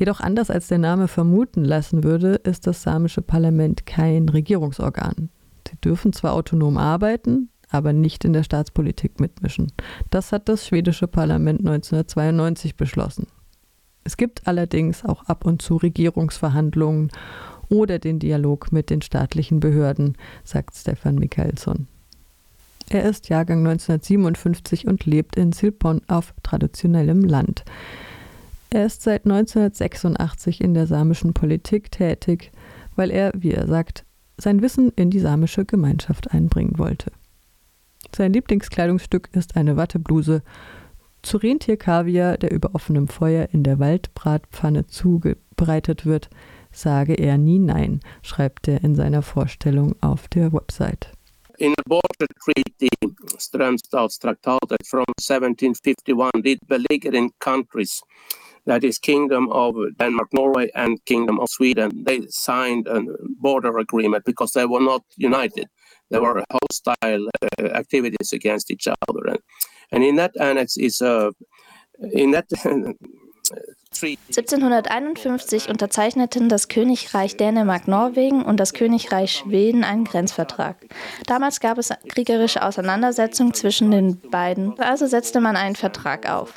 Jedoch 0.00 0.20
anders 0.20 0.48
als 0.50 0.68
der 0.68 0.78
Name 0.78 1.08
vermuten 1.08 1.62
lassen 1.62 2.04
würde, 2.04 2.36
ist 2.36 2.66
das 2.66 2.82
samische 2.82 3.20
Parlament 3.20 3.84
kein 3.84 4.30
Regierungsorgan. 4.30 5.28
Sie 5.68 5.76
dürfen 5.84 6.14
zwar 6.14 6.32
autonom 6.32 6.78
arbeiten, 6.78 7.50
aber 7.68 7.92
nicht 7.92 8.24
in 8.24 8.32
der 8.32 8.42
Staatspolitik 8.42 9.20
mitmischen. 9.20 9.70
Das 10.08 10.32
hat 10.32 10.48
das 10.48 10.66
schwedische 10.66 11.06
Parlament 11.06 11.60
1992 11.60 12.76
beschlossen. 12.76 13.26
Es 14.02 14.16
gibt 14.16 14.48
allerdings 14.48 15.04
auch 15.04 15.24
ab 15.24 15.44
und 15.44 15.60
zu 15.60 15.76
Regierungsverhandlungen 15.76 17.10
oder 17.68 17.98
den 17.98 18.18
Dialog 18.20 18.72
mit 18.72 18.88
den 18.88 19.02
staatlichen 19.02 19.60
Behörden, 19.60 20.16
sagt 20.44 20.76
Stefan 20.76 21.16
Michaelsson. 21.16 21.88
Er 22.88 23.04
ist 23.04 23.28
Jahrgang 23.28 23.58
1957 23.66 24.86
und 24.86 25.04
lebt 25.04 25.36
in 25.36 25.52
Silpon 25.52 26.00
auf 26.08 26.32
traditionellem 26.42 27.20
Land. 27.20 27.64
Er 28.72 28.86
ist 28.86 29.02
seit 29.02 29.24
1986 29.24 30.60
in 30.60 30.74
der 30.74 30.86
samischen 30.86 31.34
Politik 31.34 31.90
tätig, 31.90 32.52
weil 32.94 33.10
er, 33.10 33.32
wie 33.34 33.50
er 33.50 33.66
sagt, 33.66 34.04
sein 34.36 34.62
Wissen 34.62 34.92
in 34.94 35.10
die 35.10 35.18
samische 35.18 35.64
Gemeinschaft 35.64 36.30
einbringen 36.30 36.78
wollte. 36.78 37.10
Sein 38.14 38.32
Lieblingskleidungsstück 38.32 39.28
ist 39.32 39.56
eine 39.56 39.76
Wattebluse 39.76 40.42
zu 41.22 41.36
Rentierkaviar, 41.36 42.38
der 42.38 42.52
über 42.52 42.74
offenem 42.74 43.08
Feuer 43.08 43.48
in 43.52 43.64
der 43.64 43.80
Waldbratpfanne 43.80 44.86
zubereitet 44.86 46.06
wird, 46.06 46.30
sage 46.70 47.14
er 47.14 47.38
nie 47.38 47.58
nein, 47.58 48.00
schreibt 48.22 48.68
er 48.68 48.84
in 48.84 48.94
seiner 48.94 49.22
Vorstellung 49.22 49.96
auf 50.00 50.28
der 50.28 50.52
Website. 50.52 51.12
In 51.58 51.74
a 51.76 51.82
border 51.86 52.26
treaty, 52.42 52.88
Strömstadstraktatet 53.36 54.86
from 54.86 55.04
1751 55.18 56.42
did 56.42 56.66
belligerent 56.66 57.32
countries 57.38 58.00
that 58.66 58.84
is 58.84 58.98
Kingdom 58.98 59.48
of 59.50 59.74
Denmark, 59.98 60.28
Norway, 60.32 60.70
and 60.74 61.04
Kingdom 61.04 61.38
of 61.40 61.48
Sweden. 61.48 62.04
They 62.04 62.20
signed 62.28 62.86
a 62.88 63.02
border 63.40 63.78
agreement 63.78 64.24
because 64.24 64.52
they 64.52 64.66
were 64.66 64.80
not 64.80 65.02
united. 65.16 65.66
There 66.10 66.22
were 66.22 66.44
hostile 66.50 67.28
uh, 67.42 67.66
activities 67.66 68.32
against 68.32 68.70
each 68.70 68.88
other, 68.88 69.26
and, 69.28 69.38
and 69.92 70.04
in 70.04 70.16
that 70.16 70.32
annex 70.40 70.76
is 70.76 71.00
a 71.00 71.32
in 72.12 72.32
that 72.32 72.46
1751 73.92 75.68
unterzeichneten 75.68 76.48
das 76.48 76.68
Königreich 76.68 77.36
Dänemark-Norwegen 77.36 78.44
und 78.44 78.58
das 78.58 78.72
Königreich 78.72 79.32
Schweden 79.32 79.82
einen 79.82 80.04
Grenzvertrag. 80.04 80.76
Damals 81.26 81.58
gab 81.60 81.76
es 81.76 81.90
kriegerische 82.08 82.62
Auseinandersetzungen 82.62 83.52
zwischen 83.52 83.90
den 83.90 84.20
beiden, 84.20 84.78
also 84.78 85.06
setzte 85.06 85.40
man 85.40 85.56
einen 85.56 85.76
Vertrag 85.76 86.30
auf. 86.30 86.54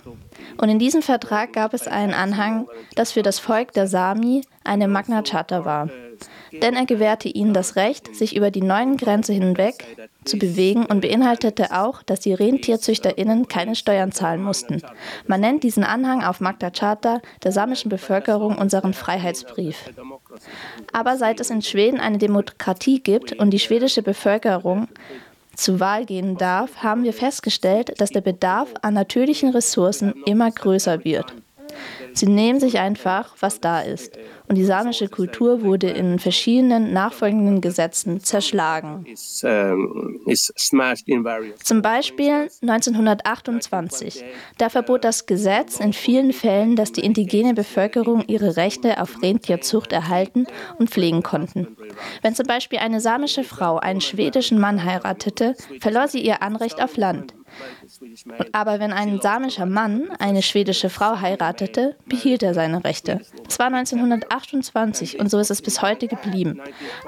Und 0.58 0.70
in 0.70 0.80
diesem 0.80 1.02
Vertrag 1.02 1.54
gab 1.54 1.74
es 1.74 1.88
einen 1.88 2.14
Anhang, 2.14 2.68
das 2.96 3.12
für 3.12 3.24
das 3.24 3.40
Volk 3.40 3.74
der 3.74 3.88
Sami 3.88 4.44
eine 4.64 4.88
Magna 4.88 5.24
Charta 5.24 5.66
war. 5.66 5.90
Denn 6.52 6.76
er 6.76 6.86
gewährte 6.86 7.30
ihnen 7.30 7.54
das 7.54 7.76
Recht, 7.76 8.16
sich 8.16 8.36
über 8.36 8.52
die 8.52 8.62
neuen 8.62 8.98
Grenze 8.98 9.34
hinweg 9.34 9.86
zu 10.24 10.38
bewegen 10.38 10.86
und 10.86 11.02
beinhaltete 11.02 11.72
auch, 11.72 12.04
dass 12.04 12.20
die 12.22 12.34
RentierzüchterInnen 12.34 13.48
keine 13.48 13.76
Steuern 13.76 14.12
zahlen 14.12 14.44
mussten. 14.44 14.82
Man 15.28 15.42
nennt 15.42 15.64
diesen 15.64 15.84
Anhang 15.84 16.24
auf 16.24 16.40
Magna 16.40 16.70
Charta 16.70 17.22
der 17.44 17.52
samischen 17.52 17.90
Bevölkerung 17.90 18.58
unseren 18.58 18.94
Freiheitsbrief. 18.94 19.90
Aber 20.92 21.18
seit 21.18 21.40
es 21.40 21.50
in 21.50 21.62
Schweden 21.62 22.00
eine 22.00 22.18
Demokratie 22.18 23.00
gibt 23.00 23.34
und 23.34 23.52
die 23.52 23.60
schwedische 23.60 24.04
Bevölkerung 24.04 24.88
zur 25.56 25.80
Wahl 25.80 26.06
gehen 26.06 26.38
darf, 26.38 26.78
haben 26.78 27.04
wir 27.04 27.14
festgestellt, 27.14 27.94
dass 28.00 28.10
der 28.10 28.22
Bedarf 28.22 28.74
an 28.82 28.94
natürlichen 28.94 29.50
Ressourcen 29.50 30.14
immer 30.26 30.50
größer 30.50 31.04
wird. 31.04 31.34
Sie 32.14 32.28
nehmen 32.28 32.60
sich 32.60 32.80
einfach, 32.80 33.36
was 33.40 33.60
da 33.60 33.82
ist. 33.82 34.18
Und 34.48 34.56
die 34.56 34.66
samische 34.66 35.08
Kultur 35.08 35.62
wurde 35.62 35.90
in 35.90 36.20
verschiedenen 36.20 36.92
nachfolgenden 36.94 37.62
Gesetzen 37.62 38.20
zerschlagen. 38.20 39.06
Zum 41.64 41.82
Beispiel 41.82 42.50
1928. 42.62 44.24
Da 44.58 44.70
verbot 44.70 45.04
das 45.04 45.26
Gesetz 45.26 45.80
in 45.80 45.94
vielen 45.94 46.34
Fällen, 46.34 46.76
dass 46.76 46.92
die 46.92 47.02
indigene 47.02 47.54
Bevölkerung 47.54 48.26
ihre 48.28 48.58
Rechte 48.58 49.02
auf 49.02 49.22
Rentierzucht 49.22 49.94
erhalten 49.94 50.46
und 50.78 50.90
pflegen 50.90 51.24
konnten. 51.24 51.78
Wenn 52.22 52.36
zum 52.36 52.46
Beispiel 52.46 52.80
eine 52.80 53.00
samische 53.00 53.44
Frau 53.44 53.78
einen 53.78 54.02
schwedischen 54.02 54.60
Mann 54.60 54.84
heiratete, 54.84 55.56
verlor 55.80 56.08
sie 56.08 56.20
ihr 56.20 56.42
Anrecht 56.42 56.82
auf 56.82 56.98
Land. 56.98 57.34
Aber 58.52 58.80
wenn 58.80 58.94
ein 58.94 59.20
samischer 59.22 59.66
Mann 59.66 60.10
eine 60.20 60.42
schwedische 60.42 60.90
Frau 60.90 61.20
heiratete, 61.20 61.96
behielt 62.06 62.44
er 62.44 62.54
seine 62.54 62.84
Rechte. 62.84 63.22
Es 63.48 63.60
war 63.60 63.68
1928 63.68 65.20
und 65.20 65.30
so 65.30 65.40
ist 65.40 65.52
es 65.52 65.62
bis 65.62 65.82
heute 65.82 66.08
geblieben. 66.08 66.60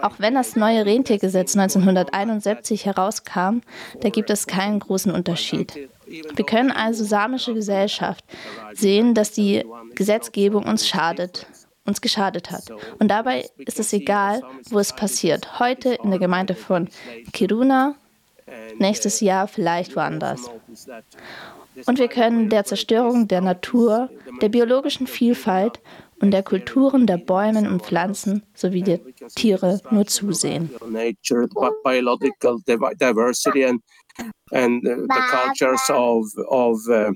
Auch 0.01 0.15
wenn 0.19 0.35
das 0.35 0.55
neue 0.55 0.85
Rentiergesetz 0.85 1.55
1971 1.55 2.85
herauskam, 2.85 3.61
da 4.01 4.09
gibt 4.09 4.29
es 4.29 4.47
keinen 4.47 4.79
großen 4.79 5.11
Unterschied. 5.11 5.89
Wir 6.07 6.45
können 6.45 6.71
also 6.71 7.03
samische 7.03 7.53
Gesellschaft 7.53 8.23
sehen, 8.73 9.13
dass 9.13 9.31
die 9.31 9.65
Gesetzgebung 9.95 10.65
uns 10.65 10.87
schadet 10.87 11.47
uns 11.85 12.01
geschadet 12.01 12.51
hat. 12.51 12.71
Und 12.99 13.09
dabei 13.09 13.47
ist 13.57 13.79
es 13.79 13.93
egal, 13.93 14.41
wo 14.69 14.79
es 14.79 14.93
passiert. 14.93 15.59
Heute 15.59 15.93
in 16.03 16.09
der 16.09 16.19
Gemeinde 16.19 16.55
von 16.55 16.89
Kiruna, 17.31 17.95
nächstes 18.77 19.21
Jahr 19.21 19.47
vielleicht 19.47 19.95
woanders. 19.95 20.49
Und 21.85 21.99
wir 21.99 22.07
können 22.07 22.49
der 22.49 22.63
Zerstörung 22.63 23.27
der 23.27 23.41
Natur, 23.41 24.09
der 24.41 24.49
biologischen 24.49 25.07
Vielfalt 25.07 25.81
und 26.21 26.31
der 26.31 26.43
Kulturen 26.43 27.05
der 27.05 27.17
Bäume 27.17 27.69
und 27.69 27.81
Pflanzen 27.81 28.43
sowie 28.53 28.83
der 28.83 28.99
Tiere 29.35 29.81
nur 29.91 30.05
zusehen. 30.05 30.69
and 34.51 34.87
uh, 34.87 34.95
the 34.95 35.23
cultures 35.29 35.81
of 35.89 36.25
of 36.49 36.77
uh, 36.89 37.11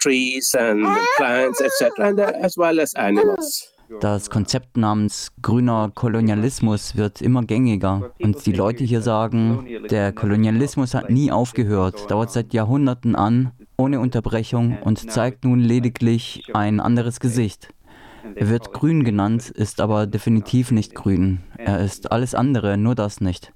trees 0.00 0.54
and 0.54 0.84
plants 1.16 1.60
etc 1.60 2.08
and 2.08 2.20
uh, 2.20 2.32
as 2.42 2.56
well 2.56 2.80
as 2.80 2.94
animals 2.94 3.68
Das 3.98 4.30
Konzept 4.30 4.76
namens 4.76 5.32
grüner 5.42 5.90
Kolonialismus 5.92 6.96
wird 6.96 7.20
immer 7.20 7.42
gängiger. 7.42 8.12
Und 8.20 8.46
die 8.46 8.52
Leute 8.52 8.84
hier 8.84 9.02
sagen, 9.02 9.66
der 9.90 10.12
Kolonialismus 10.12 10.94
hat 10.94 11.10
nie 11.10 11.32
aufgehört, 11.32 12.10
dauert 12.10 12.30
seit 12.30 12.54
Jahrhunderten 12.54 13.16
an, 13.16 13.50
ohne 13.76 13.98
Unterbrechung 13.98 14.78
und 14.82 15.10
zeigt 15.10 15.44
nun 15.44 15.58
lediglich 15.58 16.44
ein 16.54 16.78
anderes 16.78 17.18
Gesicht. 17.18 17.74
Er 18.36 18.48
wird 18.48 18.72
grün 18.72 19.02
genannt, 19.02 19.50
ist 19.50 19.80
aber 19.80 20.06
definitiv 20.06 20.70
nicht 20.70 20.94
grün. 20.94 21.40
Er 21.56 21.80
ist 21.80 22.12
alles 22.12 22.34
andere, 22.34 22.76
nur 22.76 22.94
das 22.94 23.20
nicht. 23.20 23.52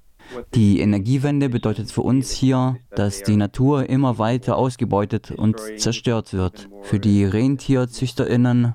Die 0.53 0.79
Energiewende 0.79 1.49
bedeutet 1.49 1.91
für 1.91 2.01
uns 2.01 2.31
hier, 2.31 2.77
dass 2.95 3.23
die 3.23 3.35
Natur 3.35 3.89
immer 3.89 4.17
weiter 4.17 4.57
ausgebeutet 4.57 5.31
und 5.31 5.59
zerstört 5.77 6.33
wird. 6.33 6.67
Für 6.81 6.99
die 6.99 7.25
Rentierzüchterinnen 7.25 8.73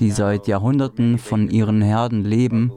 die 0.00 0.10
seit 0.10 0.48
Jahrhunderten 0.48 1.18
von 1.18 1.48
ihren 1.48 1.82
Herden 1.82 2.24
leben, 2.24 2.72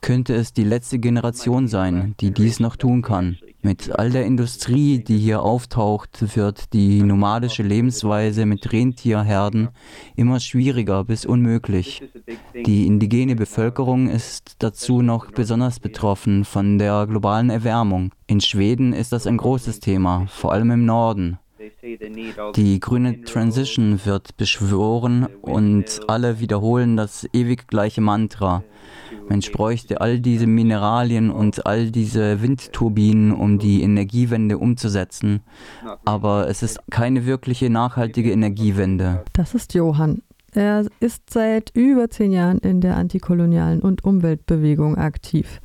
könnte 0.00 0.34
es 0.34 0.52
die 0.52 0.64
letzte 0.64 0.98
Generation 0.98 1.68
sein, 1.68 2.14
die 2.20 2.30
dies 2.30 2.60
noch 2.60 2.76
tun 2.76 3.02
kann. 3.02 3.36
Mit 3.62 3.92
all 3.98 4.08
der 4.08 4.24
Industrie, 4.24 5.04
die 5.04 5.18
hier 5.18 5.42
auftaucht, 5.42 6.34
wird 6.34 6.72
die 6.72 7.02
nomadische 7.02 7.62
Lebensweise 7.62 8.46
mit 8.46 8.72
Rentierherden 8.72 9.68
immer 10.16 10.40
schwieriger 10.40 11.04
bis 11.04 11.26
unmöglich. 11.26 12.02
Die 12.54 12.86
indigene 12.86 13.36
Bevölkerung 13.36 14.08
ist 14.08 14.54
dazu 14.60 15.02
noch 15.02 15.30
besonders 15.30 15.78
betroffen 15.78 16.46
von 16.46 16.78
der 16.78 17.06
globalen 17.06 17.50
Erwärmung. 17.50 18.12
In 18.26 18.40
Schweden 18.40 18.94
ist 18.94 19.12
das 19.12 19.26
ein 19.26 19.36
großes 19.36 19.80
Thema, 19.80 20.26
vor 20.28 20.52
allem 20.52 20.70
im 20.70 20.86
Norden. 20.86 21.38
Die 22.56 22.80
grüne 22.80 23.20
Transition 23.22 24.00
wird 24.04 24.36
beschworen 24.36 25.26
und 25.42 26.00
alle 26.08 26.40
wiederholen 26.40 26.96
das 26.96 27.28
ewig 27.32 27.68
gleiche 27.68 28.00
Mantra. 28.00 28.64
Mensch 29.28 29.52
bräuchte 29.52 30.00
all 30.00 30.20
diese 30.20 30.46
Mineralien 30.46 31.30
und 31.30 31.66
all 31.66 31.90
diese 31.90 32.40
Windturbinen, 32.42 33.32
um 33.32 33.58
die 33.58 33.82
Energiewende 33.82 34.58
umzusetzen. 34.58 35.40
Aber 36.04 36.48
es 36.48 36.62
ist 36.62 36.80
keine 36.90 37.26
wirkliche 37.26 37.68
nachhaltige 37.68 38.32
Energiewende. 38.32 39.24
Das 39.34 39.54
ist 39.54 39.74
Johann. 39.74 40.22
Er 40.52 40.86
ist 40.98 41.30
seit 41.30 41.70
über 41.74 42.10
zehn 42.10 42.32
Jahren 42.32 42.58
in 42.58 42.80
der 42.80 42.96
antikolonialen 42.96 43.80
und 43.80 44.02
Umweltbewegung 44.02 44.96
aktiv. 44.96 45.60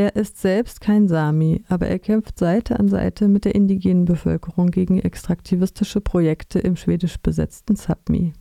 Er 0.00 0.16
ist 0.16 0.40
selbst 0.40 0.80
kein 0.80 1.08
Sami, 1.08 1.62
aber 1.68 1.88
er 1.88 1.98
kämpft 1.98 2.38
Seite 2.38 2.78
an 2.78 2.88
Seite 2.88 3.28
mit 3.28 3.44
der 3.44 3.54
indigenen 3.54 4.06
Bevölkerung 4.06 4.70
gegen 4.70 4.98
extraktivistische 4.98 6.00
Projekte 6.00 6.58
im 6.58 6.76
schwedisch 6.76 7.18
besetzten 7.18 7.76
Sapmi. 7.76 8.32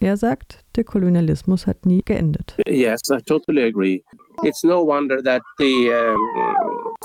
Er 0.00 0.16
sagt, 0.16 0.64
der 0.74 0.82
Kolonialismus 0.82 1.68
hat 1.68 1.86
nie 1.86 2.02
geendet. 2.04 2.56
Yes, 2.66 3.02
I 3.08 3.22
totally 3.22 3.62
agree. 3.62 4.02
It's 4.42 4.64
no 4.64 4.84
wonder 4.84 5.22
that 5.22 5.42
the 5.58 5.92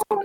um, 0.10 0.20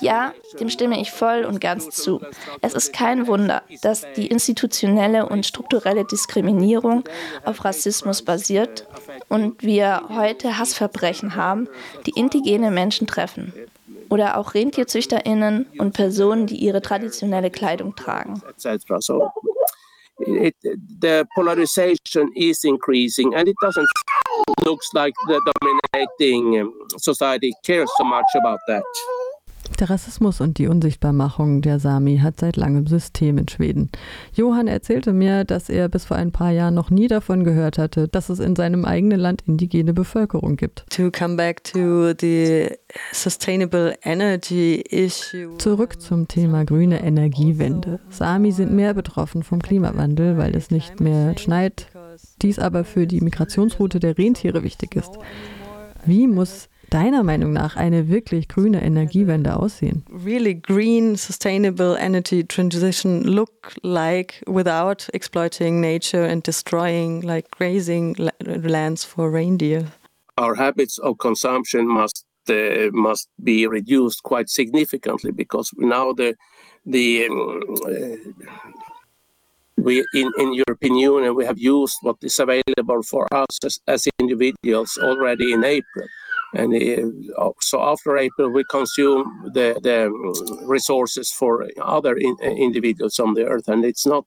ja, 0.00 0.34
dem 0.58 0.68
stimme 0.68 1.00
ich 1.00 1.12
voll 1.12 1.44
und 1.44 1.60
ganz 1.60 1.90
zu. 1.90 2.20
Es 2.60 2.74
ist 2.74 2.92
kein 2.92 3.26
Wunder, 3.26 3.62
dass 3.82 4.04
die 4.16 4.26
institutionelle 4.26 5.28
und 5.28 5.46
strukturelle 5.46 6.04
Diskriminierung 6.04 7.04
auf 7.44 7.64
Rassismus 7.64 8.22
basiert 8.22 8.86
und 9.28 9.62
wir 9.62 10.04
heute 10.08 10.58
Hassverbrechen 10.58 11.34
haben, 11.36 11.68
die 12.06 12.12
indigene 12.16 12.70
Menschen 12.70 13.06
treffen. 13.06 13.52
Oder 14.08 14.38
auch 14.38 14.54
Rentierzüchterinnen 14.54 15.66
und 15.78 15.92
Personen, 15.92 16.46
die 16.46 16.56
ihre 16.56 16.80
traditionelle 16.80 17.50
Kleidung 17.50 17.94
tragen. 17.94 18.40
It, 20.20 20.56
the 21.00 21.24
polarization 21.36 22.32
is 22.34 22.64
increasing 22.64 23.36
and 23.36 23.46
it 23.46 23.54
doesn't 23.62 23.86
look 24.64 24.80
like 24.92 25.14
the 25.28 25.40
dominating 25.60 26.72
society 26.96 27.54
cares 27.64 27.88
so 27.96 28.02
much 28.04 28.26
about 28.34 28.58
that. 28.66 28.82
Der 29.78 29.90
Rassismus 29.90 30.40
und 30.40 30.58
die 30.58 30.66
Unsichtbarmachung 30.66 31.62
der 31.62 31.78
Sami 31.78 32.18
hat 32.18 32.40
seit 32.40 32.56
langem 32.56 32.88
System 32.88 33.38
in 33.38 33.46
Schweden. 33.46 33.90
Johann 34.34 34.66
erzählte 34.66 35.12
mir, 35.12 35.44
dass 35.44 35.68
er 35.68 35.88
bis 35.88 36.04
vor 36.04 36.16
ein 36.16 36.32
paar 36.32 36.50
Jahren 36.50 36.74
noch 36.74 36.90
nie 36.90 37.06
davon 37.06 37.44
gehört 37.44 37.78
hatte, 37.78 38.08
dass 38.08 38.28
es 38.28 38.40
in 38.40 38.56
seinem 38.56 38.84
eigenen 38.84 39.20
Land 39.20 39.44
indigene 39.46 39.94
Bevölkerung 39.94 40.56
gibt. 40.56 40.84
To 40.90 41.12
come 41.12 41.36
back 41.36 41.62
to 41.62 42.12
the 42.20 42.70
sustainable 43.12 43.94
energy 44.02 44.80
issue. 44.90 45.56
Zurück 45.58 46.00
zum 46.00 46.26
Thema 46.26 46.64
grüne 46.64 47.00
Energiewende. 47.00 48.00
Sami 48.10 48.50
sind 48.50 48.72
mehr 48.72 48.94
betroffen 48.94 49.44
vom 49.44 49.62
Klimawandel, 49.62 50.38
weil 50.38 50.56
es 50.56 50.72
nicht 50.72 50.98
mehr 50.98 51.38
schneit, 51.38 51.86
dies 52.42 52.58
aber 52.58 52.82
für 52.82 53.06
die 53.06 53.20
Migrationsroute 53.20 54.00
der 54.00 54.18
Rentiere 54.18 54.64
wichtig 54.64 54.96
ist. 54.96 55.12
Wie 56.04 56.26
muss 56.26 56.68
deiner 56.90 57.22
Meinung 57.22 57.52
nach 57.52 57.76
eine 57.76 58.08
wirklich 58.08 58.48
grüne 58.48 58.82
Energiewende 58.82 59.56
aussehen? 59.56 60.04
Really 60.10 60.54
green, 60.54 61.16
sustainable 61.16 61.96
energy 61.96 62.44
transition 62.44 63.22
look 63.24 63.74
like 63.82 64.42
without 64.46 65.08
exploiting 65.12 65.80
nature 65.80 66.24
and 66.24 66.46
destroying 66.46 67.22
like 67.22 67.50
grazing 67.50 68.16
lands 68.44 69.04
for 69.04 69.30
reindeer? 69.30 69.84
Our 70.36 70.54
habits 70.54 70.98
of 70.98 71.18
consumption 71.18 71.86
must 71.86 72.24
uh, 72.48 72.90
must 72.92 73.28
be 73.42 73.66
reduced 73.66 74.22
quite 74.22 74.48
significantly 74.48 75.32
because 75.32 75.70
now 75.76 76.12
the 76.12 76.34
the 76.86 77.26
um, 77.26 77.62
uh, 77.86 78.16
we 79.76 80.04
in, 80.14 80.30
in 80.38 80.54
European 80.54 80.96
Union 80.96 81.34
we 81.34 81.44
have 81.44 81.58
used 81.58 81.96
what 82.02 82.16
is 82.22 82.38
available 82.38 83.02
for 83.02 83.26
us 83.32 83.58
as, 83.64 83.80
as 83.86 84.08
individuals 84.18 84.98
already 85.02 85.52
in 85.52 85.64
April. 85.64 86.06
And 86.54 86.74
uh, 87.36 87.50
so 87.60 87.82
after 87.82 88.16
April 88.16 88.50
we 88.50 88.64
consume 88.70 89.50
the, 89.52 89.78
the 89.82 90.10
resources 90.66 91.30
for 91.30 91.68
other 91.82 92.16
in, 92.16 92.36
individuals 92.40 93.18
on 93.18 93.34
the 93.34 93.44
earth, 93.44 93.68
and 93.68 93.84
it's 93.84 94.06
not 94.06 94.26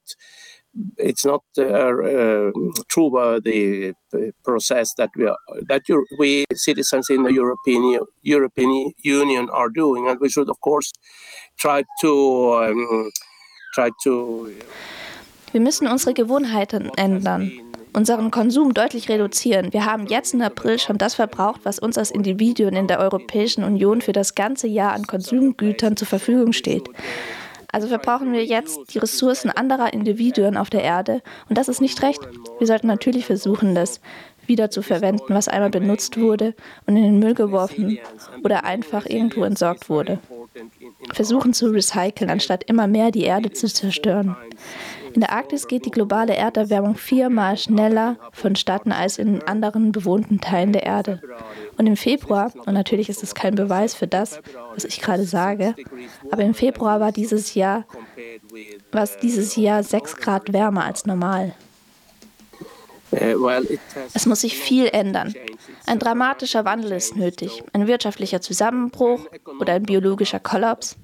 it's 0.97 1.25
not 1.25 1.43
uh, 1.57 1.63
uh, 1.63 2.51
true 2.87 3.17
uh, 3.17 3.39
the 3.39 3.93
process 4.43 4.93
that 4.97 5.09
we 5.17 5.27
are, 5.27 5.37
that 5.67 5.81
you, 5.89 6.05
we 6.17 6.45
citizens 6.53 7.09
in 7.09 7.23
the 7.23 7.33
European 7.33 7.99
European 8.21 8.93
Union 9.03 9.49
are 9.49 9.69
doing, 9.69 10.07
and 10.07 10.19
we 10.19 10.29
should 10.29 10.49
of 10.49 10.59
course 10.61 10.91
try 11.57 11.83
to 12.01 12.53
um, 12.63 13.11
try 13.73 13.89
to. 14.03 14.53
Wir 15.51 15.59
müssen 15.59 15.87
unsere 15.87 16.13
Gewohnheiten 16.13 16.89
ändern. 16.95 17.51
Unseren 17.93 18.31
Konsum 18.31 18.73
deutlich 18.73 19.09
reduzieren. 19.09 19.73
Wir 19.73 19.85
haben 19.85 20.07
jetzt 20.07 20.33
im 20.33 20.41
April 20.41 20.79
schon 20.79 20.97
das 20.97 21.15
verbraucht, 21.15 21.61
was 21.63 21.79
uns 21.79 21.97
als 21.97 22.11
Individuen 22.11 22.75
in 22.75 22.87
der 22.87 22.99
Europäischen 22.99 23.63
Union 23.63 24.01
für 24.01 24.13
das 24.13 24.35
ganze 24.35 24.67
Jahr 24.67 24.93
an 24.93 25.05
Konsumgütern 25.05 25.97
zur 25.97 26.07
Verfügung 26.07 26.53
steht. 26.53 26.87
Also 27.71 27.87
verbrauchen 27.87 28.33
wir 28.33 28.43
jetzt 28.43 28.93
die 28.93 28.97
Ressourcen 28.97 29.49
anderer 29.49 29.93
Individuen 29.93 30.57
auf 30.57 30.69
der 30.69 30.83
Erde 30.83 31.21
und 31.47 31.57
das 31.57 31.69
ist 31.69 31.81
nicht 31.81 32.01
recht. 32.01 32.19
Wir 32.59 32.67
sollten 32.67 32.87
natürlich 32.87 33.25
versuchen, 33.25 33.75
das 33.75 34.01
wieder 34.45 34.69
zu 34.69 34.81
verwenden, 34.81 35.33
was 35.33 35.47
einmal 35.47 35.69
benutzt 35.69 36.19
wurde 36.19 36.53
und 36.85 36.97
in 36.97 37.03
den 37.03 37.19
Müll 37.19 37.33
geworfen 37.33 37.99
oder 38.43 38.65
einfach 38.65 39.05
irgendwo 39.05 39.43
entsorgt 39.43 39.89
wurde. 39.89 40.19
Versuchen 41.13 41.53
zu 41.53 41.67
recyceln, 41.67 42.29
anstatt 42.29 42.65
immer 42.65 42.87
mehr 42.87 43.11
die 43.11 43.23
Erde 43.23 43.51
zu 43.51 43.67
zerstören. 43.67 44.35
In 45.13 45.21
der 45.21 45.31
Arktis 45.31 45.67
geht 45.67 45.85
die 45.85 45.91
globale 45.91 46.35
Erderwärmung 46.35 46.95
viermal 46.95 47.57
schneller 47.57 48.17
vonstatten 48.31 48.91
als 48.91 49.17
in 49.17 49.43
anderen 49.43 49.91
bewohnten 49.91 50.39
Teilen 50.39 50.73
der 50.73 50.83
Erde. 50.83 51.21
Und 51.77 51.87
im 51.87 51.97
Februar, 51.97 52.51
und 52.65 52.73
natürlich 52.73 53.09
ist 53.09 53.23
es 53.23 53.35
kein 53.35 53.55
Beweis 53.55 53.93
für 53.93 54.07
das, 54.07 54.39
was 54.73 54.85
ich 54.85 55.01
gerade 55.01 55.23
sage, 55.23 55.75
aber 56.31 56.43
im 56.43 56.53
Februar 56.53 56.99
war 56.99 57.11
dieses 57.11 57.55
Jahr, 57.55 57.85
war 58.91 59.03
es 59.03 59.17
dieses 59.17 59.55
Jahr 59.55 59.83
sechs 59.83 60.15
Grad 60.15 60.53
wärmer 60.53 60.85
als 60.85 61.05
normal. 61.05 61.53
Es 64.13 64.25
muss 64.25 64.41
sich 64.41 64.57
viel 64.57 64.87
ändern. 64.87 65.33
Ein 65.85 65.99
dramatischer 65.99 66.63
Wandel 66.63 66.93
ist 66.93 67.15
nötig, 67.17 67.61
ein 67.73 67.87
wirtschaftlicher 67.87 68.39
Zusammenbruch 68.39 69.27
oder 69.59 69.73
ein 69.73 69.83
biologischer 69.83 70.39
Kollaps. 70.39 70.95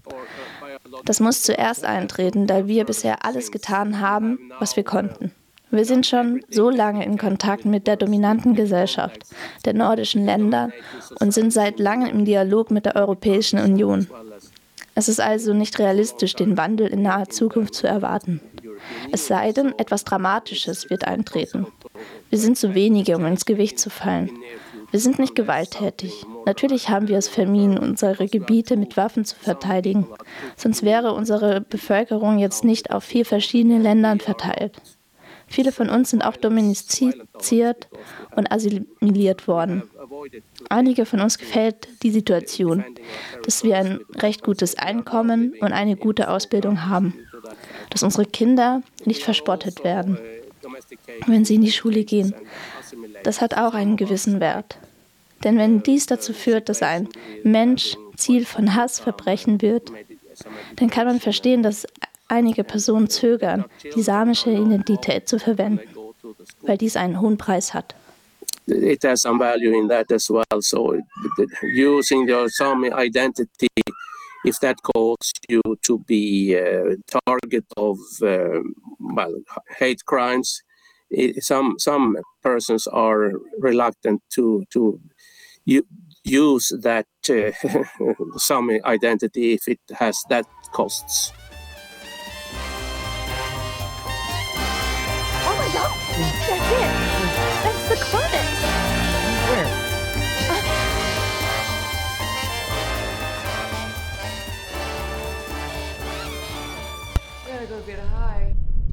Das 1.06 1.20
muss 1.20 1.44
zuerst 1.44 1.86
eintreten, 1.86 2.48
da 2.48 2.68
wir 2.68 2.86
bisher 2.86 3.26
alles 3.26 3.52
getan 3.52 4.00
haben, 4.00 4.40
was 4.60 4.76
wir 4.76 4.84
konnten. 4.84 5.32
Wir 5.70 5.84
sind 5.84 6.06
schon 6.06 6.42
so 6.50 6.70
lange 6.70 7.06
in 7.06 7.18
Kontakt 7.18 7.66
mit 7.66 7.88
der 7.88 7.98
dominanten 7.98 8.56
Gesellschaft 8.56 9.24
der 9.66 9.74
nordischen 9.74 10.26
Länder 10.26 10.72
und 11.20 11.34
sind 11.34 11.52
seit 11.52 11.80
langem 11.80 12.08
im 12.08 12.26
Dialog 12.26 12.72
mit 12.72 12.86
der 12.86 12.96
Europäischen 12.96 13.60
Union. 13.60 14.08
Es 14.96 15.10
ist 15.10 15.20
also 15.20 15.54
nicht 15.54 15.78
realistisch, 15.78 16.34
den 16.34 16.58
Wandel 16.58 16.88
in 16.88 17.02
naher 17.02 17.30
Zukunft 17.30 17.76
zu 17.76 17.86
erwarten. 17.86 18.42
Es 19.12 19.28
sei 19.28 19.52
denn, 19.52 19.78
etwas 19.78 20.06
Dramatisches 20.06 20.90
wird 20.90 21.06
eintreten. 21.06 21.68
Wir 22.30 22.40
sind 22.40 22.58
zu 22.58 22.74
wenige, 22.74 23.16
um 23.18 23.26
ins 23.26 23.46
Gewicht 23.46 23.78
zu 23.78 23.90
fallen. 23.90 24.32
Wir 24.92 25.00
sind 25.00 25.20
nicht 25.20 25.36
gewalttätig. 25.36 26.26
Natürlich 26.46 26.90
haben 26.90 27.08
wir 27.08 27.18
es 27.18 27.28
vermieden, 27.28 27.78
unsere 27.78 28.28
Gebiete 28.28 28.78
mit 28.78 28.96
Waffen 28.96 29.26
zu 29.26 29.36
verteidigen. 29.36 30.08
Sonst 30.56 30.84
wäre 30.84 31.14
unsere 31.14 31.62
Bevölkerung 31.62 32.40
jetzt 32.40 32.64
nicht 32.64 32.92
auf 32.92 33.04
vier 33.04 33.26
verschiedene 33.26 33.80
Länder 33.80 34.18
verteilt. 34.20 34.82
Viele 35.50 35.72
von 35.72 35.90
uns 35.90 36.10
sind 36.10 36.22
auch 36.24 36.36
domestiziert 36.36 37.88
und 38.36 38.52
assimiliert 38.52 39.48
worden. 39.48 39.84
Einige 40.70 41.06
von 41.06 41.22
uns 41.22 41.38
gefällt 41.38 41.88
die 42.04 42.12
Situation, 42.12 42.84
dass 43.44 43.64
wir 43.64 43.78
ein 43.78 44.00
recht 44.16 44.44
gutes 44.44 44.78
Einkommen 44.78 45.54
und 45.62 45.72
eine 45.72 45.96
gute 45.96 46.30
Ausbildung 46.30 46.88
haben, 46.88 47.14
dass 47.90 48.04
unsere 48.04 48.26
Kinder 48.26 48.84
nicht 49.06 49.24
verspottet 49.24 49.86
werden, 49.86 50.18
wenn 51.28 51.46
sie 51.46 51.56
in 51.56 51.62
die 51.62 51.72
Schule 51.72 52.04
gehen. 52.04 52.34
Das 53.24 53.42
hat 53.42 53.56
auch 53.58 53.74
einen 53.74 53.98
gewissen 53.98 54.40
Wert. 54.40 54.78
Denn 55.44 55.58
wenn 55.58 55.84
dies 55.84 56.06
dazu 56.06 56.34
führt, 56.34 56.70
dass 56.70 56.82
ein 56.82 57.10
Mensch 57.44 57.96
Ziel 58.16 58.46
von 58.46 58.76
Hassverbrechen 58.76 59.62
wird, 59.62 59.92
dann 60.76 60.90
kann 60.90 61.08
man 61.08 61.20
verstehen, 61.20 61.64
dass 61.64 61.88
einige 62.28 62.64
Personen 62.64 63.10
zögern, 63.10 63.66
die 63.96 64.02
samische 64.02 64.52
Identität 64.52 65.30
zu 65.30 65.40
verwenden, 65.40 65.82
weil 66.62 66.78
dies 66.78 66.96
einen 66.96 67.22
hohen 67.22 67.38
Preis 67.38 67.74
hat. 67.74 67.96
It 68.68 69.04
has 69.06 69.22
some 69.22 69.40
value 69.40 69.72
in 69.72 69.88
that 69.88 70.12
as 70.12 70.30
well. 70.30 70.62
So 70.62 70.98
using 71.62 72.28
your 72.30 72.50
Sami 72.50 72.92
identity, 72.92 73.70
if 74.44 74.60
that 74.60 74.76
causes 74.84 75.32
you 75.48 75.62
to 75.84 76.00
be 76.00 76.54
a 76.54 76.98
target 77.08 77.64
of 77.78 77.98
uh, 78.22 78.60
well 79.00 79.42
hate 79.80 80.04
crimes, 80.06 80.64
it, 81.10 81.44
some 81.44 81.76
some 81.80 82.18
persons 82.44 82.88
are 82.88 83.32
reluctant 83.60 84.22
to 84.36 84.64
to 84.72 85.00
use 86.24 86.72
that 86.82 87.08
uh, 87.30 87.52
Sami 88.38 88.82
identity 88.84 89.54
if 89.54 89.68
it 89.68 89.80
has 90.00 90.24
that 90.30 90.46
costs. 90.74 91.32
Oh 95.32 95.56
my 95.58 95.70
God! 95.74 95.98
That's 96.48 96.72
it. 96.72 96.92
That's 97.64 97.90
the 97.90 97.96
climate. 98.06 98.50
Where? 99.50 99.88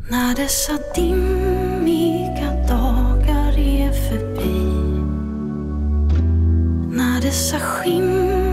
När 0.08 0.34
dessa 0.34 0.78
dimmiga 0.94 2.50
dagar 2.68 3.58
är 3.58 3.92
förbi. 3.92 4.70
När 6.96 7.20
dessa 7.20 7.58
skimmer 7.60 8.43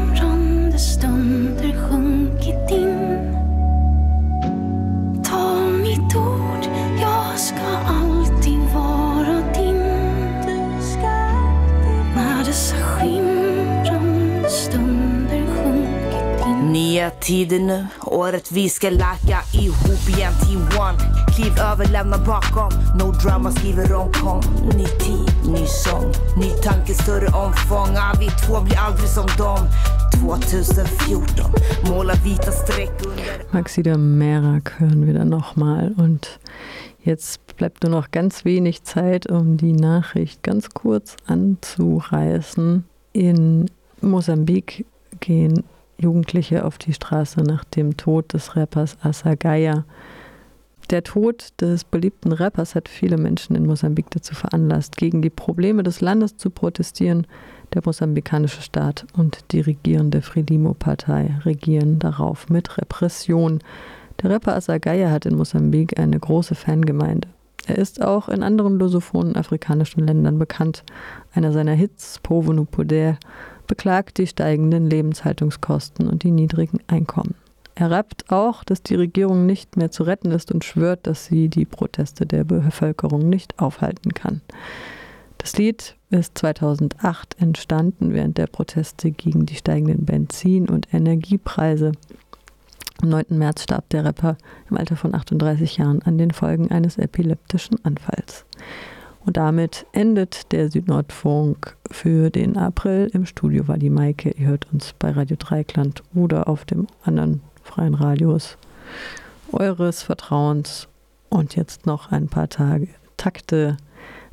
tider 17.10 17.60
nu, 17.60 17.88
året 18.06 18.52
vi 18.52 18.70
ska 18.70 18.90
lacka 18.90 19.40
ihop 19.54 20.10
igen 20.10 20.34
Team 20.34 20.62
One, 20.62 20.98
kliv 21.36 21.60
över, 21.60 21.86
lämna 21.92 22.18
bakom. 22.18 22.72
No 23.00 23.12
drama, 23.12 23.52
skriver 23.52 23.94
om 23.94 24.12
kom. 24.12 24.42
Ny 24.78 24.86
tid, 24.86 25.52
ny 25.52 25.66
sång, 25.68 26.12
ny 26.38 26.50
tanke, 26.64 26.94
större 26.94 27.28
omfång. 27.28 27.96
Ah, 27.98 28.14
Vi 28.20 28.30
två 28.30 28.62
blir 28.62 28.78
aldrig 28.78 29.10
som 29.10 29.28
dem. 29.38 29.68
2014, 30.22 31.46
måla 31.90 32.14
vita 32.24 32.52
streck 32.52 32.92
under 33.06 33.54
Maxida 33.54 33.98
Merak 33.98 34.80
hören 34.80 35.06
wir 35.08 35.14
dann 35.14 35.30
nochmal. 35.30 35.94
Und 35.98 36.40
jetzt 37.04 37.56
bleibt 37.58 37.84
nur 37.84 37.92
noch 37.92 38.12
ganz 38.12 38.46
wenig 38.46 38.84
Zeit, 38.84 39.28
um 39.28 39.58
die 39.58 39.74
Nachricht 39.74 40.44
ganz 40.44 40.70
kurz 40.70 41.16
anzureißen. 41.26 42.84
In 43.14 43.70
Mosambik 44.02 44.86
gehen 45.20 45.64
Jugendliche 46.02 46.66
auf 46.66 46.78
die 46.78 46.94
Straße 46.94 47.42
nach 47.42 47.64
dem 47.64 47.96
Tod 47.98 48.34
des 48.34 48.56
Rappers 48.56 48.98
Asagaya. 49.02 49.86
Der 50.90 51.04
Tod 51.04 51.50
des 51.62 51.86
beliebten 51.86 52.34
Rappers 52.34 52.76
hat 52.76 52.90
viele 52.90 53.18
Menschen 53.18 53.56
in 53.56 53.66
Mosambik 53.66 54.10
dazu 54.10 54.36
veranlasst, 54.36 54.98
gegen 54.98 55.22
die 55.22 55.30
Probleme 55.30 55.84
des 55.84 56.02
Landes 56.02 56.36
zu 56.36 56.50
protestieren. 56.50 57.28
Der 57.74 57.82
mosambikanische 57.86 58.62
Staat 58.62 59.06
und 59.16 59.54
die 59.54 59.62
regierende 59.62 60.22
Frelimo-Partei 60.22 61.40
regieren 61.46 62.00
darauf 62.00 62.50
mit 62.50 62.78
Repression. 62.78 63.60
Der 64.22 64.32
Rapper 64.32 64.56
Asagaya 64.56 65.10
hat 65.12 65.26
in 65.26 65.36
Mosambik 65.38 65.98
eine 65.98 66.20
große 66.20 66.56
Fangemeinde. 66.56 67.30
Er 67.68 67.78
ist 67.78 68.02
auch 68.02 68.28
in 68.28 68.44
anderen 68.44 68.78
lusophonen 68.80 69.36
afrikanischen 69.36 70.06
Ländern 70.06 70.40
bekannt. 70.40 70.84
Einer 71.34 71.52
seiner 71.52 71.74
Hits, 71.74 72.20
Povo 72.22 72.52
no 72.52 72.66
Poder, 72.66 73.18
beklagt 73.72 74.18
die 74.18 74.28
steigenden 74.28 74.90
Lebenshaltungskosten 74.90 76.10
und 76.10 76.24
die 76.24 76.32
niedrigen 76.32 76.80
Einkommen. 76.88 77.36
Er 77.74 77.90
rappt 77.90 78.30
auch, 78.30 78.66
dass 78.66 78.84
die 78.84 78.96
Regierung 78.96 79.46
nicht 79.46 79.78
mehr 79.78 79.92
zu 79.92 80.04
retten 80.04 80.32
ist 80.32 80.52
und 80.52 80.66
schwört, 80.66 81.08
dass 81.08 81.28
sie 81.28 81.48
die 81.48 81.64
Proteste 81.64 82.26
der 82.26 82.44
Bevölkerung 82.44 83.30
nicht 83.30 83.60
aufhalten 83.60 84.14
kann. 84.14 84.42
Das 85.38 85.58
Lied 85.58 85.96
ist 86.10 86.38
2008 86.38 87.38
entstanden 87.40 88.14
während 88.14 88.38
der 88.38 88.48
Proteste 88.48 89.10
gegen 89.10 89.46
die 89.46 89.56
steigenden 89.56 90.04
Benzin- 90.04 90.68
und 90.68 90.94
Energiepreise. 90.94 91.94
Am 93.02 93.08
9. 93.08 93.24
März 93.30 93.64
starb 93.64 93.88
der 93.88 94.04
Rapper 94.04 94.38
im 94.70 94.76
Alter 94.76 94.98
von 94.98 95.16
38 95.16 95.78
Jahren 95.78 96.02
an 96.02 96.18
den 96.18 96.32
Folgen 96.32 96.70
eines 96.72 96.98
epileptischen 96.98 97.78
Anfalls. 97.86 98.44
Und 99.26 99.38
damit 99.38 99.86
endet 99.92 100.52
der 100.52 100.72
Südnordfunk 100.72 101.78
für 101.92 102.32
den 102.32 102.58
April. 102.58 103.12
Im 103.14 103.26
Studio 103.26 103.68
war 103.68 103.78
die 103.78 103.92
Maike. 103.92 104.32
Ihr 104.32 104.48
hört 104.48 104.66
uns 104.74 104.94
bei 104.98 105.12
Radio 105.12 105.38
Dreikland 105.38 106.02
oder 106.16 106.48
auf 106.48 106.66
dem 106.66 106.88
anderen 107.04 107.42
freien 107.64 107.94
Radios 107.94 108.58
eures 109.52 110.02
Vertrauens. 110.04 110.88
Und 111.30 111.56
jetzt 111.56 111.86
noch 111.86 112.12
ein 112.12 112.28
paar 112.28 112.50
Tage 112.50 112.90
Takte 113.18 113.78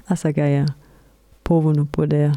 Asagaya 0.07 0.65
Povo 1.45 1.73
no 1.73 1.85
Poder. 1.85 2.33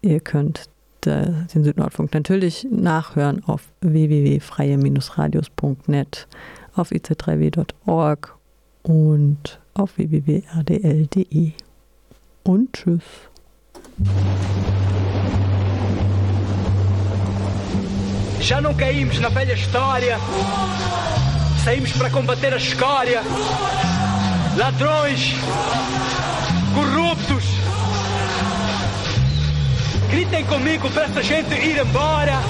Ihr 0.00 0.20
könnt 0.20 0.70
den 1.04 1.48
Südnordfunk 1.48 2.14
natürlich 2.14 2.66
nachhören 2.70 3.42
auf 3.44 3.68
www.freie-radios.net, 3.80 6.28
auf 6.74 6.92
ic3w.org 6.92 8.38
und 8.82 9.60
auf 9.74 9.98
www.rdl.de. 9.98 11.52
Und 12.44 12.72
tschüss. 12.72 13.02
Já 18.40 18.60
não 18.60 18.74
caímos 18.74 19.20
na 19.20 19.28
velha 19.28 19.52
história. 19.52 20.18
Saímos 21.64 21.92
para 21.92 22.10
combater 22.10 22.52
a 22.54 22.56
escória. 22.56 23.22
Ladrões, 24.56 25.34
corruptos. 26.74 27.44
Gritem 30.10 30.44
comigo 30.46 30.90
para 30.90 31.04
essa 31.04 31.22
gente 31.22 31.54
ir 31.54 31.78
embora. 31.78 32.40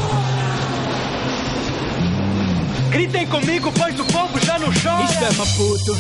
Gritem 2.91 3.27
comigo, 3.29 3.73
pois 3.73 4.01
o 4.01 4.05
povo 4.05 4.39
já 4.45 4.59
não 4.59 4.69
chora. 4.69 5.05
Isto 5.05 5.25
é 5.25 5.33
Maputo, 5.33 5.97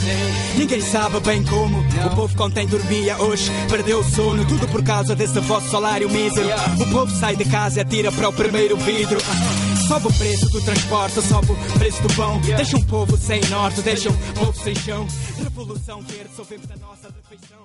ninguém 0.56 0.80
sabe 0.80 1.20
bem 1.20 1.44
como. 1.44 1.78
O 1.78 2.16
povo 2.16 2.36
contém 2.36 2.66
dormia 2.66 3.16
hoje, 3.22 3.50
perdeu 3.68 4.00
o 4.00 4.04
sono. 4.04 4.44
Tudo 4.44 4.66
por 4.68 4.82
causa 4.82 5.14
desse 5.14 5.38
vosso 5.40 5.70
salário 5.70 6.10
mísero. 6.10 6.48
O 6.80 6.90
povo 6.90 7.10
sai 7.14 7.36
de 7.36 7.44
casa 7.44 7.78
e 7.78 7.82
atira 7.82 8.10
para 8.10 8.28
o 8.28 8.32
primeiro 8.32 8.76
vidro. 8.76 9.20
Sobe 9.86 10.08
o 10.08 10.12
preço 10.12 10.48
do 10.50 10.60
transporte, 10.60 11.22
sobe 11.22 11.52
o 11.52 11.78
preço 11.78 12.02
do 12.02 12.14
pão. 12.14 12.40
Deixa 12.40 12.76
um 12.76 12.82
povo 12.82 13.16
sem 13.16 13.40
norte, 13.48 13.82
deixa 13.82 14.10
um 14.10 14.16
povo 14.34 14.62
sem 14.62 14.74
chão. 14.74 15.06
Revolução 15.42 16.02
verde, 16.02 16.30
só 16.36 16.42
vemos 16.42 16.70
a 16.70 16.76
nossa 16.76 17.08
refeição. 17.08 17.59